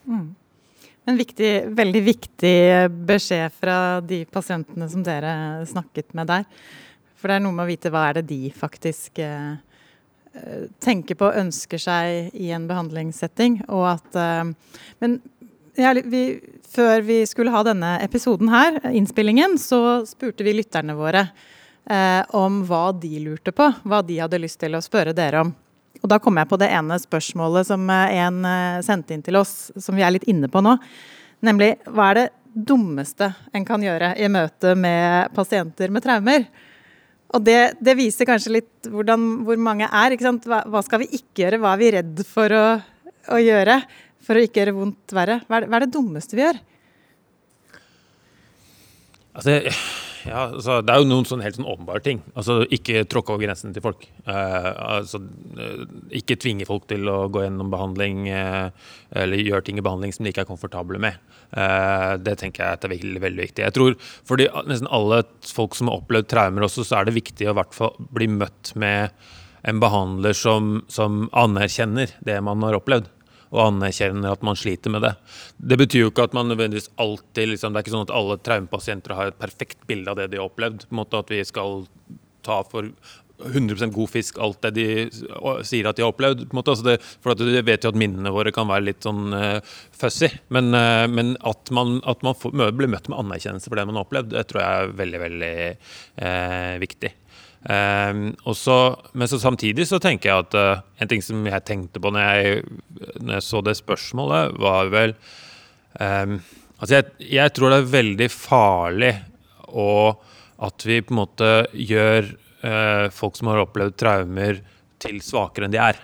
Mm. 0.05 0.27
En 1.05 1.19
viktig, 1.19 1.51
veldig 1.77 2.01
viktig 2.05 2.55
beskjed 3.05 3.53
fra 3.53 3.77
de 4.01 4.23
pasientene 4.29 4.87
som 4.89 5.03
dere 5.05 5.65
snakket 5.69 6.15
med 6.17 6.29
der. 6.31 6.47
For 7.15 7.31
det 7.31 7.37
er 7.37 7.45
noe 7.45 7.55
med 7.55 7.65
å 7.65 7.71
vite 7.71 7.91
hva 7.93 8.09
er 8.09 8.19
det 8.19 8.27
de 8.29 8.51
faktisk 8.55 9.21
eh, 9.23 9.55
tenker 10.83 11.17
på 11.19 11.29
og 11.29 11.39
ønsker 11.45 11.81
seg 11.81 12.35
i 12.35 12.51
en 12.55 12.67
behandlingssetting. 12.69 13.61
Og 13.69 13.87
at 13.95 14.19
eh, 14.19 14.43
Men 15.03 15.19
ja, 15.75 15.93
vi, 16.05 16.39
før 16.69 17.01
vi 17.01 17.21
skulle 17.27 17.51
ha 17.51 17.63
denne 17.67 17.97
episoden 18.03 18.49
her, 18.51 18.79
innspillingen, 18.95 19.57
så 19.59 20.05
spurte 20.07 20.45
vi 20.47 20.55
lytterne 20.55 20.95
våre 20.95 21.27
eh, 21.89 22.21
om 22.35 22.61
hva 22.67 22.89
de 22.95 23.19
lurte 23.19 23.51
på. 23.55 23.71
Hva 23.83 24.01
de 24.05 24.21
hadde 24.23 24.41
lyst 24.41 24.61
til 24.63 24.75
å 24.75 24.83
spørre 24.83 25.15
dere 25.15 25.43
om. 25.45 25.53
Og 26.03 26.09
da 26.11 26.19
kom 26.21 26.37
jeg 26.37 26.49
på 26.51 26.59
det 26.61 26.69
ene 26.75 26.97
spørsmålet 27.01 27.69
som 27.71 27.89
eh, 27.89 28.15
en 28.23 28.41
eh, 28.47 28.81
sendte 28.85 29.15
inn 29.15 29.25
til 29.25 29.39
oss, 29.39 29.71
som 29.75 29.97
vi 29.97 30.05
er 30.05 30.15
litt 30.15 30.27
inne 30.31 30.49
på 30.51 30.63
nå. 30.63 30.77
Nemlig 31.45 31.75
hva 31.89 32.11
er 32.11 32.19
det 32.19 32.27
dummeste 32.55 33.33
en 33.55 33.65
kan 33.67 33.83
gjøre 33.83 34.13
i 34.15 34.29
møte 34.31 34.75
med 34.79 35.33
pasienter 35.35 35.91
med 35.91 36.05
traumer? 36.05 36.47
Og 37.35 37.43
det, 37.43 37.75
det 37.83 37.97
viser 37.99 38.27
kanskje 38.27 38.57
litt 38.61 38.87
hvordan, 38.87 39.23
hvor 39.43 39.59
mange 39.59 39.89
er. 39.91 40.15
Hva, 40.15 40.63
hva, 40.71 40.81
skal 40.85 41.03
vi 41.03 41.11
ikke 41.17 41.43
gjøre? 41.43 41.59
Hva 41.59 41.75
er 41.75 41.81
vi 41.81 41.93
redd 41.97 42.25
for 42.29 42.55
å, 42.55 42.65
å 43.35 43.41
gjøre? 43.43 43.81
for 44.25 44.37
å 44.37 44.45
ikke 44.45 44.63
gjøre 44.63 44.77
vondt 44.79 45.13
verre? 45.15 45.41
Hva 45.45 45.59
er, 45.59 45.67
hva 45.69 45.77
er 45.77 45.85
det 45.85 45.93
dummeste 45.93 46.37
vi 46.37 46.45
gjør? 46.45 46.61
Altså, 49.35 49.59
ja, 50.25 50.47
altså, 50.47 50.79
det 50.81 50.93
er 50.93 51.01
jo 51.01 51.07
noen 51.09 51.27
sånn 51.29 51.43
helt 51.45 51.57
sånn 51.57 51.67
åpenbare 51.69 52.01
ting. 52.05 52.21
Altså, 52.33 52.63
Ikke 52.73 53.03
tråkke 53.09 53.33
over 53.33 53.45
grensene 53.45 53.75
til 53.75 53.83
folk. 53.85 54.07
Eh, 54.25 54.69
altså, 54.97 55.21
eh, 55.61 55.85
ikke 56.19 56.39
tvinge 56.41 56.67
folk 56.67 56.87
til 56.89 57.05
å 57.11 57.27
gå 57.29 57.43
gjennom 57.45 57.69
behandling 57.73 58.25
eh, 58.33 58.69
eller 59.21 59.43
gjøre 59.43 59.67
ting 59.67 59.81
i 59.81 59.85
behandling 59.85 60.15
som 60.15 60.25
de 60.25 60.33
ikke 60.33 60.45
er 60.45 60.49
komfortable 60.49 61.01
med. 61.01 61.21
Eh, 61.53 62.11
det 62.25 62.37
tenker 62.41 62.65
jeg 62.65 62.81
er 62.81 62.93
veldig, 62.95 63.23
veldig 63.27 63.43
viktig. 63.45 63.65
Jeg 63.67 63.77
tror 63.77 63.97
For 64.25 64.41
de, 64.41 64.49
nesten 64.69 64.89
alle 64.89 65.23
folk 65.45 65.77
som 65.77 65.91
har 65.91 66.01
opplevd 66.01 66.31
traumer 66.33 66.65
også, 66.67 66.85
så 66.87 66.99
er 66.99 67.09
det 67.09 67.19
viktig 67.19 67.49
å 67.49 67.57
hvert 67.57 67.77
fall 67.77 67.93
bli 68.17 68.29
møtt 68.31 68.73
med 68.79 69.13
en 69.65 69.81
behandler 69.81 70.37
som, 70.37 70.79
som 70.89 71.25
anerkjenner 71.33 72.11
det 72.25 72.37
man 72.45 72.61
har 72.65 72.77
opplevd 72.77 73.09
og 73.51 73.61
anerkjenner 73.67 74.35
at 74.35 74.45
man 74.45 74.57
sliter 74.59 74.93
med 74.93 75.05
det. 75.05 75.13
Det 75.57 75.79
betyr 75.81 76.05
jo 76.05 76.13
ikke 76.13 76.29
at 76.29 76.37
man 76.37 76.49
nødvendigvis 76.51 76.91
alltid 77.01 77.53
liksom, 77.53 77.73
Det 77.73 77.81
er 77.81 77.85
ikke 77.85 77.95
sånn 77.97 78.07
at 78.07 78.15
alle 78.15 78.39
traumepasienter 78.41 79.15
har 79.17 79.31
et 79.31 79.41
perfekt 79.41 79.85
bilde 79.89 80.11
av 80.11 80.19
det 80.19 80.31
de 80.31 80.41
har 80.41 80.49
opplevd. 80.49 80.87
på 80.87 80.95
en 80.95 81.01
måte 81.03 81.19
At 81.19 81.31
vi 81.31 81.43
skal 81.45 81.85
ta 82.45 82.63
for 82.63 82.91
100% 83.43 83.91
god 83.91 84.09
fisk 84.09 84.37
alt 84.39 84.61
det 84.63 84.71
de 84.77 84.85
sier 85.67 85.87
at 85.89 85.97
de 85.97 86.05
har 86.05 86.13
opplevd. 86.13 86.45
på 86.45 86.55
en 86.55 86.59
måte, 86.59 86.71
altså 86.71 86.85
det, 86.85 86.95
for 87.21 87.35
Du 87.35 87.43
vet 87.45 87.83
jo 87.83 87.91
at 87.91 87.99
minnene 87.99 88.31
våre 88.31 88.53
kan 88.55 88.67
være 88.67 88.87
litt 88.87 89.03
sånn 89.03 89.33
uh, 89.35 89.59
fussy. 89.91 90.29
Men, 90.49 90.71
uh, 90.73 91.05
men 91.11 91.35
at 91.43 91.71
man, 91.75 91.99
at 92.07 92.23
man 92.23 92.37
får, 92.37 92.55
blir 92.71 92.91
møtt 92.91 93.09
med 93.11 93.19
anerkjennelse 93.19 93.69
for 93.69 93.79
det 93.79 93.87
man 93.89 93.99
har 93.99 94.07
opplevd, 94.07 94.31
det 94.31 94.45
tror 94.49 94.63
jeg 94.63 94.85
er 94.85 94.95
veldig, 95.03 95.21
veldig 95.25 95.53
uh, 96.23 96.73
viktig. 96.85 97.11
Um, 97.65 98.35
så, 98.53 98.77
men 99.17 99.29
så 99.29 99.39
samtidig 99.41 99.87
så 99.89 99.97
tenker 99.97 100.29
jeg 100.29 100.43
at 100.43 100.57
uh, 100.59 100.83
en 101.01 101.09
ting 101.09 101.23
som 101.25 101.39
jeg 101.49 101.65
tenkte 101.65 101.97
på 102.01 102.11
når 102.13 102.21
jeg, 102.21 102.59
når 103.17 103.39
jeg 103.39 103.45
så 103.47 103.61
det 103.65 103.73
spørsmålet, 103.79 104.59
var 104.61 104.91
vel 104.93 105.15
um, 105.99 106.37
Altså, 106.75 106.97
jeg, 106.97 107.29
jeg, 107.31 107.53
tror 107.55 107.71
det 107.71 107.77
er 107.79 107.93
veldig 107.93 108.25
farlig 108.29 109.13
å, 109.79 110.11
at 110.67 110.83
vi 110.83 110.97
på 110.99 111.13
en 111.13 111.19
måte 111.21 111.51
gjør 111.71 112.27
uh, 112.67 113.07
folk 113.15 113.39
som 113.39 113.47
har 113.49 113.61
opplevd 113.63 113.95
traumer, 113.97 114.59
til 114.99 115.21
svakere 115.23 115.69
enn 115.69 115.73
de 115.73 115.79
er. 115.79 116.01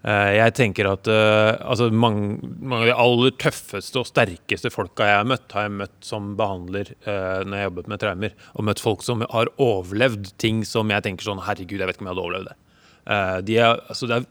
Eh, 0.00 0.30
jeg 0.38 0.54
tenker 0.56 0.88
at 0.88 1.08
uh, 1.12 1.58
altså 1.60 1.90
mange, 1.92 2.38
mange, 2.56 2.86
av 2.86 2.88
de 2.88 2.94
aller 3.02 3.34
tøffeste 3.42 4.00
og 4.00 4.08
sterkeste 4.08 4.72
folka 4.72 5.04
jeg 5.10 5.18
har 5.18 5.28
møtt, 5.28 5.44
har 5.52 5.66
jeg 5.66 5.76
møtt 5.76 5.98
som 6.06 6.30
behandler 6.38 6.94
uh, 7.04 7.44
når 7.44 7.52
jeg 7.52 7.60
har 7.60 7.68
jobbet 7.68 7.90
med 7.92 8.02
traumer. 8.04 8.36
Og 8.54 8.66
møtt 8.70 8.80
folk 8.80 9.04
som 9.04 9.26
har 9.28 9.52
overlevd 9.60 10.32
ting 10.40 10.64
som 10.68 10.92
jeg 10.92 11.04
tenker 11.04 11.28
sånn 11.28 11.44
Herregud, 11.44 11.82
jeg 11.82 11.90
vet 11.90 11.98
ikke 11.98 12.06
om 12.06 12.10
jeg 12.10 12.16
hadde 12.16 12.26
overlevd 12.26 12.52
det. 12.52 12.58
De 13.48 13.54
er, 13.58 13.80
altså, 13.90 14.06
det 14.06 14.20
er 14.20 14.26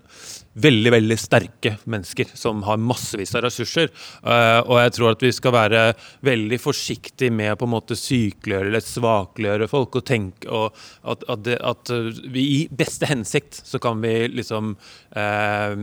veldig 0.61 0.93
veldig 0.93 1.17
sterke 1.19 1.75
mennesker 1.89 2.33
som 2.37 2.63
har 2.67 2.81
massevis 2.81 3.33
av 3.37 3.45
ressurser. 3.47 3.91
Uh, 4.23 4.59
og 4.65 4.75
jeg 4.83 4.95
tror 4.97 5.13
at 5.13 5.25
vi 5.25 5.33
skal 5.35 5.55
være 5.55 5.83
veldig 6.25 6.59
forsiktige 6.61 7.33
med 7.35 7.53
å 7.53 7.59
på 7.59 7.69
en 7.69 7.75
måte 7.75 7.97
sykeliggjøre 7.99 8.71
eller 8.71 8.85
svakliggjøre 8.85 9.69
folk. 9.71 9.99
Og 9.99 10.07
tenke 10.07 10.49
og 10.49 10.79
at, 11.03 11.25
at, 11.31 11.51
at, 11.73 11.93
vi 12.29 12.45
i 12.59 12.61
beste 12.71 13.09
hensikt 13.09 13.61
så 13.65 13.81
kan 13.81 14.01
vi 14.03 14.15
liksom 14.33 14.75
uh, 15.15 15.75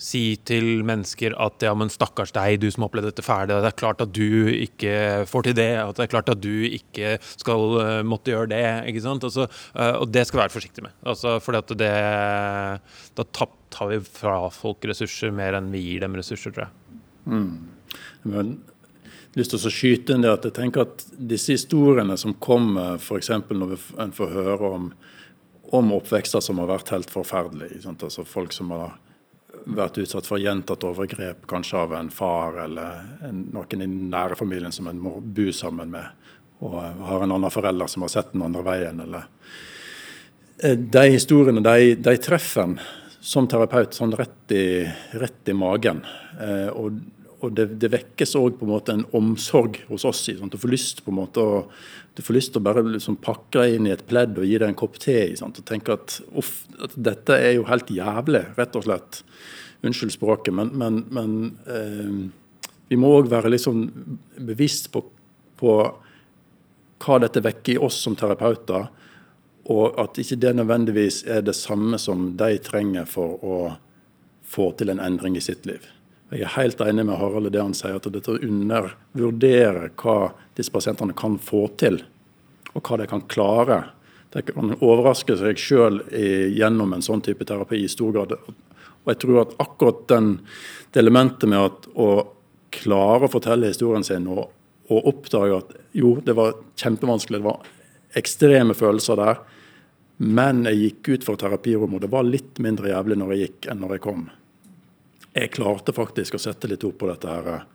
si 0.00 0.22
til 0.48 0.80
mennesker 0.86 1.34
at 1.40 1.60
ja, 1.64 1.74
men 1.76 1.90
stakkars 1.92 2.32
deg, 2.32 2.56
du 2.62 2.70
som 2.72 2.84
har 2.84 2.90
opplevd 2.90 3.10
dette 3.10 3.24
ferdig, 3.24 3.58
Det 3.60 3.68
er 3.68 3.76
klart 3.82 4.00
at 4.00 4.12
du 4.16 4.48
ikke 4.48 4.94
får 5.28 5.44
til 5.44 5.56
det. 5.58 5.70
At 5.82 5.98
det 5.98 6.06
er 6.06 6.12
klart 6.14 6.32
at 6.32 6.40
du 6.40 6.64
ikke 6.64 7.18
skal 7.36 7.66
uh, 7.76 8.00
måtte 8.06 8.32
gjøre 8.32 8.48
det. 8.54 8.64
ikke 8.88 9.04
sant? 9.04 9.26
Altså, 9.28 9.44
uh, 9.76 10.00
og 10.00 10.08
det 10.08 10.24
skal 10.26 10.38
vi 10.38 10.44
være 10.46 10.56
forsiktig 10.56 10.86
med. 10.86 10.96
Altså, 11.04 11.36
fordi 11.44 11.60
at 11.60 11.76
det 11.82 11.92
Da 13.18 13.24
tar 13.70 13.90
vi 13.92 14.00
fra 14.00 14.48
folk 14.54 14.88
ressurser 14.88 15.34
mer 15.34 15.58
enn 15.58 15.70
vi 15.72 15.84
gir 15.84 16.00
dem 16.06 16.16
ressurser, 16.16 16.54
tror 16.54 16.68
jeg. 16.68 17.00
Mm. 17.26 17.68
Men 18.32 18.56
lyst 19.36 19.52
til 19.52 19.60
å 19.60 19.74
skyte 19.74 20.16
inn 20.16 20.24
det 20.24 20.32
at 20.32 20.48
jeg 20.48 20.56
tenker 20.56 20.88
at 20.88 21.04
disse 21.12 21.52
historiene 21.54 22.16
som 22.18 22.34
kommer, 22.40 22.96
f.eks. 22.96 23.30
når 23.52 23.76
en 24.00 24.16
får 24.16 24.32
høre 24.32 24.72
om, 24.80 24.90
om 25.76 25.94
oppvekster 26.00 26.40
som 26.42 26.58
har 26.62 26.72
vært 26.72 26.90
helt 26.94 27.12
forferdelige, 27.12 27.84
altså 27.84 28.24
folk 28.26 28.56
som 28.56 28.72
har 28.74 28.96
vært 29.66 30.00
utsatt 30.02 30.28
for 30.28 30.40
gjentatt 30.40 30.84
overgrep, 30.86 31.46
kanskje 31.50 31.78
av 31.80 31.94
en 31.98 32.10
far 32.14 32.62
eller 32.64 33.26
en, 33.26 33.44
noen 33.54 33.84
i 33.84 33.88
nære 33.90 34.38
familien 34.38 34.72
som 34.72 34.88
en 34.90 35.00
må 35.00 35.18
bo 35.20 35.50
sammen 35.54 35.92
med, 35.92 36.30
og 36.64 36.78
har 36.80 37.24
en 37.24 37.36
annen 37.36 37.52
forelder 37.52 37.90
som 37.90 38.06
har 38.06 38.12
sett 38.12 38.32
den 38.32 38.44
andre 38.46 38.64
veien. 38.66 39.00
Eller. 39.04 39.28
Eh, 40.62 40.76
de 40.76 41.04
historiene 41.10 41.62
de, 41.64 41.94
de 41.96 42.16
treffer 42.20 42.66
en 42.66 42.80
som 43.20 43.48
terapeut 43.48 43.94
sånn 43.94 44.14
rett 44.16 44.52
i, 44.56 44.66
rett 45.20 45.48
i 45.48 45.56
magen. 45.56 46.02
Eh, 46.40 46.68
og, 46.72 47.00
og 47.40 47.54
det, 47.56 47.66
det, 47.80 47.88
vekkes 47.92 48.36
òg 48.36 48.60
en 48.62 48.72
en 48.92 49.06
omsorg 49.16 49.80
hos 49.88 50.04
oss. 50.04 50.24
Sant? 50.26 50.52
du 50.52 50.58
får 50.58 50.70
lyst 50.70 51.04
på 51.04 51.10
en 51.10 51.20
måte 51.22 51.40
å 51.40 51.64
du 52.14 52.22
får 52.22 52.34
lyst 52.34 52.52
til 52.52 52.60
å 52.60 52.66
bare 52.66 52.82
liksom 52.84 53.16
pakke 53.22 53.62
deg 53.62 53.76
inn 53.76 53.86
i 53.86 53.94
et 53.94 54.02
pledd 54.08 54.38
og 54.38 54.44
gi 54.44 54.58
deg 54.58 54.68
en 54.68 54.76
kopp 54.76 54.98
te. 55.00 55.36
Sant? 55.38 55.56
Og 55.56 55.66
tenke 55.66 55.94
at, 55.94 56.18
uff, 56.36 56.66
at 56.82 56.96
dette 56.98 57.36
er 57.38 57.54
jo 57.54 57.68
helt 57.68 57.90
jævlig, 57.94 58.42
rett 58.58 58.76
og 58.76 58.84
slett. 58.84 59.22
Unnskyld 59.86 60.12
språket, 60.12 60.52
men, 60.52 60.72
men, 60.76 60.98
men 61.14 61.36
eh, 61.70 62.16
vi 62.90 62.98
må 63.00 63.12
òg 63.20 63.30
være 63.30 63.52
liksom 63.54 63.84
bevisst 64.50 64.90
på, 64.92 65.04
på, 65.60 65.76
hva 67.00 67.20
dette 67.22 67.40
vekker 67.40 67.78
i 67.78 67.80
oss 67.80 68.02
som 68.04 68.18
terapeuter. 68.18 68.90
Og 69.70 69.96
at 70.02 70.18
ikke 70.20 70.40
det 70.42 70.56
nødvendigvis 70.58 71.22
er 71.30 71.46
det 71.46 71.54
samme 71.56 72.00
som 72.02 72.32
de 72.36 72.58
trenger 72.66 73.06
for 73.08 73.38
å 73.40 73.60
få 74.50 74.72
til 74.76 74.90
en 74.90 75.00
endring 75.00 75.38
i 75.38 75.44
sitt 75.44 75.64
liv. 75.70 75.86
Jeg 76.30 76.44
er 76.46 76.52
helt 76.54 76.80
enig 76.84 77.02
med 77.08 77.18
Harald 77.18 77.48
i 77.48 77.50
det 77.50 77.62
han 77.62 77.74
sier, 77.74 77.96
at 77.98 78.06
dette 78.14 78.36
undervurderer 78.46 79.88
hva 79.98 80.30
disse 80.54 80.70
pasientene 80.70 81.16
kan 81.18 81.34
få 81.42 81.64
til, 81.80 81.98
og 82.70 82.84
hva 82.86 83.00
de 83.00 83.08
kan 83.10 83.24
klare. 83.30 83.80
De 84.30 84.44
kan 84.46 84.76
overraske 84.78 85.34
seg 85.40 85.58
sjøl 85.58 85.98
gjennom 86.54 86.94
en 86.94 87.02
sånn 87.02 87.24
type 87.26 87.46
terapi 87.48 87.82
i 87.82 87.90
stor 87.90 88.14
grad. 88.14 88.36
Og 88.38 89.10
jeg 89.10 89.20
tror 89.24 89.42
at 89.42 89.56
akkurat 89.64 90.06
den, 90.12 90.32
det 90.94 91.02
elementet 91.02 91.50
med 91.50 91.66
at 91.66 91.90
å 91.98 92.10
klare 92.78 93.26
å 93.26 93.32
fortelle 93.32 93.72
historien 93.72 94.06
sin 94.06 94.30
og, 94.30 94.46
og 94.86 95.10
oppdage 95.10 95.58
at 95.64 95.76
jo, 95.98 96.14
det 96.22 96.38
var 96.38 96.54
kjempevanskelig, 96.78 97.40
det 97.40 97.48
var 97.48 98.20
ekstreme 98.20 98.76
følelser 98.78 99.18
der, 99.18 99.40
men 100.20 100.62
jeg 100.68 100.84
gikk 100.84 101.10
ut 101.10 101.26
fra 101.26 101.40
terapirommet, 101.40 101.98
og 101.98 102.04
det 102.06 102.12
var 102.12 102.28
litt 102.28 102.62
mindre 102.62 102.92
jævlig 102.92 103.18
når 103.18 103.34
jeg 103.34 103.48
gikk 103.48 103.72
enn 103.72 103.82
når 103.82 103.96
jeg 103.96 104.04
kom. 104.06 104.28
Jeg 105.36 105.52
klarte 105.54 105.94
faktisk 105.94 106.34
å 106.34 106.42
sette 106.42 106.70
litt 106.70 106.84
ord 106.86 106.96
på 106.98 107.10
dette 107.10 107.30
her. 107.30 107.66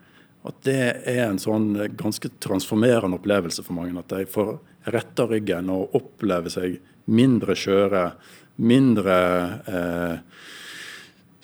At 0.45 0.57
det 0.67 0.81
er 1.09 1.23
en 1.25 1.39
sånn 1.41 1.71
ganske 1.97 2.29
transformerende 2.43 3.17
opplevelse 3.17 3.63
for 3.65 3.77
mange. 3.77 3.95
At 3.99 4.11
de 4.11 4.27
får 4.29 4.57
retta 4.93 5.25
ryggen 5.29 5.71
og 5.73 5.95
opplever 5.97 6.53
seg 6.53 6.77
mindre 7.05 7.55
skjøre, 7.57 8.03
mindre 8.61 9.15
eh, 9.69 10.43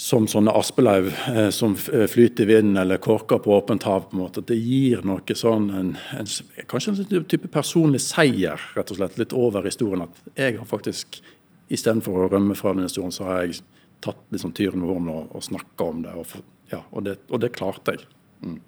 som 0.02 0.26
sånne 0.30 0.54
aspelauv 0.58 1.10
eh, 1.30 1.50
som 1.54 1.76
flyter 1.78 2.46
i 2.46 2.50
vinden 2.56 2.80
eller 2.82 3.02
korker 3.02 3.42
på 3.42 3.54
åpent 3.54 3.86
hav. 3.86 4.08
på 4.10 4.18
en 4.18 4.24
måte. 4.24 4.42
At 4.42 4.50
Det 4.50 4.58
gir 4.58 5.04
noe 5.06 5.36
sånn, 5.38 5.70
en, 5.70 5.92
en, 6.18 6.32
kanskje 6.68 6.96
en 6.98 7.28
type 7.30 7.52
personlig 7.54 8.02
seier, 8.04 8.62
rett 8.76 8.92
og 8.92 8.98
slett, 8.98 9.20
litt 9.22 9.36
over 9.38 9.66
historien. 9.66 10.08
At 10.08 10.34
jeg 10.36 10.58
har 10.58 10.70
faktisk, 10.70 11.22
istedenfor 11.70 12.26
å 12.26 12.32
rømme 12.34 12.58
fra 12.58 12.74
den 12.74 12.90
historien, 12.90 13.14
så 13.14 13.30
har 13.30 13.46
jeg 13.46 13.62
tatt 14.02 14.26
liksom 14.34 14.54
tyren 14.58 14.82
med 14.82 14.90
hornet 14.90 15.16
og, 15.16 15.38
og 15.38 15.46
snakka 15.46 15.88
om 15.94 16.04
det. 16.06 16.18
Og, 16.18 16.52
ja, 16.74 16.82
og 16.90 17.06
det. 17.08 17.18
og 17.30 17.42
det 17.44 17.52
klarte 17.56 17.96
jeg. 17.96 18.06
Mm. 18.42 18.60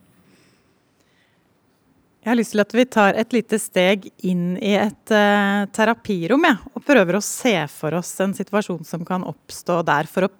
Jeg 2.23 2.31
har 2.31 2.37
lyst 2.39 2.53
til 2.55 2.63
at 2.63 2.73
vi 2.77 2.83
tar 2.87 3.17
et 3.19 3.33
lite 3.35 3.57
steg 3.59 4.05
inn 4.23 4.53
i 4.63 4.77
et 4.79 5.11
uh, 5.11 5.65
terapirom 5.75 6.45
ja, 6.47 6.53
og 6.71 6.85
prøver 6.87 7.17
å 7.17 7.25
se 7.25 7.55
for 7.67 7.97
oss 7.97 8.13
en 8.23 8.35
situasjon 8.37 8.85
som 8.87 9.03
kan 9.07 9.25
oppstå 9.27 9.81
der, 9.89 10.07
for 10.07 10.29
å 10.29 10.31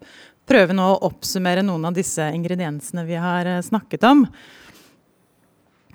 prøve 0.48 0.76
nå 0.76 0.86
å 0.94 1.02
oppsummere 1.10 1.66
noen 1.66 1.90
av 1.90 1.98
disse 1.98 2.24
ingrediensene 2.36 3.04
vi 3.08 3.20
har 3.20 3.50
uh, 3.58 3.60
snakket 3.66 4.08
om. 4.08 4.24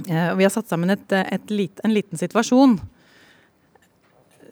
Uh, 0.05 0.31
vi 0.37 0.45
har 0.45 0.53
satt 0.53 0.69
sammen 0.69 0.93
et, 0.93 1.17
et 1.23 1.57
lit, 1.57 1.81
en 1.81 1.97
liten 1.97 2.21
situasjon. 2.21 2.77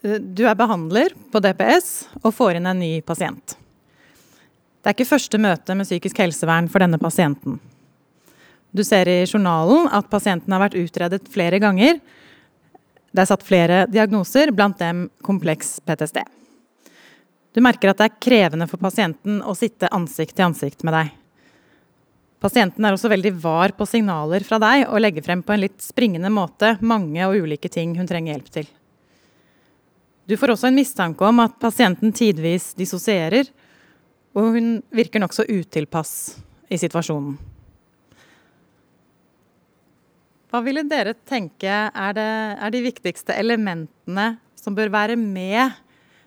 Du 0.06 0.44
er 0.46 0.56
behandler 0.56 1.12
på 1.32 1.44
DPS 1.44 1.92
og 2.22 2.32
får 2.32 2.56
inn 2.56 2.72
en 2.72 2.80
ny 2.80 2.94
pasient. 3.04 3.58
Det 4.86 4.92
er 4.92 4.94
ikke 5.00 5.16
første 5.16 5.38
møte 5.42 5.74
med 5.74 5.82
psykisk 5.82 6.20
helsevern 6.22 6.68
for 6.70 6.78
denne 6.78 7.00
pasienten. 7.02 7.56
Du 8.70 8.84
ser 8.86 9.08
i 9.10 9.24
journalen 9.26 9.88
at 9.90 10.06
pasienten 10.06 10.54
har 10.54 10.62
vært 10.62 10.76
utredet 10.78 11.26
flere 11.26 11.58
ganger. 11.58 11.98
Det 13.10 13.24
er 13.24 13.26
satt 13.26 13.42
flere 13.42 13.80
diagnoser, 13.90 14.52
blant 14.54 14.78
dem 14.78 15.08
kompleks 15.26 15.80
PTSD. 15.82 16.20
Du 17.50 17.58
merker 17.66 17.90
at 17.90 17.98
det 17.98 18.06
er 18.06 18.22
krevende 18.28 18.70
for 18.70 18.78
pasienten 18.78 19.42
å 19.42 19.56
sitte 19.58 19.90
ansikt 19.90 20.36
til 20.38 20.46
ansikt 20.52 20.86
med 20.86 20.94
deg. 20.94 21.12
Pasienten 22.46 22.86
er 22.86 22.94
også 22.94 23.10
veldig 23.10 23.34
var 23.42 23.74
på 23.74 23.90
signaler 23.90 24.46
fra 24.46 24.62
deg 24.62 24.86
og 24.86 25.02
legger 25.02 25.26
frem 25.26 25.42
på 25.42 25.56
en 25.56 25.64
litt 25.66 25.82
springende 25.82 26.30
måte 26.30 26.76
mange 26.78 27.26
og 27.26 27.42
ulike 27.42 27.74
ting 27.74 27.98
hun 27.98 28.06
trenger 28.06 28.36
hjelp 28.36 28.54
til. 28.60 28.72
Du 30.30 30.38
får 30.38 30.54
også 30.54 30.70
en 30.70 30.78
mistanke 30.78 31.26
om 31.26 31.42
at 31.42 31.58
pasienten 31.58 32.14
tidvis 32.14 32.76
dissosierer, 32.78 33.50
og 34.36 34.52
hun 34.56 34.70
virker 34.94 35.22
nokså 35.22 35.46
utilpass 35.48 36.36
i 36.68 36.78
situasjonen. 36.80 37.38
Hva 40.52 40.60
ville 40.64 40.84
dere 40.88 41.16
tenke 41.26 41.68
er, 41.68 42.12
det, 42.16 42.28
er 42.62 42.72
de 42.72 42.84
viktigste 42.84 43.34
elementene 43.34 44.36
som 44.56 44.76
bør 44.76 44.92
være 44.94 45.16
med, 45.18 45.74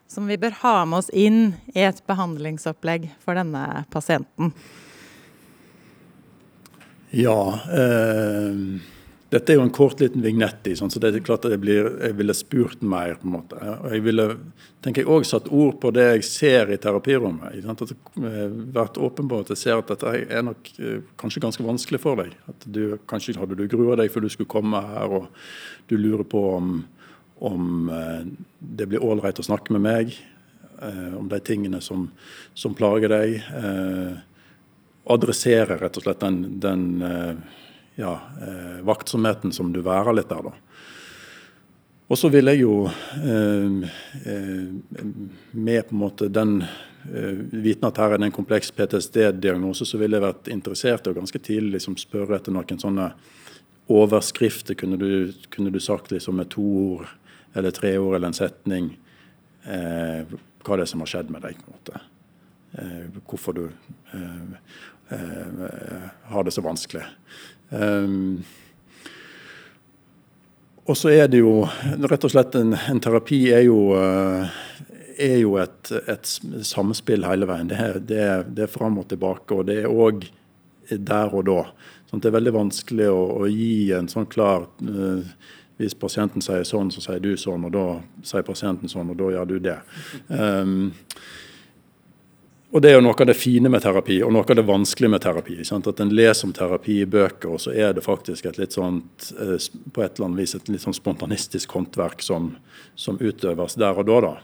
som 0.09 0.27
vi 0.29 0.37
bør 0.41 0.57
ha 0.63 0.75
med 0.89 1.03
oss 1.03 1.09
inn 1.13 1.53
i 1.75 1.85
et 1.85 2.01
behandlingsopplegg 2.09 3.07
for 3.23 3.39
denne 3.39 3.85
pasienten? 3.93 4.53
Ja 7.15 7.41
eh 7.73 8.97
dette 9.29 9.53
er 9.53 9.59
jo 9.59 9.63
en 9.67 9.73
kort 9.73 9.99
liten 10.01 10.23
vignett 10.25 10.65
i, 10.65 10.73
sånn, 10.77 10.89
så 10.89 10.97
det 11.01 11.11
er 11.13 11.21
klart 11.21 11.43
at 11.45 11.53
jeg, 11.53 11.61
blir, 11.61 11.85
jeg 12.01 12.15
ville 12.17 12.33
spurt 12.33 12.81
mer. 12.81 13.13
på 13.21 13.27
en 13.27 13.35
måte. 13.35 13.59
Jeg 13.91 14.01
ville 14.01 14.25
tenker 14.81 15.03
jeg 15.03 15.11
også 15.11 15.35
satt 15.35 15.49
ord 15.53 15.75
på 15.83 15.91
det 15.93 16.05
jeg 16.07 16.25
ser 16.25 16.71
i 16.73 16.79
terapirommet. 16.81 17.59
At 17.61 17.83
det 17.83 17.97
har 18.23 18.55
vært 18.79 18.97
åpen 18.97 19.29
på 19.29 19.41
at 19.43 19.51
jeg 19.53 19.61
ser 19.61 19.81
at 19.81 19.91
dette 19.91 20.15
er 20.23 20.47
nok 20.47 20.71
eh, 20.79 21.03
kanskje 21.21 21.43
ganske 21.45 21.65
vanskelig 21.65 22.01
for 22.01 22.23
deg. 22.23 22.33
At 22.49 22.65
du, 22.65 22.97
Kanskje 23.09 23.37
hadde 23.37 23.59
du 23.59 23.67
grua 23.69 23.99
deg 23.99 24.09
før 24.13 24.25
du 24.25 24.31
skulle 24.33 24.49
komme 24.49 24.81
her, 24.95 25.13
og 25.19 25.29
du 25.91 25.97
lurer 25.99 26.25
på 26.25 26.43
om, 26.55 26.73
om 27.45 27.93
eh, 27.93 28.25
det 28.81 28.89
blir 28.89 29.05
ålreit 29.05 29.41
å 29.41 29.45
snakke 29.45 29.77
med 29.77 29.85
meg. 29.85 30.17
Eh, 30.81 31.13
om 31.19 31.29
de 31.29 31.41
tingene 31.45 31.83
som, 31.85 32.09
som 32.57 32.73
plager 32.73 33.13
deg. 33.13 33.37
Adressere 35.09 35.77
rett 35.77 36.01
og 36.01 36.05
slett 36.05 36.25
den, 36.25 36.43
den 36.61 36.85
ja, 37.99 38.15
eh, 38.41 38.79
vaktsomheten 38.87 39.51
som 39.55 39.73
du 39.75 39.81
værer 39.83 40.15
litt 40.15 40.31
der, 40.31 40.49
da. 40.49 40.55
Og 42.09 42.17
så 42.17 42.29
vil 42.33 42.49
jeg 42.49 42.63
jo 42.63 42.87
eh, 42.89 43.89
eh, 44.25 44.69
med 45.51 45.83
på 45.85 45.93
en 45.93 45.99
måte 46.01 46.29
den 46.33 46.55
eh, 46.63 47.35
viten 47.51 47.85
at 47.85 47.99
her 48.01 48.15
er 48.15 48.21
det 48.21 48.31
en 48.31 48.37
kompleks 48.39 48.71
PTSD-diagnose, 48.73 49.85
så 49.85 49.99
ville 50.01 50.17
jeg 50.17 50.25
vært 50.25 50.49
interessert 50.49 51.05
i 51.05 51.13
å 51.13 51.17
ganske 51.19 51.41
tidlig 51.45 51.75
liksom 51.77 51.99
spørre 52.01 52.39
etter 52.39 52.55
noen 52.55 52.81
sånne 52.81 53.11
overskrifter. 53.93 54.77
Kunne 54.79 54.97
du, 54.97 55.35
kunne 55.53 55.73
du 55.73 55.77
sagt 55.83 56.09
liksom 56.15 56.41
med 56.41 56.49
to 56.55 56.65
ord 56.65 57.11
eller 57.53 57.73
tre 57.77 57.93
ord 57.97 58.15
eller 58.17 58.31
en 58.31 58.37
setning 58.37 58.89
eh, 59.69 60.25
hva 60.65 60.77
det 60.77 60.87
er 60.87 60.89
som 60.89 61.05
har 61.05 61.13
skjedd 61.13 61.29
med 61.33 61.45
deg? 61.45 61.61
på 61.61 61.69
en 61.69 61.77
måte. 61.77 62.01
Eh, 62.79 63.21
hvorfor 63.29 63.59
du 63.59 63.67
har 65.09 66.43
det 66.45 66.51
så 66.53 66.61
vanskelig. 66.61 67.01
Um, 67.69 68.41
og 70.89 70.97
så 70.97 71.11
er 71.13 71.27
det 71.29 71.43
jo 71.43 71.67
rett 72.09 72.25
og 72.25 72.33
slett 72.33 72.55
en, 72.57 72.73
en 72.73 73.01
terapi 73.03 73.43
er 73.53 73.67
jo, 73.67 73.91
uh, 73.93 74.49
er 75.21 75.37
jo 75.43 75.53
et, 75.61 75.91
et, 76.09 76.31
samspill 76.65 77.27
hele 77.29 77.49
veien. 77.49 77.69
Det 77.69 77.77
er, 77.77 77.99
det, 78.01 78.19
er, 78.25 78.43
det 78.47 78.65
er, 78.65 78.73
fram 78.73 78.97
og 79.01 79.09
tilbake, 79.11 79.53
og 79.53 79.69
det 79.69 79.83
er 79.83 79.93
òg 79.93 80.25
der 80.89 81.35
og 81.35 81.45
da. 81.45 81.61
Sånn, 82.09 82.23
det 82.23 82.31
er 82.31 82.39
veldig 82.39 82.55
vanskelig 82.55 83.11
å, 83.13 83.21
å 83.43 83.49
gi 83.51 83.91
en 83.93 84.09
sånn 84.09 84.25
klar 84.31 84.65
uh, 84.81 85.21
Hvis 85.77 85.93
pasienten 85.95 86.41
sier 86.43 86.65
sånn, 86.67 86.89
så 86.91 87.03
sier 87.05 87.21
du 87.23 87.35
sånn, 87.37 87.69
og 87.69 87.75
da 87.75 87.85
sier 88.25 88.43
pasienten 88.43 88.89
sånn, 88.91 89.13
og 89.13 89.21
da 89.21 89.29
gjør 89.35 89.45
du 89.53 89.59
det. 89.69 89.77
Um, 90.27 90.89
og 92.71 92.81
Det 92.81 92.91
er 92.91 92.99
jo 92.99 93.01
noe 93.01 93.17
av 93.17 93.25
det 93.25 93.33
fine 93.33 93.69
med 93.71 93.81
terapi, 93.81 94.19
og 94.21 94.33
noe 94.33 94.45
av 94.45 94.57
det 94.59 94.65
vanskelige 94.67 95.09
med 95.09 95.23
terapi. 95.23 95.55
At 95.61 95.99
En 95.99 96.13
leser 96.13 96.45
om 96.47 96.53
terapi 96.53 96.99
i 97.01 97.05
bøker, 97.05 97.49
og 97.49 97.61
så 97.63 97.73
er 97.73 97.93
det 97.93 98.05
faktisk 98.05 98.45
et 98.45 98.59
litt 98.59 98.77
sånt, 98.77 99.31
eh, 99.39 99.57
på 99.91 100.03
et 100.03 100.19
eller 100.19 100.27
annet 100.27 100.37
vis 100.37 100.55
et 100.55 100.69
litt 100.69 100.81
sånn 100.81 100.93
spontanistisk 100.93 101.71
håndverk 101.71 102.21
som, 102.21 102.57
som 102.95 103.17
utøves 103.17 103.73
der 103.75 103.97
og 103.97 104.05
da. 104.05 104.21
da. 104.21 104.37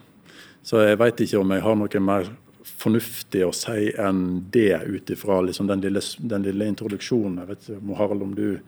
Så 0.66 0.82
jeg 0.82 0.98
veit 0.98 1.22
ikke 1.22 1.40
om 1.40 1.54
jeg 1.54 1.62
har 1.62 1.76
noe 1.78 2.02
mer 2.02 2.32
fornuftig 2.66 3.46
å 3.46 3.54
si 3.54 3.92
enn 4.02 4.22
det 4.54 4.82
ut 4.88 5.10
ifra 5.14 5.40
liksom 5.46 5.70
den, 5.70 5.84
den, 5.86 6.46
lille 6.48 6.70
introduksjonen. 6.72 7.44
Jeg 7.44 7.52
vet 7.52 7.68
ikke, 7.70 7.98
Harald, 8.00 8.26
om 8.26 8.34
du 8.36 8.60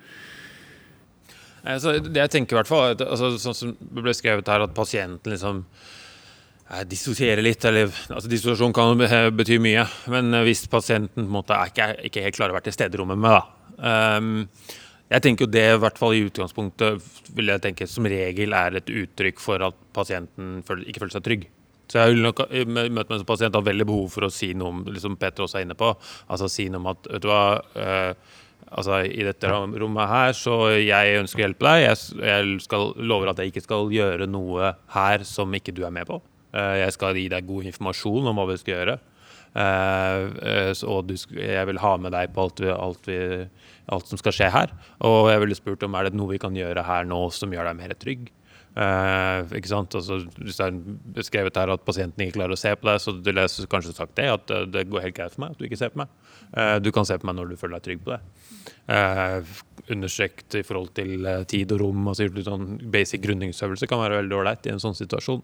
altså, 1.63 1.97
Det 1.99 2.21
jeg 2.21 2.33
tenker 2.33 2.55
i 2.55 2.59
hvert 2.61 2.69
fall, 2.69 2.93
altså, 2.93 3.33
sånn 3.41 3.57
som 3.57 3.73
ble 3.79 4.13
skrevet 4.13 4.47
her, 4.47 4.67
at 4.67 4.77
pasienten 4.77 5.33
liksom 5.33 5.65
Eh, 6.68 6.84
dissosiere 6.84 7.43
litt. 7.43 7.63
eller 7.65 7.88
altså 7.88 8.28
Dissosiasjon 8.28 8.74
kan 8.76 8.99
bety 9.38 9.59
mye, 9.63 9.86
men 10.11 10.34
eh, 10.34 10.43
hvis 10.49 10.65
pasienten 10.72 11.24
på 11.24 11.28
en 11.28 11.36
måte 11.38 11.55
er 11.55 11.72
ikke, 11.72 11.88
ikke 12.09 12.24
helt 12.26 12.39
klarer 12.39 12.55
å 12.55 12.57
være 12.57 12.68
til 12.68 12.76
stede 12.76 12.97
i 12.97 13.01
rommet 13.01 13.22
med, 13.24 13.38
da. 13.38 13.43
Um, 13.78 14.47
jeg 15.07 15.24
tenker 15.24 15.45
jo 15.45 15.53
det 15.53 15.63
i 15.70 15.78
hvert 15.80 15.99
fall 16.01 16.15
i 16.18 16.24
utgangspunktet 16.26 17.05
vil 17.38 17.51
jeg 17.53 17.63
tenke 17.63 17.86
som 17.88 18.07
regel 18.09 18.55
er 18.57 18.80
et 18.80 18.89
uttrykk 18.89 19.39
for 19.39 19.63
at 19.63 19.78
pasienten 19.95 20.57
ikke 20.65 21.05
føler 21.05 21.13
seg 21.15 21.24
trygg. 21.24 21.45
Så 21.88 22.01
jeg 22.01 22.18
i 22.18 22.65
møte 22.68 22.91
med 22.91 23.13
en 23.15 23.24
pasient 23.30 23.55
har 23.55 23.63
veldig 23.63 23.88
behov 23.88 24.09
for 24.11 24.28
å 24.28 24.34
si 24.34 24.49
noe 24.57 24.74
om 24.74 24.82
liksom 24.91 25.15
Peter 25.22 25.45
også 25.45 25.61
er 25.61 25.68
inne 25.70 25.78
på. 25.80 25.93
Altså 26.28 26.49
si 26.51 26.68
noe 26.68 26.84
om 26.84 26.91
at 26.91 27.07
vet 27.13 27.24
du 27.24 27.30
hva, 27.32 27.43
uh, 27.80 28.41
altså 28.68 29.05
i 29.07 29.24
dette 29.24 29.53
rommet 29.53 30.11
her, 30.11 30.36
så 30.36 30.57
jeg 30.76 31.22
ønsker 31.22 31.39
å 31.39 31.47
hjelpe 31.47 31.70
deg. 31.70 31.86
Jeg, 31.86 32.24
jeg 32.28 32.63
skal, 32.65 32.89
lover 32.99 33.32
at 33.32 33.39
jeg 33.39 33.53
ikke 33.53 33.63
skal 33.70 33.93
gjøre 33.95 34.28
noe 34.28 34.74
her 34.97 35.24
som 35.30 35.55
ikke 35.55 35.78
du 35.78 35.86
er 35.88 35.95
med 35.95 36.11
på. 36.11 36.20
Eh, 36.55 36.75
jeg 36.83 36.95
skal 36.95 37.19
gi 37.19 37.27
deg 37.31 37.47
god 37.47 37.67
informasjon 37.71 38.29
om 38.31 38.39
hva 38.39 38.47
vi 38.51 38.59
skal 38.61 38.75
gjøre. 38.77 38.97
Uh, 39.57 40.69
og 40.85 41.09
jeg 41.33 41.65
vil 41.65 41.79
ha 41.81 41.91
med 41.97 42.13
deg 42.13 42.33
på 42.35 42.43
alt, 42.43 42.59
vi, 42.61 42.67
alt, 42.69 43.07
vi, 43.09 43.47
alt, 43.89 44.05
som 44.05 44.19
skal 44.21 44.35
skje 44.35 44.49
her. 44.53 44.73
Og 45.07 45.31
jeg 45.31 45.41
ville 45.41 45.57
spurt 45.57 45.85
om 45.87 45.95
er 45.97 46.09
det 46.09 46.19
noe 46.19 46.35
vi 46.35 46.41
kan 46.41 46.53
gjøre 46.53 46.83
her 46.85 47.07
nå 47.09 47.23
som 47.33 47.55
gjør 47.55 47.71
deg 47.71 47.79
mer 47.79 47.95
trygg. 47.97 48.27
Uh, 48.78 49.41
ikke 49.57 49.71
sant? 49.71 49.95
Altså, 49.97 50.19
hvis 50.38 50.59
det 50.59 50.65
er 50.67 50.75
beskrevet 51.15 51.55
her 51.57 51.71
at 51.73 51.86
pasienten 51.86 52.21
ikke 52.21 52.36
klarer 52.36 52.53
å 52.53 52.59
se 52.59 52.75
på 52.78 52.86
deg, 52.86 52.99
så 53.01 53.13
du 53.15 53.32
jeg 53.32 53.69
kanskje 53.71 53.95
sagt 53.97 54.13
det, 54.19 54.28
at 54.30 54.53
det 54.69 54.84
går 54.91 55.07
helt 55.07 55.17
greit 55.17 55.34
for 55.34 55.43
meg 55.43 55.55
at 55.55 55.57
du 55.57 55.65
ikke 55.65 55.80
ser 55.80 55.95
på 55.95 56.03
meg. 56.03 56.11
Uh, 56.51 56.78
du 56.84 56.91
kan 56.93 57.07
se 57.07 57.17
på 57.17 57.25
meg 57.25 57.39
når 57.39 57.49
du 57.49 57.55
føler 57.57 57.80
deg 57.80 57.88
trygg 57.88 58.03
på 58.05 58.13
det. 58.13 58.19
Uh, 58.88 59.63
understreket 59.95 60.59
i 60.59 60.61
forhold 60.67 60.91
til 60.99 61.25
tid 61.49 61.73
og 61.73 61.82
rom. 61.82 62.05
altså 62.11 62.28
sånn 62.45 62.69
Basic 62.93 63.23
grunningsøvelse 63.23 63.89
kan 63.89 64.03
være 64.03 64.21
veldig 64.21 64.38
ålreit 64.43 64.67
i 64.67 64.73
en 64.75 64.84
sånn 64.84 64.97
situasjon. 64.99 65.41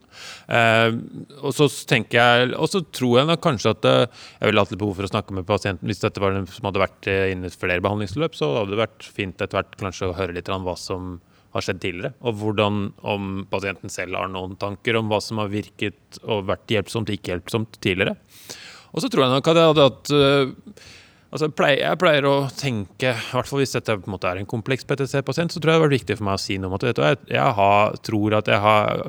Og 1.39 1.55
så 1.55 1.67
tenker 1.87 2.19
jeg, 2.19 2.49
og 2.53 2.67
så 2.69 2.83
tror 2.83 3.21
jeg 3.21 3.29
nok 3.29 3.43
kanskje 3.45 3.71
at 3.71 3.87
jeg 3.87 4.49
ville 4.49 4.65
hatt 4.65 4.73
litt 4.73 4.83
behov 4.83 4.97
for 4.99 5.07
å 5.07 5.13
snakke 5.13 5.37
med 5.37 5.47
pasienten. 5.47 5.87
Hvis 5.87 6.03
dette 6.03 6.19
var 6.19 6.35
den 6.35 6.49
som 6.51 6.67
hadde 6.67 6.83
vært 6.83 7.07
inne 7.07 7.47
i 7.47 7.55
flere 7.55 7.83
behandlingsløp, 7.85 8.35
så 8.35 8.51
hadde 8.57 8.75
det 8.75 8.83
vært 8.83 9.07
fint 9.15 9.39
etter 9.39 9.61
hvert 9.61 9.79
kanskje 9.79 10.11
å 10.11 10.17
høre 10.19 10.35
litt 10.35 10.51
hva 10.51 10.75
som 10.79 11.15
har 11.53 11.65
skjedd 11.65 11.81
tidligere. 11.83 12.15
Og 12.25 12.39
hvordan 12.41 12.81
om 13.13 13.29
pasienten 13.51 13.93
selv 13.93 14.17
har 14.19 14.31
noen 14.33 14.57
tanker 14.61 14.97
om 14.99 15.11
hva 15.11 15.21
som 15.23 15.41
har 15.41 15.53
virket 15.53 16.19
og 16.23 16.47
vært 16.49 16.73
hjelpsomt 16.73 17.09
og 17.09 17.17
ikke 17.17 17.35
hjelpsomt 17.35 17.79
tidligere. 17.83 18.17
Og 18.93 19.01
så 19.01 19.09
tror 19.09 19.25
jeg 19.25 19.33
nok 19.33 19.49
at 19.49 19.61
jeg 19.61 19.71
hadde 19.73 19.87
hatt 19.89 20.13
Altså, 21.33 21.47
jeg, 21.49 21.97
pleier, 21.97 22.25
å 22.29 22.45
tenke, 22.53 23.09
i 23.09 23.33
hvert 23.33 23.47
fall 23.49 23.63
hvis 23.63 23.71
dette 23.73 23.95
på 23.97 24.05
en 24.05 24.13
måte 24.13 24.29
er 24.29 24.37
en 24.37 24.45
kompleks 24.45 24.85
PTC-pasient, 24.85 25.49
så 25.49 25.57
tror 25.57 25.71
jeg 25.71 25.79
det 25.79 25.83
var 25.87 25.93
viktig 25.95 26.17
for 26.19 26.27
meg 26.27 26.37
å 26.37 26.41
si 26.43 26.59
noe 26.61 26.69
om 26.69 26.75
at 26.77 26.83
du, 26.85 27.01
jeg, 27.33 27.45
har, 27.57 27.95
tror 28.05 28.35
at 28.37 28.51
jeg 28.53 28.61
har, 28.61 29.01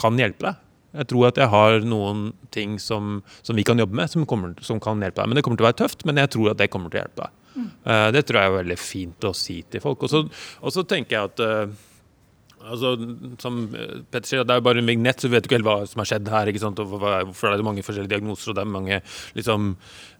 kan 0.00 0.16
hjelpe 0.16 0.46
deg. 0.46 0.62
Jeg 0.96 1.10
tror 1.10 1.26
at 1.28 1.40
jeg 1.42 1.52
har 1.52 1.84
noen 1.84 2.30
ting 2.56 2.78
som, 2.80 3.18
som 3.44 3.58
vi 3.58 3.66
kan 3.68 3.76
jobbe 3.76 3.98
med, 4.00 4.08
som, 4.08 4.24
kommer, 4.24 4.54
som, 4.64 4.80
kan 4.80 5.04
hjelpe 5.04 5.20
deg. 5.20 5.28
Men 5.28 5.36
det 5.36 5.44
kommer 5.44 5.60
til 5.60 5.66
å 5.66 5.68
være 5.68 5.80
tøft, 5.82 6.06
men 6.08 6.22
jeg 6.22 6.32
tror 6.32 6.54
at 6.54 6.62
det 6.62 6.70
kommer 6.72 6.88
til 6.88 7.02
å 7.02 7.04
hjelpe 7.04 7.26
deg. 7.26 7.45
Mm. 7.56 7.68
Det 8.12 8.22
tror 8.28 8.40
jeg 8.40 8.50
er 8.50 8.56
veldig 8.58 8.78
fint 8.80 9.24
å 9.24 9.32
si 9.36 9.58
til 9.70 9.80
folk. 9.80 10.04
Og 10.06 10.72
så 10.74 10.82
tenker 10.88 11.16
jeg 11.16 11.30
at 11.30 11.42
uh, 11.42 11.85
Altså, 12.66 12.94
som 13.42 13.62
Petter 14.10 14.26
sier, 14.28 14.44
Det 14.44 14.54
er 14.54 14.60
jo 14.60 14.66
bare 14.66 14.82
en 14.82 14.90
vignett, 14.90 15.20
så 15.20 15.28
vi 15.28 15.36
vet 15.36 15.46
ikke 15.46 15.58
helt 15.60 15.68
hva 15.68 15.78
som 15.88 16.02
har 16.02 16.10
skjedd 16.10 16.30
her. 16.32 16.50
ikke 16.50 16.62
sant? 16.62 16.80
Og 16.82 16.90
hvorfor 16.90 17.50
er 17.50 17.56
det 17.60 17.66
mange 17.66 17.84
forskjellige 17.86 18.14
diagnoser, 18.16 18.50
og 18.50 18.58
det 18.58 18.64
er 18.64 18.72
mange 18.74 19.00
liksom, 19.36 19.74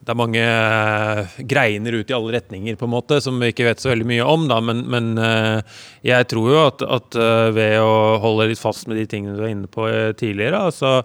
det 0.06 0.12
er 0.12 0.18
mange 0.20 0.42
uh, 0.42 1.36
greiner 1.48 1.96
ut 1.98 2.10
i 2.10 2.16
alle 2.16 2.34
retninger, 2.36 2.78
på 2.78 2.86
en 2.86 2.94
måte, 2.94 3.20
som 3.24 3.40
vi 3.40 3.50
ikke 3.52 3.66
vet 3.66 3.82
så 3.82 3.90
veldig 3.90 4.08
mye 4.08 4.26
om. 4.26 4.46
da, 4.50 4.60
Men, 4.60 4.84
men 4.92 5.12
uh, 5.18 5.60
jeg 6.06 6.28
tror 6.30 6.50
jo 6.52 6.60
at, 6.66 6.86
at 6.96 7.18
ved 7.56 7.78
å 7.82 8.18
holde 8.22 8.50
litt 8.50 8.60
fast 8.60 8.86
med 8.86 9.00
de 9.00 9.06
tingene 9.10 9.36
du 9.36 9.42
var 9.42 9.52
inne 9.52 9.70
på 9.70 9.86
tidligere, 10.18 10.60
altså 10.68 11.00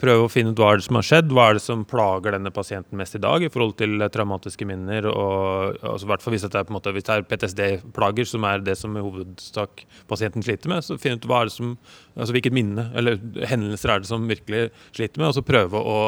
prøve 0.00 0.26
å 0.26 0.30
finne 0.32 0.52
ut 0.52 0.60
hva 0.60 0.72
er 0.72 0.80
det 0.80 0.86
som 0.86 0.96
har 0.98 1.06
skjedd, 1.06 1.32
hva 1.34 1.48
er 1.50 1.58
det 1.58 1.64
som 1.64 1.84
plager 1.88 2.34
denne 2.34 2.52
pasienten 2.54 2.98
mest 2.98 3.16
i 3.18 3.20
dag 3.22 3.44
i 3.44 3.50
forhold 3.52 3.74
til 3.80 4.02
traumatiske 4.12 4.66
minner, 4.68 5.08
og 5.10 5.76
altså, 5.82 6.30
hvis 6.32 6.46
det 6.46 6.54
er 6.54 6.66
på 6.68 6.72
en 6.72 6.78
måte, 6.78 6.94
hvis 6.94 7.06
det 7.08 7.16
er 7.16 7.26
PTSD-plager, 7.28 8.28
som 8.28 8.46
er 8.48 8.64
det 8.64 8.78
som 8.80 8.96
i 8.96 9.04
hovedsak 9.04 9.84
pasienten 10.10 10.44
sliter 10.44 10.61
med, 10.70 10.84
så 10.84 10.98
finne 11.00 11.20
ut 11.20 11.28
hva 11.28 11.42
er 11.42 11.50
det 11.50 11.54
som, 11.54 11.76
altså 12.14 12.36
hvilket 12.36 12.54
minne 12.56 12.88
eller 12.98 13.20
hendelser 13.50 13.94
er 13.94 14.02
det 14.02 14.10
som 14.10 14.28
virkelig 14.30 14.68
sliter 14.92 15.22
med, 15.22 15.30
og 15.30 15.36
så 15.38 15.46
prøve 15.46 15.80
å 15.80 15.98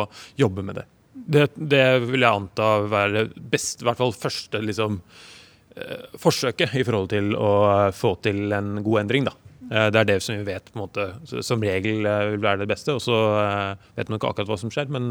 jobbe 0.40 0.66
med 0.66 0.80
det. 0.80 0.88
Det, 1.14 1.46
det, 1.56 1.84
vil 2.08 2.26
jeg 2.26 2.40
anta 2.40 2.68
være 2.90 3.28
best, 3.38 3.82
i 3.82 3.88
hvert 3.88 4.00
fall 4.00 4.14
første 4.16 4.60
liksom, 4.60 4.98
eh, 5.76 6.06
forsøket 6.20 6.74
i 6.76 6.84
forhold 6.86 7.12
til 7.14 7.32
å 7.38 7.54
få 7.94 8.16
til 8.24 8.52
en 8.52 8.76
god 8.84 9.04
endring. 9.04 9.30
da. 9.30 9.36
Eh, 9.70 9.88
det 9.92 10.00
er 10.00 10.08
det 10.08 10.16
som 10.24 10.36
vi 10.36 10.46
vet 10.46 10.70
på 10.70 10.78
en 10.78 10.84
måte, 10.84 11.06
som 11.46 11.62
regel 11.64 12.06
eh, 12.08 12.24
vil 12.34 12.42
være 12.44 12.62
det 12.62 12.70
beste. 12.70 12.96
Og 12.96 13.02
så 13.04 13.18
vet 13.96 14.10
man 14.10 14.18
ikke 14.18 14.32
akkurat 14.32 14.50
hva 14.50 14.58
som 14.60 14.72
skjer, 14.72 14.90
men, 14.92 15.08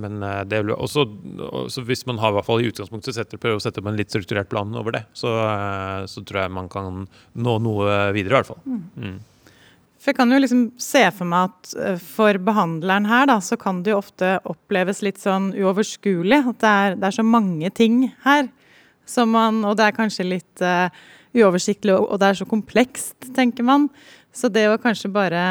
men 0.00 0.24
det 0.50 0.62
vil 0.64 0.74
også, 0.74 1.06
også 1.50 1.84
hvis 1.88 2.06
man 2.10 2.18
har 2.22 2.32
i 2.32 2.38
hvert 2.38 2.48
fall 2.48 2.64
i 2.64 2.70
utgangspunktet 2.72 3.18
setter, 3.18 3.40
prøver 3.40 3.60
å 3.60 3.64
sette 3.64 3.82
opp 3.82 3.90
en 3.90 4.00
litt 4.00 4.12
strukturert 4.12 4.50
plan 4.50 4.74
over 4.78 4.98
det, 4.98 5.04
så, 5.16 5.32
så 6.10 6.24
tror 6.26 6.44
jeg 6.44 6.56
man 6.56 6.72
kan 6.72 7.06
nå 7.06 7.54
noe 7.64 8.00
videre, 8.16 8.34
i 8.34 8.40
hvert 8.40 8.52
fall. 8.54 8.60
Mm. 8.66 8.82
mm. 8.96 9.22
For 10.04 10.12
jeg 10.12 10.18
kan 10.18 10.34
jo 10.34 10.38
liksom 10.42 10.64
se 10.84 11.00
for 11.16 11.24
meg 11.30 11.48
at 11.48 11.70
eh, 11.80 11.94
for 11.96 12.36
behandleren 12.44 13.06
her, 13.08 13.24
da, 13.30 13.38
så 13.40 13.56
kan 13.56 13.80
det 13.80 13.94
jo 13.94 14.02
ofte 14.02 14.34
oppleves 14.44 15.00
litt 15.00 15.16
sånn 15.22 15.54
uoverskuelig. 15.56 16.42
At 16.50 16.58
det 16.60 16.72
er, 16.72 16.96
det 17.00 17.08
er 17.08 17.16
så 17.16 17.24
mange 17.24 17.70
ting 17.72 18.02
her. 18.26 18.50
Man, 19.24 19.62
og 19.64 19.78
det 19.80 19.86
er 19.86 19.96
kanskje 19.96 20.28
litt 20.28 20.62
uoversiktlig, 21.34 21.96
og 21.96 22.18
det 22.22 22.30
er 22.30 22.38
så 22.40 22.46
komplekst, 22.48 23.16
tenker 23.36 23.66
man. 23.66 23.88
Så 24.34 24.50
det 24.50 24.66
å 24.70 24.78
kanskje 24.82 25.12
bare 25.14 25.42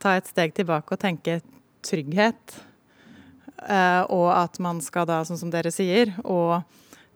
ta 0.00 0.16
et 0.16 0.28
steg 0.30 0.54
tilbake 0.56 0.94
og 0.94 1.00
tenke 1.00 1.40
trygghet, 1.84 2.58
uh, 3.68 4.04
og 4.08 4.28
at 4.36 4.60
man 4.62 4.80
skal 4.84 5.08
da, 5.08 5.22
sånn 5.26 5.40
som 5.40 5.52
dere 5.52 5.72
sier, 5.74 6.14
og 6.24 6.62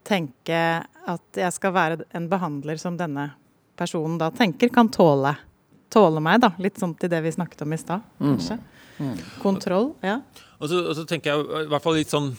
tenke 0.06 0.62
at 1.06 1.40
jeg 1.40 1.54
skal 1.54 1.74
være 1.74 2.06
en 2.14 2.28
behandler 2.30 2.78
som 2.80 2.98
denne 2.98 3.30
personen 3.76 4.16
da 4.20 4.30
tenker 4.34 4.70
kan 4.72 4.88
tåle 4.92 5.34
tåle 5.92 6.22
meg, 6.22 6.40
da. 6.44 6.52
Litt 6.62 6.80
sånn 6.80 6.94
til 6.98 7.10
det 7.12 7.22
vi 7.24 7.34
snakket 7.34 7.64
om 7.66 7.74
i 7.74 7.80
stad, 7.80 8.04
mm. 8.18 8.26
kanskje. 8.26 8.58
Mm. 8.58 8.72
Mm. 8.96 9.16
Kontroll. 9.42 9.90
Ja. 10.04 10.20
Og 10.56 10.70
så, 10.70 10.80
og 10.80 10.94
så, 10.96 11.04
tenker 11.08 11.32
jeg 11.32 11.66
i 11.66 11.70
hvert 11.70 11.84
fall 11.84 11.98
litt 11.98 12.12
sånn 12.12 12.30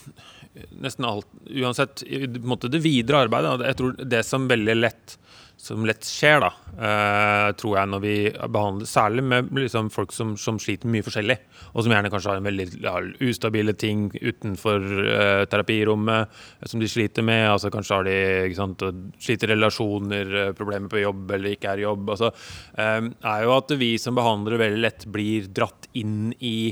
nesten 0.84 1.08
alt 1.08 1.28
Uansett, 1.48 2.04
i 2.04 2.28
måte 2.44 2.70
det 2.72 2.84
videre 2.84 3.26
arbeidet. 3.26 3.66
Jeg 3.70 3.80
tror 3.80 3.98
det 4.16 4.24
som 4.28 4.50
veldig 4.50 4.76
lett 4.78 5.18
som 5.58 5.86
lett 5.90 6.06
skjer, 6.06 6.38
da, 6.44 6.50
uh, 6.78 7.48
tror 7.58 7.74
jeg, 7.80 7.90
når 7.90 8.02
vi 8.04 8.14
behandler 8.30 8.88
Særlig 8.88 9.24
med 9.26 9.50
liksom, 9.58 9.90
folk 9.92 10.14
som, 10.14 10.36
som, 10.38 10.60
sliter 10.62 10.90
mye 10.92 11.06
forskjellig, 11.06 11.38
og 11.74 11.84
som 11.84 11.94
gjerne 11.94 12.12
kanskje 12.14 12.30
har 12.30 12.42
en 12.42 12.48
veldig 12.48 12.68
ja, 12.84 12.94
ustabile 13.26 13.74
ting 13.74 14.06
utenfor 14.14 14.86
uh, 14.86 15.44
terapirommet 15.50 16.38
som 16.70 16.82
de 16.82 16.90
sliter 16.90 17.26
med. 17.26 17.48
altså 17.50 17.72
Kanskje 17.74 17.98
har 17.98 18.08
de 18.08 18.18
ikke 18.46 18.60
sant, 18.60 18.86
sliter 19.24 19.52
relasjoner, 19.56 20.36
problemer 20.58 20.92
på 20.94 21.02
jobb 21.02 21.34
eller 21.36 21.56
ikke 21.56 21.74
er 21.74 21.82
i 21.82 21.88
jobb. 21.88 22.14
altså, 22.14 22.32
er 22.78 23.46
jo 23.46 23.56
at 23.58 23.74
vi 23.82 23.92
som 24.02 24.18
behandlere 24.18 24.62
veldig 24.62 24.84
lett 24.84 25.08
blir 25.12 25.50
dratt 25.50 25.90
inn 25.98 26.30
i 26.38 26.70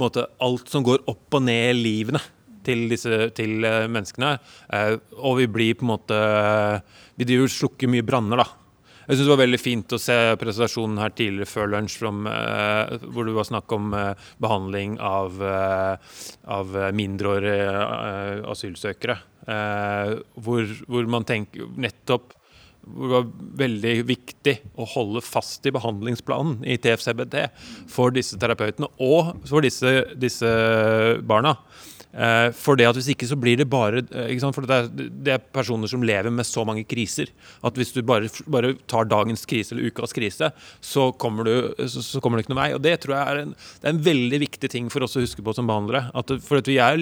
måte, 0.00 0.26
alt 0.44 0.72
som 0.72 0.86
går 0.86 1.04
opp 1.12 1.36
og 1.36 1.44
ned 1.44 1.74
i 1.74 1.82
livene 1.84 2.22
til 2.66 2.86
disse 2.90 3.30
til 3.36 3.64
menneskene. 3.64 4.36
og 5.20 5.38
vi 5.38 5.46
blir 5.46 5.78
på 5.78 5.86
en 5.86 5.92
måte 5.94 6.20
vi 7.14 7.26
driver 7.28 7.50
slukker 7.50 7.90
mye 7.90 8.06
branner, 8.06 8.42
da. 8.42 8.48
Jeg 9.04 9.18
syns 9.18 9.26
det 9.26 9.32
var 9.34 9.42
veldig 9.42 9.60
fint 9.60 9.92
å 9.92 10.00
se 10.00 10.14
presentasjonen 10.40 11.00
her 11.02 11.12
tidligere 11.12 11.50
før 11.50 11.72
lunsj 11.74 11.98
uh, 12.06 12.94
hvor 13.12 13.28
det 13.28 13.34
var 13.36 13.48
snakk 13.50 13.74
om 13.76 13.92
eh, 13.98 14.30
behandling 14.40 14.96
av, 14.96 15.42
eh, 15.44 16.14
av 16.48 16.78
mindreårige 16.96 18.46
asylsøkere. 18.54 19.18
Hvor, 19.44 20.70
hvor, 20.88 21.08
man 21.12 21.26
tenker 21.28 21.68
nettopp 21.76 22.32
hvor 22.84 23.04
det 23.04 23.12
var 23.12 23.26
veldig 23.60 23.92
viktig 24.08 24.54
å 24.80 24.86
holde 24.88 25.20
fast 25.24 25.64
i 25.68 25.72
behandlingsplanen 25.72 26.64
i 26.68 26.78
TFCBT 26.80 27.36
for 27.92 28.12
disse 28.12 28.40
terapeutene 28.40 28.88
og 29.04 29.44
for 29.48 29.64
disse, 29.64 29.92
disse 30.16 30.48
barna. 31.28 31.58
Eh, 32.14 32.48
for 32.54 32.78
det 32.78 32.86
at 32.86 32.94
Hvis 32.94 33.08
ikke 33.10 33.26
så 33.26 33.34
blir 33.34 33.58
det 33.58 33.66
bare 33.66 34.04
eh, 34.14 34.38
For 34.54 34.62
det 34.62 34.76
er, 34.76 34.90
det 34.94 35.32
er, 35.34 35.40
personer 35.54 35.90
som 35.90 36.02
lever 36.06 36.30
med 36.30 36.46
så 36.46 36.62
mange 36.66 36.84
kriser 36.86 37.32
at 37.64 37.74
hvis 37.74 37.90
du 37.94 38.02
bare, 38.06 38.28
bare 38.46 38.74
tar 38.90 39.08
dagens 39.08 39.42
krise 39.48 39.74
eller 39.74 39.88
ukas 39.90 40.12
krise, 40.14 40.50
så 40.84 41.08
kommer, 41.18 41.46
du, 41.48 41.86
så, 41.88 42.02
så 42.04 42.20
kommer, 42.22 42.38
du 42.38 42.44
ikke 42.44 42.52
noen 42.52 42.60
vei. 42.60 42.68
Og 42.76 42.82
Det 42.84 42.94
tror 43.02 43.14
jeg 43.16 43.32
er 43.32 43.40
en, 43.42 43.54
det 43.54 43.88
er 43.88 43.94
en 43.94 44.02
veldig 44.04 44.40
viktig 44.44 44.70
ting 44.70 44.90
for 44.92 45.06
oss 45.06 45.16
å 45.16 45.22
huske 45.24 45.42
på 45.44 45.54
som 45.56 45.66
behandlere. 45.68 46.10
At, 46.14 46.30
for 46.44 46.60
at 46.60 46.68
vi 46.68 46.76
er, 46.82 47.00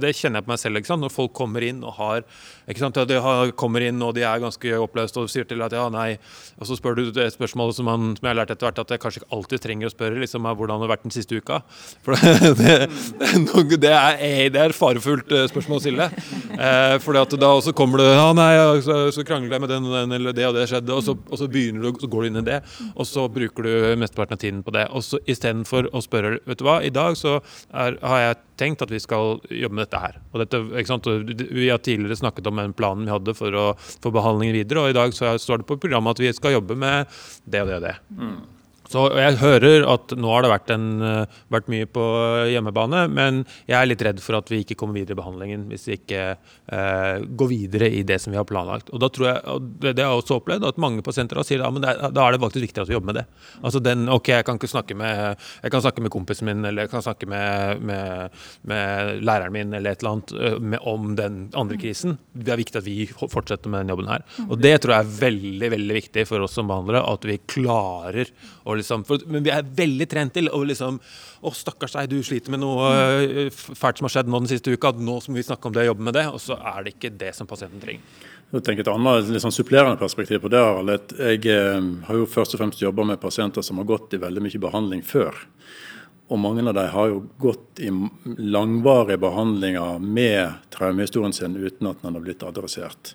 Det 0.00 0.12
kjenner 0.16 0.40
jeg 0.40 0.46
på 0.46 0.52
meg 0.52 0.62
selv. 0.62 0.80
Når 1.02 1.12
folk 1.12 1.34
kommer 1.36 1.64
inn 1.66 1.82
og 1.84 1.96
har 1.98 2.22
ikke 2.66 2.82
sant? 2.82 3.00
De 3.10 3.18
har, 3.22 3.52
kommer 3.58 3.84
inn 3.86 4.00
og 4.02 4.14
de 4.16 4.24
er 4.26 4.42
ganske 4.42 4.78
oppløst 4.78 5.18
og 5.20 5.30
sier 5.32 5.46
til 5.48 5.62
at 5.66 5.74
ja, 5.76 5.84
nei, 5.92 6.16
og 6.58 6.68
så 6.68 6.78
spør 6.78 6.98
du 6.98 7.04
det 7.14 7.28
spørsmålet 7.34 7.78
som, 7.78 7.88
man, 7.88 8.14
som 8.18 8.26
jeg 8.26 8.32
har 8.32 8.40
lært 8.40 8.54
etter 8.54 8.68
hvert 8.68 8.80
at 8.82 8.94
jeg 8.94 9.02
kanskje 9.02 9.22
ikke 9.22 9.36
alltid 9.36 9.64
trenger 9.66 9.90
å 9.90 9.94
spørre 9.94 10.22
liksom, 10.22 10.48
hvordan 10.48 10.80
det 10.80 10.88
har 10.88 10.94
vært 10.94 11.06
den 11.06 11.14
siste 11.14 11.38
uka. 11.38 11.60
For 12.06 12.16
det, 12.16 12.56
det, 12.62 13.80
det 13.86 13.94
er 13.94 14.22
det 14.52 14.62
er 14.62 14.74
farefullt 14.76 15.30
uh, 15.32 15.44
spørsmål 15.50 15.80
å 15.80 15.82
stille. 15.84 16.08
Eh, 16.56 16.94
fordi 17.04 17.36
da 17.36 17.50
også 17.52 17.74
kommer 17.76 18.00
det 18.00 18.06
ja, 18.08 18.28
nei, 18.36 18.50
så, 18.84 18.94
så 19.12 19.24
krangler 19.26 19.56
jeg 19.56 19.62
med 19.64 19.70
den 19.72 19.88
og 19.88 19.92
den, 19.92 20.14
eller 20.16 20.36
det 20.36 20.46
og 20.48 20.54
det 20.56 20.64
skjedde, 20.70 20.94
og 20.94 21.04
så, 21.04 21.12
og 21.12 21.40
så 21.40 21.48
begynner 21.52 21.84
du, 21.84 22.00
så 22.00 22.08
går 22.10 22.24
du 22.24 22.28
inn 22.30 22.40
i 22.40 22.44
det, 22.46 22.60
og 22.94 23.08
så 23.08 23.26
bruker 23.32 23.66
du 23.66 24.00
mesteparten 24.00 24.38
av 24.38 24.40
tiden 24.40 24.62
på 24.64 24.72
det. 24.76 24.86
Og 24.96 25.04
så 25.04 25.20
istedenfor 25.28 25.90
å 25.92 26.02
spørre 26.04 26.38
vet 26.48 26.60
du 26.60 26.64
hva, 26.66 26.78
i 26.84 26.92
dag 26.94 27.18
så 27.18 27.38
er, 27.70 27.98
har 28.00 28.22
jeg 28.22 28.40
tenkt 28.60 28.86
at 28.86 28.92
vi 28.92 29.02
skal 29.02 29.36
jobbe 29.52 29.76
med 29.76 29.84
dette 29.84 30.00
her. 30.00 30.18
Og 30.32 30.42
dette, 30.42 30.62
vi 31.52 31.68
har 31.68 31.82
tidligere 31.84 32.22
snakket 32.22 32.48
om 32.48 32.62
en 32.62 32.76
plan 32.76 33.04
vi 33.04 33.12
hadde 33.12 33.36
for 33.36 33.52
å 33.52 33.68
få 33.76 34.12
behandlingen 34.14 34.56
videre, 34.56 34.84
og 34.84 34.94
i 34.94 34.98
dag 34.98 35.16
så 35.16 35.36
står 35.40 35.62
det 35.62 35.70
på 35.70 35.80
programmet 35.82 36.16
at 36.16 36.24
vi 36.24 36.34
skal 36.36 36.56
jobbe 36.56 36.78
med 36.78 37.18
det 37.44 37.64
og 37.64 37.72
det 37.72 37.80
og 37.80 37.88
det. 37.90 37.96
Mm. 38.16 38.38
Så 38.90 39.06
Jeg 39.16 39.38
hører 39.40 39.86
at 39.90 40.14
nå 40.14 40.30
har 40.30 40.44
det 40.44 40.50
vært, 40.52 40.70
en, 40.74 40.86
eh, 41.02 41.38
vært, 41.52 41.70
mye 41.72 41.86
på 41.90 42.04
hjemmebane, 42.52 43.06
men 43.10 43.42
jeg 43.66 43.76
er 43.78 43.88
litt 43.88 44.02
redd 44.06 44.20
for 44.22 44.38
at 44.38 44.50
vi 44.52 44.62
ikke 44.62 44.76
kommer 44.78 45.00
videre 45.00 45.16
i 45.16 45.20
behandlingen 45.20 45.66
hvis 45.70 45.86
vi 45.88 45.96
ikke 45.98 46.22
eh, 46.36 47.24
går 47.26 47.50
videre 47.50 47.90
i 47.90 48.04
det 48.06 48.20
som 48.22 48.34
vi 48.34 48.38
har 48.38 48.46
planlagt. 48.46 48.92
Og 48.94 49.02
da 49.02 49.10
tror 49.10 49.28
jeg, 49.30 49.40
og 49.50 49.66
det, 49.82 49.96
det 49.98 50.04
har 50.06 50.14
jeg 50.14 50.22
også 50.22 50.38
opplevd, 50.38 50.68
at 50.68 50.80
mange 50.82 51.02
pasienter 51.06 51.42
sier 51.46 51.64
ja, 51.64 51.70
da 51.74 52.26
er 52.26 52.36
det 52.36 52.42
faktisk 52.44 52.68
viktig 52.68 52.84
at 52.84 52.90
vi 52.90 52.96
jobber 52.96 53.10
med 53.10 53.20
det. 53.20 53.26
Altså 53.62 53.82
den, 53.82 54.06
ok, 54.12 54.28
Jeg 54.36 54.46
kan 54.46 54.60
ikke 54.60 54.70
snakke 54.70 54.96
med, 54.98 55.42
jeg 55.64 55.74
kan 55.74 55.82
snakke 55.82 56.04
med 56.04 56.12
kompisen 56.14 56.46
min 56.46 56.64
eller 56.64 56.86
jeg 56.86 56.92
kan 56.92 57.04
snakke 57.04 57.28
med, 57.30 57.82
med, 57.82 58.38
med 58.68 59.22
læreren 59.26 59.54
min 59.54 59.74
eller 59.74 59.96
et 59.96 60.04
eller 60.04 60.14
annet 60.14 60.34
eh, 60.36 60.58
med, 60.60 60.78
om 60.86 61.14
den 61.18 61.40
andre 61.58 61.80
krisen. 61.80 62.18
Det 62.32 62.54
er 62.54 62.62
viktig 62.62 62.80
at 62.82 62.86
vi 62.86 63.08
fortsetter 63.10 63.72
med 63.72 63.84
den 63.84 63.94
jobben 63.94 64.10
her. 64.12 64.26
Og 64.46 64.60
det 64.62 64.76
tror 64.82 64.96
jeg 64.96 65.06
er 65.06 65.18
veldig 65.26 65.72
veldig 65.76 65.98
viktig 66.00 66.26
for 66.28 66.46
oss 66.46 66.54
som 66.56 66.70
behandlere, 66.70 67.02
at 67.02 67.26
vi 67.26 67.38
klarer 67.50 68.30
å 68.66 68.75
liksom, 68.80 69.04
for, 69.08 69.22
men 69.30 69.44
vi 69.46 69.52
er 69.54 69.66
veldig 69.78 70.06
trent 70.10 70.34
til 70.36 70.50
å 70.52 70.62
liksom 70.66 71.00
Å, 71.46 71.52
stakkars 71.54 71.94
deg, 71.94 72.08
du 72.10 72.22
sliter 72.24 72.50
med 72.54 72.62
noe 72.62 72.88
uh, 72.88 73.50
fælt 73.52 74.00
som 74.00 74.08
har 74.08 74.14
skjedd 74.14 74.30
nå 74.30 74.40
den 74.42 74.50
siste 74.50 74.72
uka. 74.72 74.94
Nå 74.96 75.18
må 75.20 75.36
vi 75.36 75.44
snakke 75.46 75.68
om 75.68 75.74
det 75.76 75.84
og 75.84 75.92
jobbe 75.92 76.06
med 76.08 76.16
det. 76.16 76.24
Og 76.32 76.40
så 76.42 76.56
er 76.56 76.86
det 76.86 76.96
ikke 76.96 77.12
det 77.20 77.34
som 77.36 77.48
pasienten 77.48 77.82
trenger. 77.82 78.24
Jeg 78.54 78.62
tenker 78.62 78.84
Et 78.86 78.92
annet 78.92 79.42
sånn 79.42 79.54
supplerende 79.54 79.98
perspektiv 79.98 80.44
på 80.44 80.50
det. 80.52 80.62
Harald. 80.62 81.12
Jeg 81.18 81.42
eh, 81.50 81.88
har 82.06 82.18
jo 82.18 82.28
først 82.30 82.54
og 82.54 82.62
fremst 82.62 82.82
jobba 82.82 83.04
med 83.08 83.20
pasienter 83.22 83.64
som 83.66 83.80
har 83.82 83.88
gått 83.88 84.14
i 84.14 84.22
veldig 84.22 84.44
mye 84.44 84.62
behandling 84.62 85.02
før. 85.06 85.34
Og 86.30 86.40
mange 86.42 86.62
av 86.66 86.74
dem 86.74 86.88
har 86.90 87.10
jo 87.10 87.20
gått 87.42 87.82
i 87.82 87.90
langvarige 88.42 89.18
behandlinger 89.22 90.00
med 90.02 90.70
traumehistorien 90.74 91.34
sin 91.34 91.58
uten 91.58 91.90
at 91.90 92.02
den 92.02 92.18
har 92.18 92.22
blitt 92.22 92.42
adressert. 92.46 93.14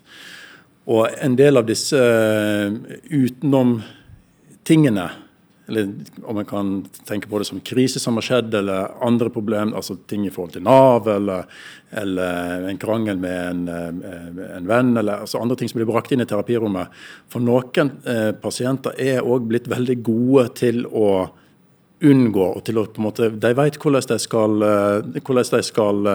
Og 0.88 1.08
en 1.12 1.36
del 1.38 1.60
av 1.60 1.68
disse 1.68 1.98
eh, 1.98 2.72
utenom 3.12 3.78
tingene 4.68 5.10
eller 5.68 5.94
om 6.22 6.38
en 6.38 6.44
kan 6.44 6.70
tenke 7.04 7.28
på 7.28 7.38
det 7.38 7.44
som 7.44 7.60
krise 7.60 8.00
som 8.00 8.14
har 8.18 8.26
skjedd, 8.26 8.54
eller 8.54 8.90
andre 9.04 9.30
problem, 9.30 9.74
altså 9.78 9.96
ting 10.10 10.26
i 10.26 10.30
forhold 10.30 10.56
til 10.56 10.64
Nav, 10.66 11.06
eller, 11.08 11.46
eller 12.02 12.66
en 12.68 12.80
krangel 12.82 13.20
med 13.22 13.36
en, 13.50 13.60
eh, 13.68 14.56
en, 14.56 14.66
venn, 14.66 14.96
eller 14.96 15.22
altså 15.22 15.38
andre 15.38 15.56
ting 15.56 15.70
som 15.70 15.78
blir 15.78 15.90
brakt 15.90 16.12
inn 16.12 16.24
i 16.24 16.26
terapirommet. 16.28 16.90
For 17.30 17.44
noen 17.44 17.94
eh, 18.02 18.32
pasienter 18.42 18.98
er 18.98 19.22
òg 19.22 19.46
blitt 19.50 19.70
veldig 19.70 20.00
gode 20.02 20.48
til 20.58 20.82
å 20.86 21.12
unngå 22.02 22.48
og 22.48 22.64
til 22.66 22.80
å 22.80 22.88
på 22.90 22.98
en 22.98 23.06
måte, 23.06 23.30
De 23.30 23.52
vet 23.54 23.78
hvordan 23.78 24.08
de 24.10 24.18
skal, 24.18 24.56
hvordan 25.22 25.50
de 25.52 25.62
skal 25.62 26.08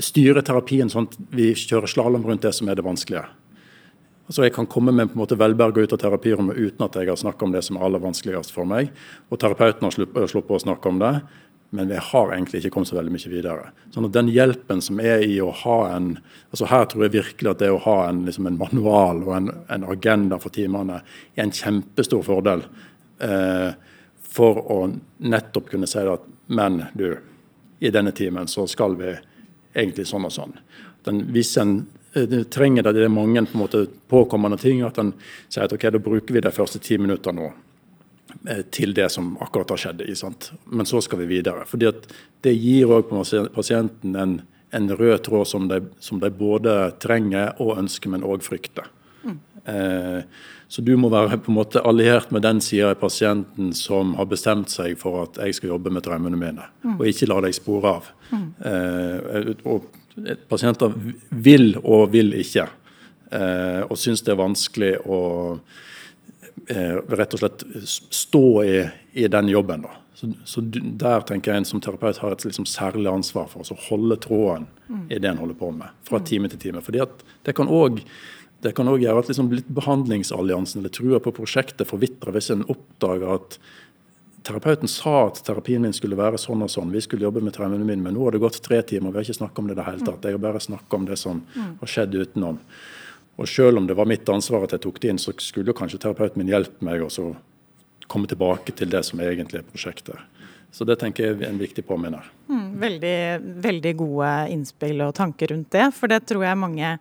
styre 0.00 0.40
terapien 0.40 0.88
sånn 0.88 1.10
at 1.10 1.18
vi 1.36 1.50
kjører 1.52 1.92
slalåm 1.92 2.24
rundt 2.24 2.46
det 2.46 2.54
som 2.56 2.70
er 2.72 2.80
det 2.80 2.86
vanskelige. 2.86 3.26
Altså 4.30 4.44
Jeg 4.44 4.52
kan 4.54 4.66
komme 4.70 4.92
med 4.94 5.08
på 5.10 5.16
en 5.16 5.24
måte 5.24 5.34
velberga 5.34 5.82
ut 5.82 5.92
av 5.96 5.98
terapirommet 5.98 6.54
uten 6.54 6.84
at 6.86 6.94
jeg 6.94 7.08
har 7.10 7.16
snakka 7.18 7.48
om 7.48 7.50
det 7.50 7.64
som 7.66 7.74
er 7.76 7.82
aller 7.82 7.98
vanskeligst 7.98 8.52
for 8.54 8.62
meg. 8.62 8.92
Og 9.26 9.40
terapeuten 9.42 9.88
har 9.88 9.94
sluppet 10.30 10.54
å 10.54 10.60
snakke 10.62 10.86
om 10.86 11.00
det, 11.02 11.10
men 11.74 11.90
jeg 11.90 12.04
har 12.12 12.30
egentlig 12.36 12.60
ikke 12.60 12.76
kommet 12.76 12.92
så 12.92 13.00
veldig 13.00 13.16
mye 13.16 13.32
videre. 13.32 13.72
Sånn 13.90 14.06
at 14.06 14.14
Den 14.14 14.30
hjelpen 14.30 14.84
som 14.86 15.02
er 15.02 15.26
i 15.26 15.40
å 15.42 15.50
ha 15.64 15.80
en 15.96 16.12
altså 16.52 16.70
Her 16.70 16.86
tror 16.86 17.08
jeg 17.08 17.16
virkelig 17.16 17.50
at 17.50 17.58
det 17.58 17.74
å 17.74 17.82
ha 17.82 17.96
en, 18.06 18.22
liksom 18.30 18.46
en 18.46 18.62
manual 18.62 19.26
og 19.26 19.34
en, 19.34 19.52
en, 19.66 19.90
agenda 19.90 20.38
for 20.38 20.54
timene 20.54 21.02
er 21.34 21.44
en 21.48 21.56
kjempestor 21.58 22.22
fordel. 22.22 22.62
Eh, 23.18 23.74
for 24.30 24.62
å 24.62 24.80
nettopp 25.26 25.74
kunne 25.74 25.90
si 25.90 26.06
at 26.06 26.30
men 26.54 26.84
du, 26.94 27.16
i 27.82 27.90
denne 27.90 28.14
timen 28.14 28.46
så 28.46 28.70
skal 28.70 28.94
vi 28.94 29.10
egentlig 29.74 30.06
sånn 30.06 30.30
og 30.30 30.38
sånn. 30.38 30.54
Den, 31.02 31.24
hvis 31.34 31.56
en 31.58 31.80
trenger 32.50 32.82
det, 32.82 32.92
det 32.92 33.04
er 33.04 33.12
mange 33.12 33.44
på 33.46 33.54
en 33.54 33.64
måte, 33.64 33.86
påkommende 34.08 34.58
ting. 34.58 34.82
At 34.86 34.98
en 34.98 35.12
sier 35.48 35.66
at 35.66 35.74
ok, 35.74 35.90
da 35.94 36.02
bruker 36.02 36.34
vi 36.34 36.44
de 36.44 36.54
første 36.54 36.80
ti 36.82 36.98
minutter 36.98 37.34
nå 37.36 37.50
eh, 38.48 38.62
til 38.72 38.94
det 38.96 39.10
som 39.14 39.36
akkurat 39.40 39.74
har 39.74 39.84
skjedd. 39.84 40.04
Sant? 40.18 40.52
Men 40.66 40.88
så 40.88 41.02
skal 41.04 41.22
vi 41.22 41.30
videre. 41.36 41.66
Fordi 41.66 41.90
at 41.90 42.08
Det 42.40 42.54
gir 42.56 42.88
òg 42.88 43.10
pasienten 43.52 44.14
en, 44.16 44.38
en, 44.72 44.88
rød 44.96 45.18
tråd 45.26 45.46
som 45.46 45.68
de, 45.68 45.82
som 46.00 46.20
de, 46.20 46.30
både 46.30 46.94
trenger 46.98 47.52
og 47.60 47.76
ønsker, 47.78 48.08
men 48.08 48.24
òg 48.24 48.40
frykter. 48.40 48.88
Mm. 49.22 49.36
Eh, 49.68 50.22
så 50.70 50.82
du 50.86 50.94
må 50.96 51.10
være 51.10 51.36
på 51.42 51.50
en 51.50 51.58
måte 51.58 51.82
alliert 51.84 52.30
med 52.30 52.46
den 52.46 52.60
sida 52.64 52.94
av 52.94 53.00
pasienten 53.02 53.74
som 53.76 54.14
har 54.16 54.28
bestemt 54.30 54.70
seg 54.70 54.94
for 54.96 55.24
at 55.26 55.40
jeg 55.42 55.58
skal 55.58 55.74
jobbe 55.74 55.90
med 55.92 56.04
traumene 56.06 56.38
mine, 56.38 56.68
mm. 56.80 56.94
og 56.94 57.08
ikke 57.10 57.28
la 57.28 57.40
deg 57.44 57.56
spore 57.58 57.90
av. 57.98 58.10
Mm. 58.30 58.46
Eh, 58.70 59.50
og 59.66 59.90
Pasienter 60.48 60.92
vil 61.30 61.72
og 61.80 62.10
vil 62.14 62.34
ikke, 62.40 62.66
eh, 63.32 63.80
og 63.86 63.96
syns 63.98 64.24
det 64.26 64.34
er 64.34 64.40
vanskelig 64.40 64.92
å 65.06 65.20
eh, 66.68 66.98
rett 67.14 67.36
og 67.36 67.42
slett 67.42 67.64
stå 67.86 68.44
i, 68.64 68.76
i 69.22 69.28
den 69.32 69.52
jobben. 69.52 69.86
da. 69.86 69.96
Så, 70.20 70.32
så, 70.44 70.60
Der 71.04 71.24
tenker 71.28 71.52
jeg 71.52 71.62
en 71.62 71.68
som 71.68 71.80
terapeut 71.80 72.20
har 72.20 72.34
et 72.34 72.44
liksom 72.44 72.66
særlig 72.68 73.08
ansvar 73.08 73.48
for 73.48 73.64
å 73.64 73.80
holde 73.88 74.18
tråden 74.20 74.68
mm. 74.88 75.06
i 75.08 75.16
det 75.18 75.30
en 75.30 75.40
holder 75.40 75.56
på 75.56 75.70
med, 75.72 75.96
fra 76.04 76.20
mm. 76.20 76.26
time 76.28 76.50
til 76.52 76.60
time. 76.66 76.84
Fordi 76.84 77.00
at 77.06 77.24
Det 77.46 77.56
kan 77.56 77.68
òg 77.68 78.02
det 78.60 78.74
kan 78.76 78.88
også 78.90 79.00
gjøre 79.00 79.20
at 79.22 79.28
liksom 79.30 79.46
behandlingsalliansen 79.72 80.82
eller 80.82 80.92
trua 80.92 81.20
på 81.24 81.32
prosjektet 81.32 81.88
forvitrer 81.88 82.34
hvis 82.36 82.50
en 82.52 82.66
oppdager 82.68 83.38
at 83.38 83.56
Terapeuten 84.42 84.88
sa 84.88 85.26
at 85.26 85.42
terapien 85.44 85.82
min 85.82 85.92
skulle 85.92 86.16
være 86.16 86.38
sånn 86.40 86.64
og 86.64 86.70
sånn. 86.72 86.92
Vi 86.94 87.02
skulle 87.04 87.26
jobbe 87.26 87.42
med 87.44 87.52
traumene 87.56 87.84
mine, 87.84 88.00
men 88.02 88.16
nå 88.16 88.24
har 88.24 88.36
det 88.36 88.40
gått 88.40 88.60
tre 88.64 88.80
timer. 88.82 89.12
Vi 89.12 89.20
har 89.20 89.28
ikke 89.28 89.36
snakket 89.36 89.60
om 89.60 89.68
det 89.68 89.76
i 89.76 89.80
det 89.80 89.86
hele 89.88 90.06
tatt. 90.06 90.24
Jeg 90.24 90.38
har 90.38 90.42
bare 90.46 90.62
snakket 90.64 90.96
om 90.96 91.06
det 91.10 91.18
som 91.20 91.42
har 91.54 91.92
skjedd 91.92 92.16
utenom. 92.16 92.58
Og 93.40 93.48
selv 93.48 93.80
om 93.80 93.86
det 93.88 93.96
var 93.96 94.08
mitt 94.08 94.28
ansvar 94.28 94.64
at 94.64 94.74
jeg 94.76 94.84
tok 94.86 95.00
det 95.00 95.12
inn, 95.12 95.20
så 95.20 95.34
skulle 95.40 95.76
kanskje 95.76 96.00
terapeuten 96.00 96.40
min 96.40 96.52
hjelpe 96.52 96.84
meg 96.84 97.04
å 97.04 97.10
komme 98.10 98.28
tilbake 98.30 98.74
til 98.76 98.90
det 98.90 99.04
som 99.06 99.20
egentlig 99.22 99.60
er 99.60 99.68
prosjektet. 99.68 100.16
Så 100.70 100.86
det 100.86 100.96
tenker 101.00 101.26
jeg 101.26 101.38
er 101.40 101.48
en 101.48 101.60
viktig 101.60 101.82
påminner. 101.86 102.26
Mm, 102.48 102.66
veldig, 102.80 103.16
veldig 103.64 103.94
gode 103.98 104.34
innspill 104.54 105.02
og 105.06 105.14
tanker 105.18 105.50
rundt 105.52 105.72
det. 105.74 105.88
For 105.96 106.10
det 106.10 106.22
tror 106.30 106.46
jeg 106.46 106.58
mange 106.58 106.98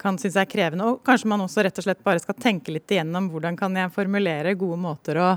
kan 0.00 0.18
synes 0.20 0.38
er 0.40 0.48
krevende. 0.50 0.88
Og 0.90 1.04
kanskje 1.06 1.30
man 1.30 1.44
også 1.44 1.64
rett 1.64 1.78
og 1.80 1.86
slett 1.86 2.02
bare 2.04 2.22
skal 2.22 2.36
tenke 2.40 2.74
litt 2.74 2.90
igjennom 2.90 3.30
hvordan 3.32 3.58
kan 3.58 3.76
jeg 3.78 3.94
formulere 3.94 4.56
gode 4.58 4.80
måter 4.82 5.22
å 5.22 5.28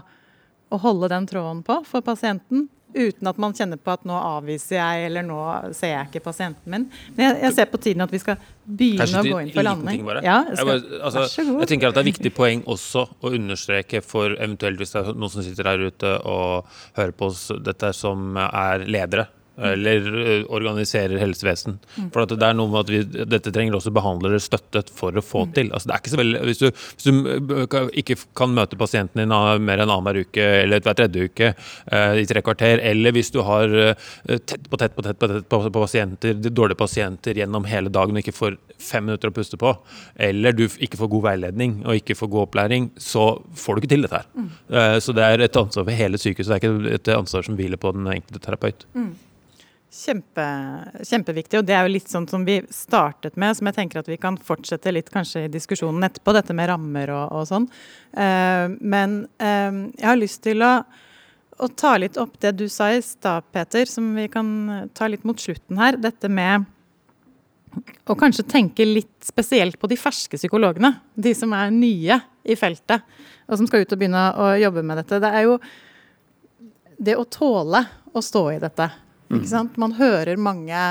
å 0.70 0.82
holde 0.82 1.10
den 1.12 1.30
tråden 1.30 1.64
på 1.66 1.82
for 1.88 2.06
pasienten. 2.06 2.68
Uten 2.90 3.28
at 3.30 3.38
man 3.38 3.54
kjenner 3.54 3.78
på 3.78 3.92
at 3.94 4.06
nå 4.10 4.16
avviser 4.18 4.80
jeg, 4.80 5.10
eller 5.12 5.26
nå 5.28 5.38
ser 5.78 5.92
jeg 5.92 6.08
ikke 6.10 6.24
pasienten 6.26 6.74
min. 6.74 6.88
Men 7.14 7.28
jeg, 7.28 7.36
jeg 7.44 7.56
ser 7.60 7.68
på 7.70 7.78
tiden 7.86 8.02
at 8.02 8.14
vi 8.14 8.22
skal 8.22 8.40
begynne 8.66 9.22
å 9.22 9.26
gå 9.28 9.42
inn 9.44 9.52
for 9.54 9.68
landing. 9.68 10.08
Ja, 10.26 10.40
jeg, 10.48 10.58
skal, 10.58 10.72
jeg, 10.74 10.86
bare, 10.90 11.02
altså, 11.06 11.44
jeg 11.46 11.70
tenker 11.70 11.92
at 11.92 12.00
Det 12.00 12.02
er 12.02 12.10
viktig 12.10 12.34
poeng 12.34 12.64
også 12.66 13.06
å 13.22 13.34
understreke 13.38 14.02
for 14.06 14.34
eventuelt 14.34 14.82
hvis 14.82 14.96
det 14.96 15.04
er 15.04 15.12
noen 15.14 15.34
som 15.36 15.46
sitter 15.46 15.70
der 15.70 15.86
ute 15.92 16.16
og 16.26 16.80
hører 16.98 17.14
på 17.14 17.30
oss, 17.30 17.52
dette 17.62 17.94
som 17.94 18.40
er 18.42 18.88
ledere 18.90 19.30
eller 19.60 20.08
eh, 20.24 20.44
organiserer 20.48 21.20
helsevesen. 21.22 21.80
For 22.14 22.30
det 22.30 22.46
er 22.46 22.58
noe 22.58 22.72
med 22.72 22.82
at 22.84 22.94
vi, 22.94 23.26
Dette 23.30 23.54
trenger 23.54 23.78
også 23.78 23.94
behandlere 23.96 24.40
støttet 24.44 24.92
for 24.96 25.16
å 25.16 25.24
få 25.26 25.46
til. 25.56 25.72
Altså 25.74 25.90
det 25.90 25.96
er 25.96 26.04
ikke 26.04 26.14
så 26.14 26.22
veldig, 26.22 26.42
Hvis 26.48 26.62
du, 26.62 26.68
hvis 26.70 27.08
du 27.08 27.60
eh, 27.66 27.92
ikke 28.02 28.18
kan 28.38 28.54
møte 28.56 28.80
pasienten 28.80 29.22
din 29.22 29.34
mer 29.66 29.84
enn 29.84 29.90
annenhver 29.90 30.24
uke 30.26 30.46
eller 30.64 30.84
hver 30.86 30.98
tredje 30.98 31.30
uke 31.30 31.52
eh, 31.52 32.20
i 32.22 32.28
tre 32.30 32.44
kvarter, 32.46 32.82
eller 32.92 33.16
hvis 33.16 33.32
du 33.36 33.42
har 33.46 33.76
eh, 33.84 34.10
tett 34.40 34.70
på 34.70 34.80
tett 34.80 34.96
på 34.96 35.06
tett 35.06 35.20
på, 35.20 35.30
tett 35.32 35.50
på, 35.50 35.62
pasienter, 35.76 36.38
dårlige 36.50 36.80
pasienter 36.80 37.38
gjennom 37.40 37.68
hele 37.70 37.92
dagen 37.94 38.18
og 38.18 38.24
ikke 38.24 38.36
får 38.36 38.60
fem 38.80 39.06
minutter 39.08 39.32
å 39.32 39.36
puste 39.36 39.60
på, 39.60 39.74
eller 40.16 40.56
du 40.56 40.66
ikke 40.68 41.00
får 41.00 41.12
god 41.12 41.26
veiledning 41.30 41.80
og 41.86 42.00
ikke 42.00 42.18
får 42.20 42.32
god 42.32 42.48
opplæring, 42.48 42.90
så 43.00 43.32
får 43.58 43.76
du 43.76 43.84
ikke 43.84 43.94
til 43.96 44.06
dette 44.06 44.22
her. 44.22 44.30
Mm. 44.36 44.52
Eh, 44.70 44.98
så 45.04 45.16
det 45.16 45.26
er 45.26 45.46
et 45.46 45.60
ansvar 45.60 45.88
for 45.88 46.04
hele 46.04 46.22
sykehuset, 46.22 46.54
det 46.54 46.60
er 46.60 46.64
ikke 46.64 46.96
et 47.00 47.12
ansvar 47.18 47.46
som 47.46 47.58
hviler 47.60 47.82
på 47.82 47.94
den 47.96 48.08
enkelte 48.16 48.44
terapeut. 48.46 48.88
Mm. 48.96 49.12
Kjempe, 49.90 50.44
kjempeviktig, 51.02 51.58
og 51.58 51.66
det 51.66 51.74
er 51.74 51.88
jo 51.88 51.94
litt 51.96 52.12
sånn 52.12 52.28
som 52.30 52.44
vi 52.46 52.60
startet 52.70 53.40
med, 53.42 53.56
som 53.58 53.66
jeg 53.66 53.78
tenker 53.80 54.04
at 54.04 54.10
vi 54.12 54.20
kan 54.22 54.36
fortsette 54.38 54.92
litt 54.94 55.10
kanskje 55.10 55.48
i 55.48 55.50
diskusjonen 55.50 56.06
etterpå, 56.06 56.36
dette 56.38 56.54
med 56.54 56.70
rammer 56.70 57.10
og, 57.10 57.24
og 57.40 57.48
sånn. 57.50 57.66
Uh, 58.14 58.70
men 58.78 59.24
uh, 59.42 59.80
jeg 59.98 60.06
har 60.06 60.20
lyst 60.20 60.44
til 60.46 60.62
å, 60.62 60.76
å, 61.58 61.72
ta 61.74 61.96
litt 61.98 62.22
opp 62.22 62.38
det 62.46 62.54
du 62.60 62.68
sa 62.70 62.92
i 62.94 63.02
stad, 63.02 63.50
Peter, 63.50 63.90
som 63.90 64.14
vi 64.14 64.28
kan 64.30 64.54
ta 64.94 65.10
litt 65.10 65.26
mot 65.26 65.42
slutten 65.42 65.82
her. 65.82 65.98
Dette 65.98 66.30
med 66.30 66.70
å 68.06 68.18
kanskje 68.18 68.46
tenke 68.46 68.86
litt 68.86 69.26
spesielt 69.26 69.82
på 69.82 69.90
de 69.90 69.98
ferske 69.98 70.38
psykologene. 70.38 71.00
De 71.18 71.34
som 71.34 71.50
er 71.58 71.74
nye 71.74 72.22
i 72.46 72.62
feltet, 72.62 73.10
og 73.50 73.58
som 73.58 73.66
skal 73.66 73.82
ut 73.82 73.98
og 73.98 74.06
begynne 74.06 74.30
å 74.38 74.54
jobbe 74.62 74.86
med 74.86 75.02
dette. 75.02 75.18
Det 75.18 75.34
er 75.34 75.50
jo 75.50 75.60
det 77.10 77.18
å 77.18 77.26
tåle 77.26 77.88
å 78.14 78.22
stå 78.22 78.52
i 78.54 78.62
dette. 78.62 78.92
Ikke 79.30 79.46
mm. 79.46 79.52
sant? 79.52 79.78
Man 79.82 79.96
hører 79.98 80.40
mange 80.42 80.84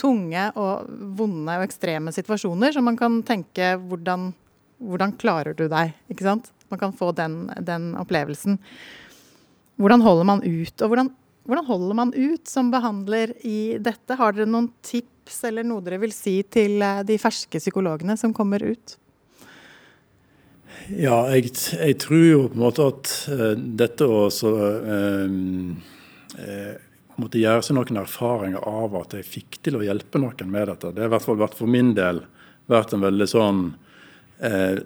tunge 0.00 0.48
og 0.58 0.88
vonde 1.18 1.58
og 1.58 1.66
ekstreme 1.66 2.12
situasjoner, 2.14 2.74
så 2.74 2.82
man 2.82 2.96
kan 2.98 3.20
tenke 3.26 3.74
hvordan, 3.78 4.32
hvordan 4.82 5.14
klarer 5.20 5.56
du 5.56 5.66
deg? 5.70 5.94
Ikke 6.10 6.26
sant? 6.26 6.50
Man 6.72 6.80
kan 6.80 6.94
få 6.96 7.12
den, 7.14 7.44
den 7.62 7.92
opplevelsen. 8.00 8.58
Hvordan 9.80 10.02
holder 10.02 10.26
man 10.26 10.42
ut? 10.42 10.74
Og 10.80 10.90
hvordan, 10.90 11.12
hvordan, 11.44 11.68
holder 11.68 11.98
man 12.00 12.14
ut 12.16 12.48
som 12.50 12.72
behandler 12.72 13.34
i 13.46 13.76
dette? 13.82 14.16
Har 14.18 14.34
dere 14.34 14.50
noen 14.50 14.70
tips 14.86 15.42
eller 15.48 15.66
noe 15.66 15.84
dere 15.84 16.00
vil 16.02 16.14
si 16.14 16.38
til 16.50 16.82
eh, 16.82 17.02
de 17.06 17.18
ferske 17.20 17.60
psykologene 17.62 18.16
som 18.20 18.34
kommer 18.36 18.64
ut? 18.64 18.96
Ja, 20.90 21.20
jeg, 21.32 21.52
jeg 21.78 21.98
tror 22.02 22.24
jo 22.24 22.40
på 22.48 22.58
en 22.58 22.64
måte 22.64 22.88
at 22.90 23.12
uh, 23.30 23.52
dette 23.54 24.08
å 24.10 24.26
uh, 24.26 25.36
uh, 26.34 26.74
måtte 27.20 27.40
gjøre 27.40 27.62
seg 27.64 27.76
noen 27.78 28.00
erfaringer 28.02 28.66
av 28.68 28.94
at 29.00 29.16
jeg 29.18 29.28
fikk 29.28 29.58
til 29.64 29.78
å 29.78 29.84
hjelpe 29.84 30.20
noen 30.20 30.50
med 30.50 30.68
dette. 30.70 30.92
Det 30.92 31.04
har 31.04 31.10
i 31.10 31.14
hvert 31.14 31.26
fall 31.26 31.40
vært 31.40 31.58
for 31.58 31.70
min 31.70 31.92
del 31.96 32.22
vært 32.70 32.94
en 32.94 33.04
veldig 33.04 33.28
sånn 33.28 33.64
eh, 34.40 34.80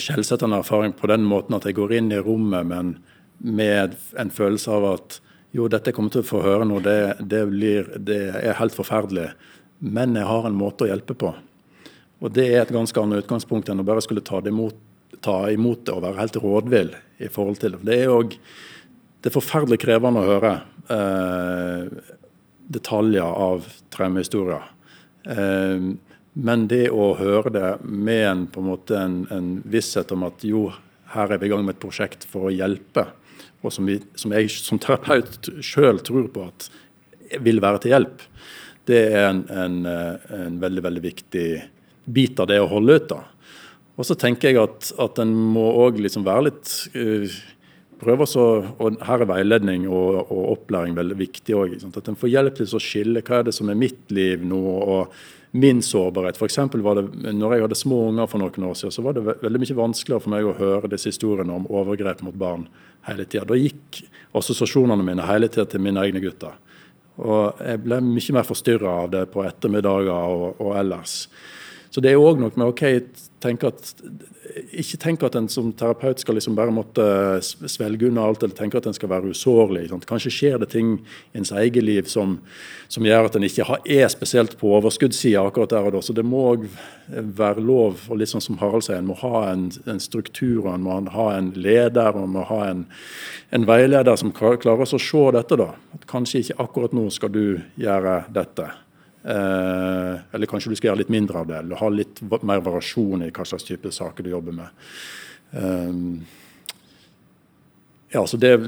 skjellsettende 0.00 0.62
erfaring 0.62 0.94
på 0.96 1.10
den 1.10 1.26
måten 1.28 1.56
at 1.58 1.68
jeg 1.68 1.76
går 1.78 1.98
inn 1.98 2.12
i 2.14 2.22
rommet 2.22 2.66
men 2.66 2.96
med 3.44 3.96
en 4.18 4.30
følelse 4.32 4.72
av 4.72 4.86
at 4.94 5.18
jo, 5.54 5.68
dette 5.70 5.92
kommer 5.94 6.10
til 6.10 6.24
å 6.24 6.26
få 6.26 6.40
høre 6.42 6.66
nå, 6.66 6.80
det, 6.82 7.16
det, 7.20 7.44
blir, 7.50 7.90
det 8.02 8.22
er 8.40 8.56
helt 8.58 8.74
forferdelig. 8.74 9.28
Men 9.78 10.16
jeg 10.18 10.26
har 10.26 10.48
en 10.48 10.56
måte 10.58 10.86
å 10.86 10.88
hjelpe 10.90 11.14
på. 11.18 11.30
Og 12.24 12.32
Det 12.34 12.46
er 12.48 12.64
et 12.64 12.72
ganske 12.74 12.98
annet 13.00 13.22
utgangspunkt 13.22 13.68
enn 13.70 13.82
å 13.82 13.86
bare 13.86 14.02
skulle 14.02 14.24
ta, 14.24 14.40
imot, 14.48 14.74
ta 15.22 15.44
imot 15.52 15.84
det 15.86 15.94
og 15.94 16.02
være 16.06 16.22
helt 16.22 16.38
rådvill 16.42 16.94
i 17.22 17.30
forhold 17.30 17.60
til 17.62 17.74
det. 17.74 17.82
For 17.82 17.90
Det 17.90 17.98
er 17.98 18.08
jo 18.08 18.18
det 19.24 19.30
er 19.30 19.38
forferdelig 19.38 19.80
krevende 19.80 20.20
å 20.20 20.28
høre 20.28 20.50
eh, 20.92 22.10
detaljer 22.76 23.24
av 23.24 23.64
traumehistorier. 23.94 24.66
Eh, 25.32 25.86
men 26.34 26.66
det 26.68 26.90
å 26.92 27.14
høre 27.16 27.52
det 27.54 27.70
med 27.88 28.24
en, 28.28 28.42
en, 28.44 28.66
måte 28.66 28.98
en, 29.00 29.22
en, 29.32 29.48
visshet 29.64 30.12
om 30.12 30.26
at 30.28 30.44
jo, 30.44 30.66
her 31.14 31.32
er 31.32 31.40
vi 31.40 31.48
i 31.48 31.54
gang 31.54 31.64
med 31.64 31.78
et 31.78 31.80
prosjekt 31.80 32.26
for 32.28 32.50
å 32.50 32.52
hjelpe, 32.52 33.06
og 33.64 33.72
som, 33.72 33.88
vi, 33.88 33.96
som 34.12 34.34
jeg 34.36 34.50
som 34.52 34.82
terapeut 34.82 35.48
sjøl 35.64 36.02
tror 36.04 36.28
på 36.34 36.44
at 36.44 36.68
vil 37.40 37.62
være 37.64 37.80
til 37.80 37.94
hjelp, 37.94 38.26
det 38.84 39.00
er 39.08 39.30
en, 39.30 39.78
en, 39.88 40.58
veldig 40.60 40.84
veldig 40.84 41.02
viktig 41.06 41.46
bit 42.04 42.44
av 42.44 42.50
det 42.50 42.60
å 42.60 42.68
holde 42.68 42.98
ut. 42.98 43.08
da. 43.08 43.22
Og 43.96 44.04
så 44.04 44.18
tenker 44.20 44.52
jeg 44.52 44.60
at, 44.60 44.90
at 45.00 45.22
en 45.22 45.32
må 45.32 45.64
òg 45.86 46.02
liksom 46.04 46.26
være 46.26 46.50
litt 46.50 46.74
uh, 46.92 47.40
prøver 48.00 48.28
så, 48.28 48.44
og 48.78 48.98
Her 49.04 49.24
er 49.24 49.30
veiledning 49.30 49.86
og, 49.88 50.24
og 50.24 50.50
opplæring 50.58 50.96
veldig 50.96 51.16
viktig 51.18 51.56
òg. 51.58 51.78
At 51.88 52.10
en 52.10 52.18
får 52.18 52.32
hjelp 52.32 52.58
til 52.58 52.76
å 52.76 52.82
skille 52.82 53.22
hva 53.24 53.40
er 53.40 53.48
det 53.48 53.56
som 53.56 53.70
er 53.70 53.80
mitt 53.80 54.12
liv 54.14 54.44
nå. 54.44 54.60
og 54.82 55.16
min 55.54 55.82
sårbarhet. 55.82 56.34
For 56.34 56.80
var 56.82 56.98
det, 56.98 57.32
når 57.32 57.52
jeg 57.54 57.62
hadde 57.62 57.76
små 57.78 58.00
unger 58.08 58.26
for 58.26 58.42
noen 58.42 58.64
år 58.66 58.74
siden, 58.74 58.90
så 58.90 59.02
var 59.06 59.14
det 59.14 59.22
veldig 59.22 59.60
mye 59.62 59.76
vanskeligere 59.78 60.24
for 60.24 60.32
meg 60.32 60.48
å 60.50 60.54
høre 60.58 60.90
disse 60.90 61.12
historiene 61.12 61.54
om 61.54 61.68
overgrep 61.70 62.24
mot 62.26 62.34
barn 62.34 62.64
hele 63.06 63.22
tida. 63.22 63.44
Da 63.46 63.54
gikk 63.54 64.00
assosiasjonene 64.34 65.06
mine 65.06 65.26
hele 65.28 65.46
tida 65.46 65.68
til 65.70 65.84
mine 65.84 66.02
egne 66.02 66.22
gutter. 66.24 66.56
Og 67.22 67.62
jeg 67.62 67.84
ble 67.84 68.00
mye 68.02 68.34
mer 68.34 68.48
forstyrra 68.48 68.96
av 69.04 69.12
det 69.12 69.22
på 69.30 69.44
ettermiddager 69.46 70.34
og, 70.34 70.58
og 70.58 70.74
ellers. 70.80 71.28
Så 71.94 72.02
det 72.02 72.10
er 72.10 72.18
òg 72.18 72.40
noe 72.42 72.50
med 72.58 72.66
OK, 72.66 72.82
tenk 73.44 73.62
at 73.68 73.92
ikke 74.74 74.98
tenk 75.00 75.22
at 75.26 75.36
en 75.38 75.46
som 75.50 75.70
terapeut 75.76 76.20
skal 76.22 76.36
liksom 76.38 76.56
bare 76.58 76.72
måtte 76.74 77.04
svelge 77.42 78.08
unna 78.08 78.24
alt, 78.26 78.42
eller 78.42 78.54
tenke 78.56 78.78
at 78.78 78.86
en 78.86 78.96
skal 78.96 79.10
være 79.10 79.30
usårlig. 79.34 79.86
Sant? 79.90 80.06
Kanskje 80.08 80.32
skjer 80.34 80.58
det 80.62 80.70
ting 80.74 80.96
i 80.98 81.38
ens 81.40 81.52
eget 81.54 81.84
liv 81.84 82.08
som, 82.10 82.36
som 82.90 83.06
gjør 83.06 83.28
at 83.28 83.38
en 83.38 83.46
ikke 83.46 83.66
har, 83.68 83.82
er 83.86 84.10
spesielt 84.12 84.56
på 84.60 84.72
overskuddssida 84.78 85.42
akkurat 85.42 85.74
der 85.74 85.88
og 85.88 85.96
da. 85.96 86.02
Så 86.04 86.16
det 86.16 86.26
må 86.26 86.42
òg 86.52 86.68
være 87.08 87.64
lov, 87.64 88.06
og 88.08 88.20
litt 88.20 88.32
sånn 88.32 88.44
som 88.44 88.58
Harald 88.62 88.86
sier, 88.86 89.00
en 89.00 89.10
må 89.10 89.18
ha 89.22 89.46
en, 89.52 89.68
en 89.90 90.02
struktur, 90.02 90.68
en 90.70 90.86
må 90.86 91.00
ha 91.14 91.28
en 91.38 91.52
leder 91.54 92.14
og 92.14 92.26
en 92.26 92.36
må 92.36 92.46
ha 92.50 92.62
en, 92.70 92.86
en 93.54 93.68
veileder 93.70 94.18
som 94.20 94.34
klarer 94.34 94.86
å 94.86 94.88
se 94.98 95.26
dette. 95.38 95.60
da. 95.60 95.72
At 95.98 96.08
kanskje 96.10 96.44
ikke 96.44 96.62
akkurat 96.66 96.96
nå 96.96 97.08
skal 97.14 97.34
du 97.34 97.44
gjøre 97.80 98.24
dette. 98.34 98.72
Eh, 99.24 100.14
eller 100.36 100.46
kanskje 100.50 100.70
du 100.72 100.76
skal 100.76 100.90
gjøre 100.90 101.00
litt 101.00 101.12
mindre 101.12 101.40
av 101.40 101.48
det, 101.48 101.58
eller 101.62 101.80
ha 101.80 101.88
litt 101.88 102.20
mer 102.44 102.60
variasjon 102.64 103.24
i 103.24 103.30
hva 103.32 103.46
slags 103.48 103.64
type 103.64 103.92
saker 103.92 104.26
du 104.26 104.30
jobber 104.34 104.56
med. 104.58 104.68
Eh, 105.56 105.92
ja, 108.14 108.26
så 108.28 108.38
det 108.38 108.50
er 108.54 108.60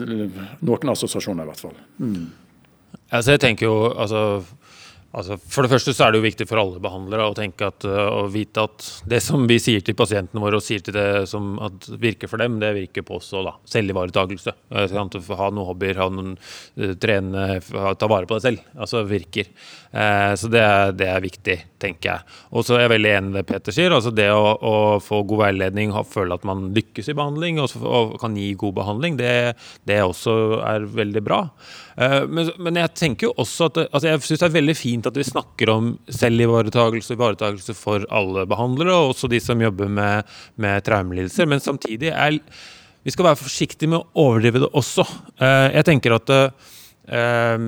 noen 0.64 0.92
assosiasjoner, 0.94 1.44
i 1.44 1.50
hvert 1.52 1.64
fall. 1.68 1.76
Mm. 2.00 2.24
Altså, 3.10 3.34
jeg 3.34 3.42
tenker 3.44 3.68
jo, 3.68 3.76
altså 3.92 4.22
Altså, 5.16 5.38
for 5.40 5.64
det 5.64 5.72
første 5.72 5.94
så 5.96 6.04
er 6.04 6.12
det 6.12 6.20
jo 6.20 6.26
viktig 6.26 6.46
for 6.48 6.60
alle 6.60 6.80
behandlere 6.82 7.30
å 7.30 7.36
tenke 7.36 7.70
at, 7.70 7.86
å 7.88 8.26
vite 8.28 8.66
at 8.66 8.88
det 9.08 9.22
som 9.24 9.46
vi 9.48 9.56
sier 9.62 9.80
til 9.84 9.96
pasientene 9.96 10.42
våre, 10.42 10.60
og 10.60 10.64
sier 10.64 10.84
til 10.84 10.96
det 10.96 11.24
som 11.30 11.54
virker 12.02 12.28
for 12.28 12.42
dem, 12.42 12.58
det 12.60 12.74
virker 12.76 13.06
på 13.06 13.16
oss 13.16 13.32
òg. 13.36 13.48
Selvivaretakelse. 13.70 14.52
Ha 14.68 15.48
noen 15.48 15.70
hobbyer, 15.70 16.02
ha 16.02 16.10
noen, 16.12 16.34
trene, 17.00 17.46
ta 17.96 18.10
vare 18.12 18.28
på 18.28 18.36
deg 18.36 18.44
selv. 18.44 18.68
Altså 18.76 19.06
virker. 19.08 19.48
Eh, 19.96 20.34
så 20.36 20.50
det 20.52 20.60
er, 20.60 20.92
det 20.98 21.08
er, 21.08 21.24
viktig, 21.24 21.56
tenker 21.80 22.10
jeg. 22.10 22.36
Og 22.52 22.66
så 22.66 22.76
er 22.76 22.84
jeg 22.84 22.94
veldig 22.96 23.12
enig 23.16 23.32
i 23.32 23.38
det 23.38 23.46
Peter 23.48 23.74
sier. 23.74 23.94
altså 23.96 24.12
Det 24.12 24.28
å, 24.34 24.52
å 24.52 24.74
få 25.00 25.22
god 25.28 25.46
veiledning, 25.46 25.94
føle 26.12 26.36
at 26.36 26.44
man 26.48 26.68
lykkes 26.76 27.08
i 27.08 27.16
behandling 27.16 27.62
og, 27.62 27.72
og 27.80 28.16
kan 28.20 28.36
gi 28.36 28.52
god 28.58 28.76
behandling, 28.82 29.16
det, 29.20 29.32
det 29.88 30.02
også 30.04 30.36
er 30.60 30.88
veldig 31.00 31.24
bra. 31.24 31.40
Eh, 31.96 32.22
men, 32.28 32.50
men, 32.60 32.82
jeg 32.82 32.92
tenker 32.98 33.30
jo 33.30 33.34
også 33.40 33.70
at 33.70 33.78
altså 33.86 34.10
jeg 34.10 34.24
synes 34.26 34.42
det 34.42 34.48
er 34.50 34.56
veldig 34.58 34.76
fint 34.76 35.05
at 35.10 35.18
vi 35.18 35.26
snakker 35.26 35.72
om 35.72 35.92
selvivaretakelse 36.12 37.14
og 37.14 37.20
ivaretakelse 37.20 37.76
for 37.78 38.06
alle 38.14 38.46
behandlere, 38.48 38.94
og 38.94 39.14
også 39.14 39.30
de 39.32 39.40
som 39.42 39.62
jobber 39.62 39.90
med, 39.90 40.38
med 40.60 40.86
traumelidelser. 40.86 41.48
Men 41.50 41.62
samtidig 41.62 42.12
er 42.12 42.40
vi 43.06 43.12
skal 43.14 43.28
være 43.28 43.38
forsiktige 43.38 43.92
med 43.92 44.00
å 44.02 44.24
overdrive 44.26 44.64
det 44.64 44.72
også. 44.74 45.04
Eh, 45.38 45.68
jeg 45.76 45.86
tenker 45.86 46.16
at 46.16 46.32
eh, 46.34 47.66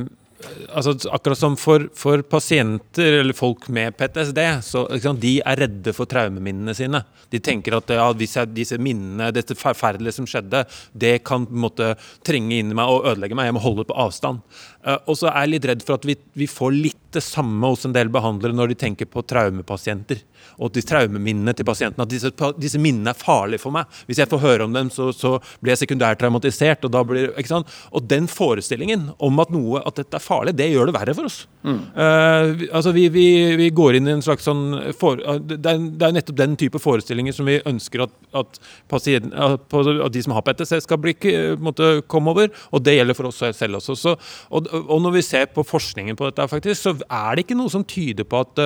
altså, 0.74 0.94
akkurat 1.14 1.38
som 1.38 1.54
for, 1.58 1.84
for, 1.94 2.24
pasienter 2.26 3.20
eller 3.20 3.36
folk 3.38 3.68
med 3.74 3.94
PTSD, 3.98 4.40
så 4.66 4.84
sant, 5.02 5.20
de 5.22 5.36
er 5.38 5.62
redde 5.62 5.94
for 5.94 6.10
traumeminnene 6.10 6.74
sine. 6.74 7.04
De 7.30 7.38
tenker 7.44 7.76
at 7.78 7.94
ja, 7.94 8.08
disse, 8.18 8.80
minnene, 8.82 9.30
dette 9.34 9.54
forferdelige 9.58 10.18
som 10.18 10.26
skjedde, 10.26 10.64
det 10.90 11.20
kan 11.28 11.46
måtte, 11.50 11.92
trenge 12.26 12.58
inn 12.58 12.74
i 12.74 12.78
meg 12.78 12.90
og 12.90 13.06
ødelegge 13.12 13.38
meg. 13.38 13.50
Jeg 13.50 13.58
må 13.58 13.64
holde 13.64 13.86
på 13.88 13.98
avstand. 13.98 14.42
Uh, 14.86 14.96
og 15.10 15.16
så 15.18 15.26
er 15.32 15.42
jeg 15.42 15.54
litt 15.56 15.68
redd 15.72 15.84
for 15.86 15.98
at 15.98 16.06
vi, 16.06 16.14
vi, 16.38 16.46
får 16.46 16.74
litt 16.76 17.00
det 17.16 17.22
samme 17.24 17.66
hos 17.66 17.86
en 17.88 17.94
del 17.96 18.10
behandlere 18.12 18.54
når 18.54 18.70
de 18.70 18.76
tenker 18.78 19.08
på 19.10 19.24
traumepasienter 19.26 20.20
og 20.62 20.72
de 20.74 20.82
traumeminnene 20.86 21.54
til 21.56 21.66
pasienten. 21.66 22.02
At 22.02 22.10
disse, 22.10 22.30
disse, 22.58 22.80
minnene 22.82 23.12
er 23.12 23.18
farlige 23.18 23.62
for 23.62 23.74
meg. 23.74 23.88
Hvis 24.08 24.20
jeg 24.22 24.30
får 24.30 24.42
høre 24.42 24.66
om 24.66 24.74
dem, 24.74 24.90
så, 24.92 25.08
så 25.14 25.36
blir 25.62 25.74
jeg 25.74 25.82
sekundært 25.84 26.20
traumatisert. 26.20 26.84
Og, 26.86 26.98
blir, 27.08 27.32
og 27.34 28.06
den 28.10 28.28
forestillingen 28.30 29.08
om 29.24 29.42
at 29.42 29.52
noe, 29.54 29.82
at 29.86 29.98
dette 30.00 30.18
er 30.18 30.24
farlig, 30.24 30.54
det 30.58 30.70
gjør 30.70 30.90
det 30.90 30.96
verre 30.98 31.14
for 31.16 31.30
oss. 31.30 31.40
Mm. 31.62 31.80
Uh, 31.96 32.64
altså 32.78 32.92
vi, 32.96 33.08
vi, 33.14 33.26
vi, 33.60 33.70
går 33.74 33.98
inn 33.98 34.10
i 34.10 34.14
en 34.16 34.24
slags 34.24 34.46
sånn 34.48 34.92
for, 34.98 35.18
det, 35.18 35.58
er, 35.58 35.80
det, 35.80 36.06
er, 36.06 36.14
nettopp 36.16 36.38
den 36.38 36.56
type 36.60 36.80
forestillinger 36.82 37.34
som 37.36 37.48
vi 37.50 37.58
ønsker 37.68 38.06
at, 38.06 38.14
at, 38.42 38.60
pasient, 38.90 39.34
at, 39.34 39.66
at 39.74 40.14
de 40.14 40.24
som 40.24 40.36
har 40.36 40.46
PTC, 40.46 40.78
skal 40.84 41.02
bli, 41.02 41.16
måtte 41.62 41.98
komme 42.10 42.34
over. 42.34 42.52
Og 42.74 42.84
det 42.84 42.98
gjelder 42.98 43.18
for 43.18 43.30
oss 43.30 43.42
selv 43.58 43.80
også. 43.80 43.98
Så, 43.98 44.16
og, 44.50 44.67
og, 44.72 44.96
når 45.02 45.18
vi 45.18 45.24
ser 45.26 45.48
på 45.52 45.64
forskningen 45.66 46.18
på 46.18 46.28
dette, 46.28 46.48
faktisk, 46.50 46.80
så 46.82 46.94
er 47.06 47.36
det 47.36 47.46
ikke 47.46 47.58
noe 47.58 47.72
som 47.72 47.86
tyder 47.88 48.26
på 48.28 48.42
at, 48.44 48.62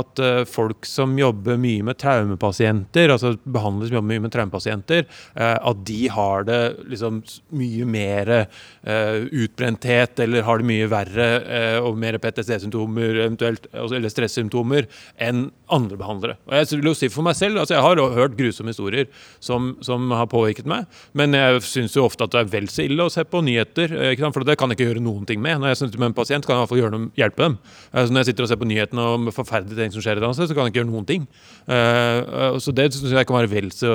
at 0.00 0.24
folk 0.50 0.88
som 0.88 1.16
jobber 1.18 1.58
mye 1.60 1.84
med 1.86 1.98
traumepasienter, 2.00 3.12
altså 3.12 3.34
behandlere 3.44 3.90
som 3.90 3.98
jobber 3.98 4.10
mye 4.12 4.24
med 4.24 4.34
traumepasienter, 4.34 5.06
eh, 5.34 5.56
at 5.70 5.82
de 5.86 6.00
har 6.12 6.46
det 6.48 6.60
liksom 6.90 7.20
mye 7.56 7.88
mer 7.88 8.32
eh, 8.36 9.16
utbrenthet 9.44 10.22
eller 10.24 10.46
har 10.46 10.60
det 10.60 10.68
mye 10.70 10.88
verre 10.90 11.28
eh, 11.40 11.78
og 11.80 11.98
mer 12.00 12.18
PTSD-symptomer 12.22 13.22
eventuelt, 13.26 13.68
altså, 13.72 13.98
eller 13.98 14.12
stressymptomer 14.12 14.88
enn 15.20 15.48
andre 15.70 15.98
behandlere. 16.00 16.38
Og 16.48 16.56
Jeg 16.58 16.80
vil 16.80 16.90
jo 16.92 16.96
si 16.98 17.10
for 17.12 17.26
meg 17.26 17.38
selv, 17.38 17.60
altså 17.62 17.76
jeg 17.76 17.86
har 17.86 18.16
hørt 18.16 18.38
grusomme 18.38 18.74
historier 18.74 19.10
som, 19.42 19.74
som 19.84 20.10
har 20.14 20.30
påvirket 20.30 20.68
meg, 20.70 20.88
men 21.16 21.36
jeg 21.36 21.62
syns 21.66 21.96
jo 21.96 22.06
ofte 22.08 22.26
at 22.26 22.34
det 22.34 22.44
er 22.44 22.52
vel 22.52 22.70
så 22.70 22.84
ille 22.86 23.06
å 23.06 23.12
se 23.12 23.24
på 23.26 23.42
nyheter, 23.44 23.94
for 24.30 24.46
det 24.46 24.58
kan 24.58 24.70
jeg 24.70 24.78
ikke 24.78 24.90
gjøre 24.90 25.04
noen 25.04 25.26
ting 25.28 25.39
med. 25.42 25.60
Når 25.60 25.72
jeg 25.72 25.80
snakker 25.80 26.02
med 26.02 26.10
en 26.10 26.16
pasient, 26.16 26.46
kan 26.46 26.54
jeg 26.54 26.60
i 26.60 26.62
hvert 26.62 26.72
fall 26.72 26.80
gjøre 26.82 26.94
noe, 26.94 27.10
hjelpe 27.18 27.44
dem. 27.44 27.56
Altså 27.90 28.14
når 28.14 28.22
jeg 28.22 28.30
sitter 28.30 28.46
og 28.46 28.50
ser 28.50 28.60
på 28.60 28.68
nyhetene 28.70 29.06
om 29.16 29.30
forferdelige 29.34 29.80
ting 29.80 29.94
som 29.94 30.04
skjer 30.04 30.20
et 30.20 30.26
annet 30.26 30.38
sted, 30.38 30.50
så 30.50 30.56
kan 30.56 30.66
jeg 30.66 30.74
ikke 30.74 30.80
gjøre 30.82 30.90
noen 30.92 31.08
ting. 31.08 31.26
Uh, 31.66 32.58
så 32.62 32.74
det 32.76 32.90
syns 32.94 33.16
jeg 33.16 33.28
kan 33.28 33.38
være 33.40 33.52
vel 33.52 33.72
så, 33.74 33.94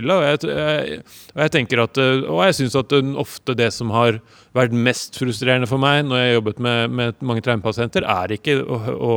ille. 0.00 0.18
Og 0.18 0.26
jeg, 0.26 0.42
jeg, 0.50 1.00
jeg, 1.34 1.54
tenker 1.54 1.84
at, 1.86 2.02
og 2.28 2.44
jeg 2.48 2.58
syns 2.60 2.78
at 2.82 2.94
ofte 3.24 3.56
det 3.58 3.70
som 3.74 3.92
har 3.94 4.20
vært 4.54 4.76
mest 4.76 5.18
frustrerende 5.18 5.70
for 5.70 5.82
meg 5.82 6.04
når 6.06 6.20
jeg 6.20 6.30
har 6.30 6.38
jobbet 6.38 6.62
med, 6.62 6.94
med 7.00 7.26
mange 7.26 7.42
traumepasienter, 7.44 8.06
er 8.06 8.36
ikke 8.36 8.60
å, 8.62 8.78
å 8.94 9.14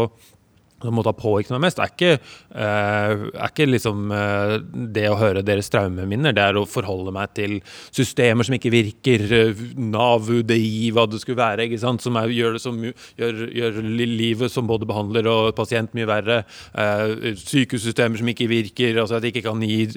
som 0.82 0.94
måtte 0.94 1.10
ha 1.10 1.18
påvirket 1.18 1.54
meg 1.56 1.64
mest, 1.66 1.80
er 1.82 1.92
ikke, 1.92 2.12
uh, 2.54 3.26
er 3.32 3.50
ikke 3.50 3.66
liksom, 3.70 4.12
uh, 4.14 4.58
det 4.94 5.08
å 5.10 5.18
høre 5.18 5.44
deres 5.46 5.72
traumeminner. 5.74 6.36
Det 6.38 6.44
er 6.44 6.60
å 6.60 6.68
forholde 6.70 7.14
meg 7.16 7.34
til 7.38 7.58
systemer 7.96 8.46
som 8.46 8.58
ikke 8.58 8.74
virker, 8.74 9.26
uh, 9.32 9.64
Nav, 9.78 10.30
UDI, 10.30 10.92
hva 10.94 11.08
det 11.10 11.22
skulle 11.24 11.42
være. 11.42 11.66
ikke 11.66 11.82
sant, 11.82 12.04
Som 12.06 12.20
er, 12.22 12.30
gjør, 12.34 12.60
som 12.62 12.78
gjør, 12.84 13.42
gjør, 13.58 13.82
livet 13.98 14.54
som 14.54 14.70
både 14.70 14.88
behandler 14.90 15.28
og 15.32 15.56
pasient 15.58 15.94
mye 15.98 16.08
verre. 16.08 16.38
sykehussystemer 16.78 18.20
som 18.20 18.30
ikke 18.30 18.48
virker, 18.50 19.00
altså 19.02 19.18
at 19.18 19.26
jeg 19.26 19.36
ikke 19.36 19.48
kan 19.50 19.62
gi, 19.66 19.88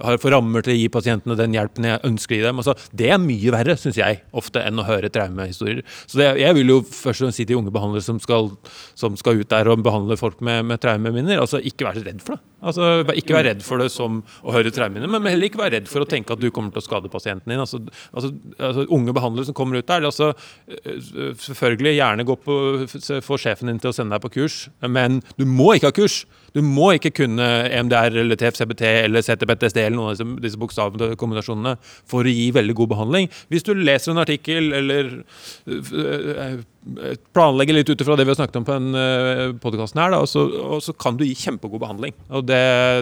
har 0.00 0.18
for 0.22 0.34
rammer 0.34 0.62
til 0.64 0.74
å 0.74 0.78
gi 0.78 0.88
pasientene 0.92 1.36
den 1.38 1.56
hjelpen 1.56 1.88
jeg 1.88 2.02
ønsker 2.06 2.38
i 2.38 2.44
dem. 2.44 2.60
altså 2.62 2.76
Det 2.96 3.10
er 3.10 3.20
mye 3.22 3.54
verre, 3.54 3.76
syns 3.80 3.98
jeg, 3.98 4.22
ofte, 4.36 4.62
enn 4.62 4.78
å 4.78 4.86
høre 4.86 5.10
traumehistorier. 5.12 5.82
Så 6.06 6.20
det, 6.20 6.30
jeg 6.40 6.56
vil 6.58 6.74
jo 6.74 6.80
først 6.84 7.22
og 7.22 7.26
fremst 7.26 7.40
si 7.40 7.48
til 7.48 7.60
unge 7.60 7.74
behandlere 7.74 8.04
som 8.04 8.20
skal, 8.22 8.52
som 8.98 9.18
skal 9.18 9.40
ut 9.40 9.50
der 9.50 9.70
og 9.70 9.82
behandle 9.84 10.19
folk 10.20 10.40
med, 10.44 10.64
med 10.68 10.80
traumeminner. 10.82 11.40
Altså, 11.40 11.60
ikke 11.64 11.88
vær 11.88 11.98
redd 12.00 12.22
for 12.24 12.36
det. 12.36 12.44
Altså, 12.60 12.88
ikke 13.16 13.36
vær 13.36 13.46
redd 13.48 13.62
for 13.64 13.80
det 13.80 13.88
som 13.92 14.20
å 14.44 14.54
høre 14.54 14.72
traumeminner, 14.74 15.10
men 15.10 15.30
heller 15.30 15.48
ikke 15.48 15.62
vær 15.62 15.72
redd 15.74 15.88
for 15.90 16.04
å 16.04 16.08
tenke 16.08 16.36
at 16.36 16.42
du 16.42 16.50
kommer 16.52 16.74
til 16.74 16.82
å 16.82 16.86
skade 16.86 17.12
pasienten 17.12 17.52
din. 17.52 17.62
Altså, 17.62 17.80
altså, 18.12 18.34
altså 18.58 18.86
Unge 18.92 19.14
behandlere 19.16 19.48
som 19.48 19.56
kommer 19.56 19.80
ut 19.80 19.88
der, 19.88 20.04
altså, 20.08 20.32
øh, 20.68 21.32
selvfølgelig 21.40 21.96
gjerne 21.96 22.28
gå 22.28 22.36
på, 22.44 22.58
få 23.24 23.40
sjefen 23.40 23.72
din 23.72 23.80
til 23.80 23.92
å 23.92 23.96
sende 23.96 24.16
deg 24.16 24.26
på 24.26 24.34
kurs, 24.40 24.62
men 24.84 25.22
du 25.40 25.46
må 25.48 25.72
ikke 25.76 25.92
ha 25.92 25.96
kurs. 26.02 26.22
Du 26.56 26.62
må 26.66 26.90
ikke 26.96 27.12
kunne 27.22 27.46
EMDR 27.68 28.18
eller 28.24 28.38
TFCBT 28.40 28.84
eller 29.04 29.24
CTPTSD 29.26 29.82
eller 29.84 29.96
noen 29.98 30.10
av 30.10 30.16
disse, 30.16 30.42
disse 30.46 30.60
bokstavkombinasjonene 30.60 31.76
for 32.10 32.26
å 32.26 32.34
gi 32.34 32.50
veldig 32.56 32.76
god 32.80 32.92
behandling. 32.94 33.30
Hvis 33.52 33.66
du 33.66 33.72
leser 33.76 34.14
en 34.14 34.22
artikkel 34.24 34.72
eller 34.80 35.12
øh, 35.70 35.94
øh, 35.94 36.60
planlegger 37.36 37.76
litt 37.76 37.90
ut 37.92 38.00
ifra 38.00 38.16
det 38.16 38.24
vi 38.24 38.32
har 38.32 38.38
snakket 38.38 38.56
om 38.60 38.64
på 38.64 38.76
den 38.78 38.96
uh, 38.96 39.52
podkasten 39.60 40.00
her, 40.00 40.14
da, 40.14 40.20
og, 40.24 40.28
så, 40.30 40.46
og, 40.48 40.80
så, 40.84 40.94
kan 40.96 41.18
du 41.18 41.26
gi 41.26 41.36
kjempegod 41.36 41.82
behandling. 41.82 42.14
Og 42.32 42.46
det, 42.48 42.60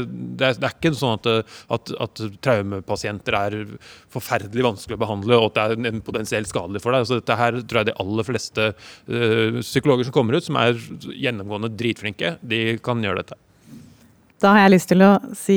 det, 0.09 0.49
er, 0.49 0.59
det 0.59 0.67
er, 0.67 0.75
ikke 0.75 0.93
sånn 0.99 1.15
at, 1.15 1.53
at, 1.77 1.93
at, 2.07 2.23
traumepasienter 2.45 3.39
er 3.39 3.59
forferdelig 4.13 4.67
vanskelig 4.67 4.99
å 4.99 5.03
behandle, 5.05 5.39
og 5.39 5.51
at 5.53 5.59
det 5.59 5.67
er 5.87 5.93
en 5.93 6.05
potensielt 6.05 6.51
skadelig 6.51 6.83
for 6.85 6.95
deg. 6.95 7.07
Så 7.07 7.21
dette 7.21 7.39
her 7.39 7.61
tror 7.63 7.83
jeg 7.83 7.91
de 7.93 7.99
aller 8.03 8.29
fleste 8.29 8.71
uh, 8.75 9.61
psykologer 9.63 10.09
som 10.09 10.17
kommer 10.19 10.39
ut, 10.39 10.49
som 10.49 10.59
er 10.61 10.75
gjennomgående 11.15 11.73
dritflinke, 11.79 12.37
de 12.43 12.65
kan 12.83 13.05
gjøre 13.05 13.23
dette. 13.23 13.38
Da 14.39 14.53
har 14.55 14.69
jeg 14.69 14.71
lyst 14.77 14.93
til 14.93 15.01
å 15.03 15.15
si 15.35 15.55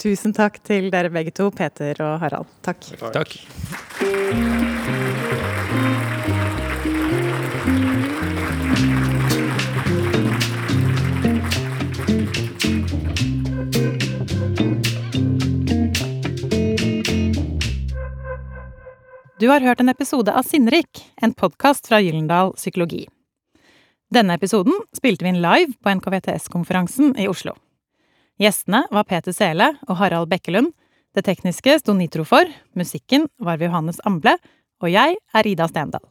tusen 0.00 0.32
takk 0.32 0.54
til 0.64 0.86
dere 0.92 1.10
begge 1.12 1.34
to, 1.36 1.50
Peter 1.52 1.98
og 2.00 2.22
Harald. 2.22 2.48
Takk. 2.64 2.86
takk. 3.12 3.34
Du 19.42 19.48
har 19.50 19.60
hørt 19.60 19.82
en 19.82 19.90
episode 19.92 20.32
av 20.32 20.46
Sinnrik, 20.48 21.02
en 21.20 21.34
podkast 21.36 21.90
fra 21.90 22.00
Gyllendal 22.00 22.54
Psykologi. 22.56 23.02
Denne 24.08 24.38
episoden 24.40 24.80
spilte 24.96 25.26
vi 25.26 25.34
inn 25.34 25.42
live 25.44 25.76
på 25.82 25.92
NKVTS-konferansen 25.98 27.12
i 27.20 27.28
Oslo. 27.28 27.58
Gjestene 28.40 28.86
var 28.90 29.04
Peter 29.04 29.34
Sele 29.34 29.72
og 29.88 29.98
Harald 30.00 30.30
Bekkelund. 30.30 30.72
Det 31.12 31.24
tekniske 31.26 31.76
sto 31.82 31.92
Nitro 31.96 32.24
for, 32.24 32.48
musikken 32.78 33.26
var 33.36 33.58
ved 33.60 33.68
Johannes 33.68 34.00
Amble, 34.08 34.38
og 34.82 34.88
jeg 34.90 35.18
er 35.18 35.48
Ida 35.48 35.68
Stendal. 35.68 36.04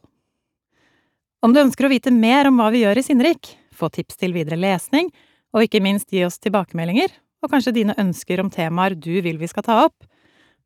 Om 1.42 1.54
du 1.54 1.58
ønsker 1.64 1.88
å 1.88 1.90
vite 1.90 2.12
mer 2.14 2.46
om 2.46 2.60
hva 2.60 2.68
vi 2.70 2.84
gjør 2.84 3.00
i 3.00 3.04
Sinnrik, 3.04 3.56
få 3.74 3.90
tips 3.90 4.20
til 4.20 4.36
videre 4.36 4.60
lesning, 4.60 5.10
og 5.52 5.66
ikke 5.66 5.82
minst 5.82 6.12
gi 6.14 6.22
oss 6.24 6.38
tilbakemeldinger, 6.38 7.10
og 7.42 7.50
kanskje 7.50 7.74
dine 7.80 7.96
ønsker 7.98 8.40
om 8.40 8.52
temaer 8.54 8.94
du 8.94 9.16
vil 9.24 9.40
vi 9.40 9.50
skal 9.50 9.66
ta 9.66 9.80
opp, 9.88 10.06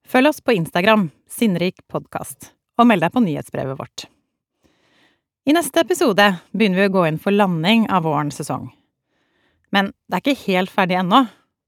følg 0.07 0.31
oss 0.31 0.45
på 0.45 0.55
Instagram, 0.59 1.09
Sinnrik 1.27 1.81
podkast 1.89 2.53
og 2.77 2.91
meld 2.91 3.01
deg 3.03 3.15
på 3.15 3.23
nyhetsbrevet 3.25 3.79
vårt. 3.79 4.05
I 5.47 5.55
neste 5.55 5.81
episode 5.81 6.27
begynner 6.53 6.83
vi 6.83 6.89
å 6.91 6.95
gå 6.99 7.07
inn 7.09 7.21
for 7.23 7.35
landing 7.35 7.87
av 7.89 8.05
vårens 8.05 8.37
sesong. 8.37 8.69
Men 9.73 9.93
det 10.07 10.19
er 10.19 10.25
ikke 10.25 10.45
helt 10.51 10.73
ferdig 10.75 10.99
ennå. 11.01 11.25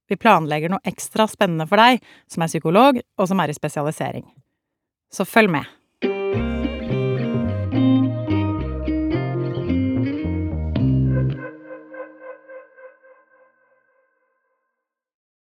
Vi 0.09 0.16
planlegger 0.16 0.72
noe 0.72 0.84
ekstra 0.88 1.28
spennende 1.30 1.68
for 1.68 1.80
deg 1.80 2.02
som 2.30 2.44
er 2.44 2.52
psykolog, 2.52 3.00
og 3.18 3.28
som 3.28 3.40
er 3.42 3.52
i 3.52 3.56
spesialisering. 3.56 4.24
Så 5.12 5.28
følg 5.28 5.52
med! 5.52 5.77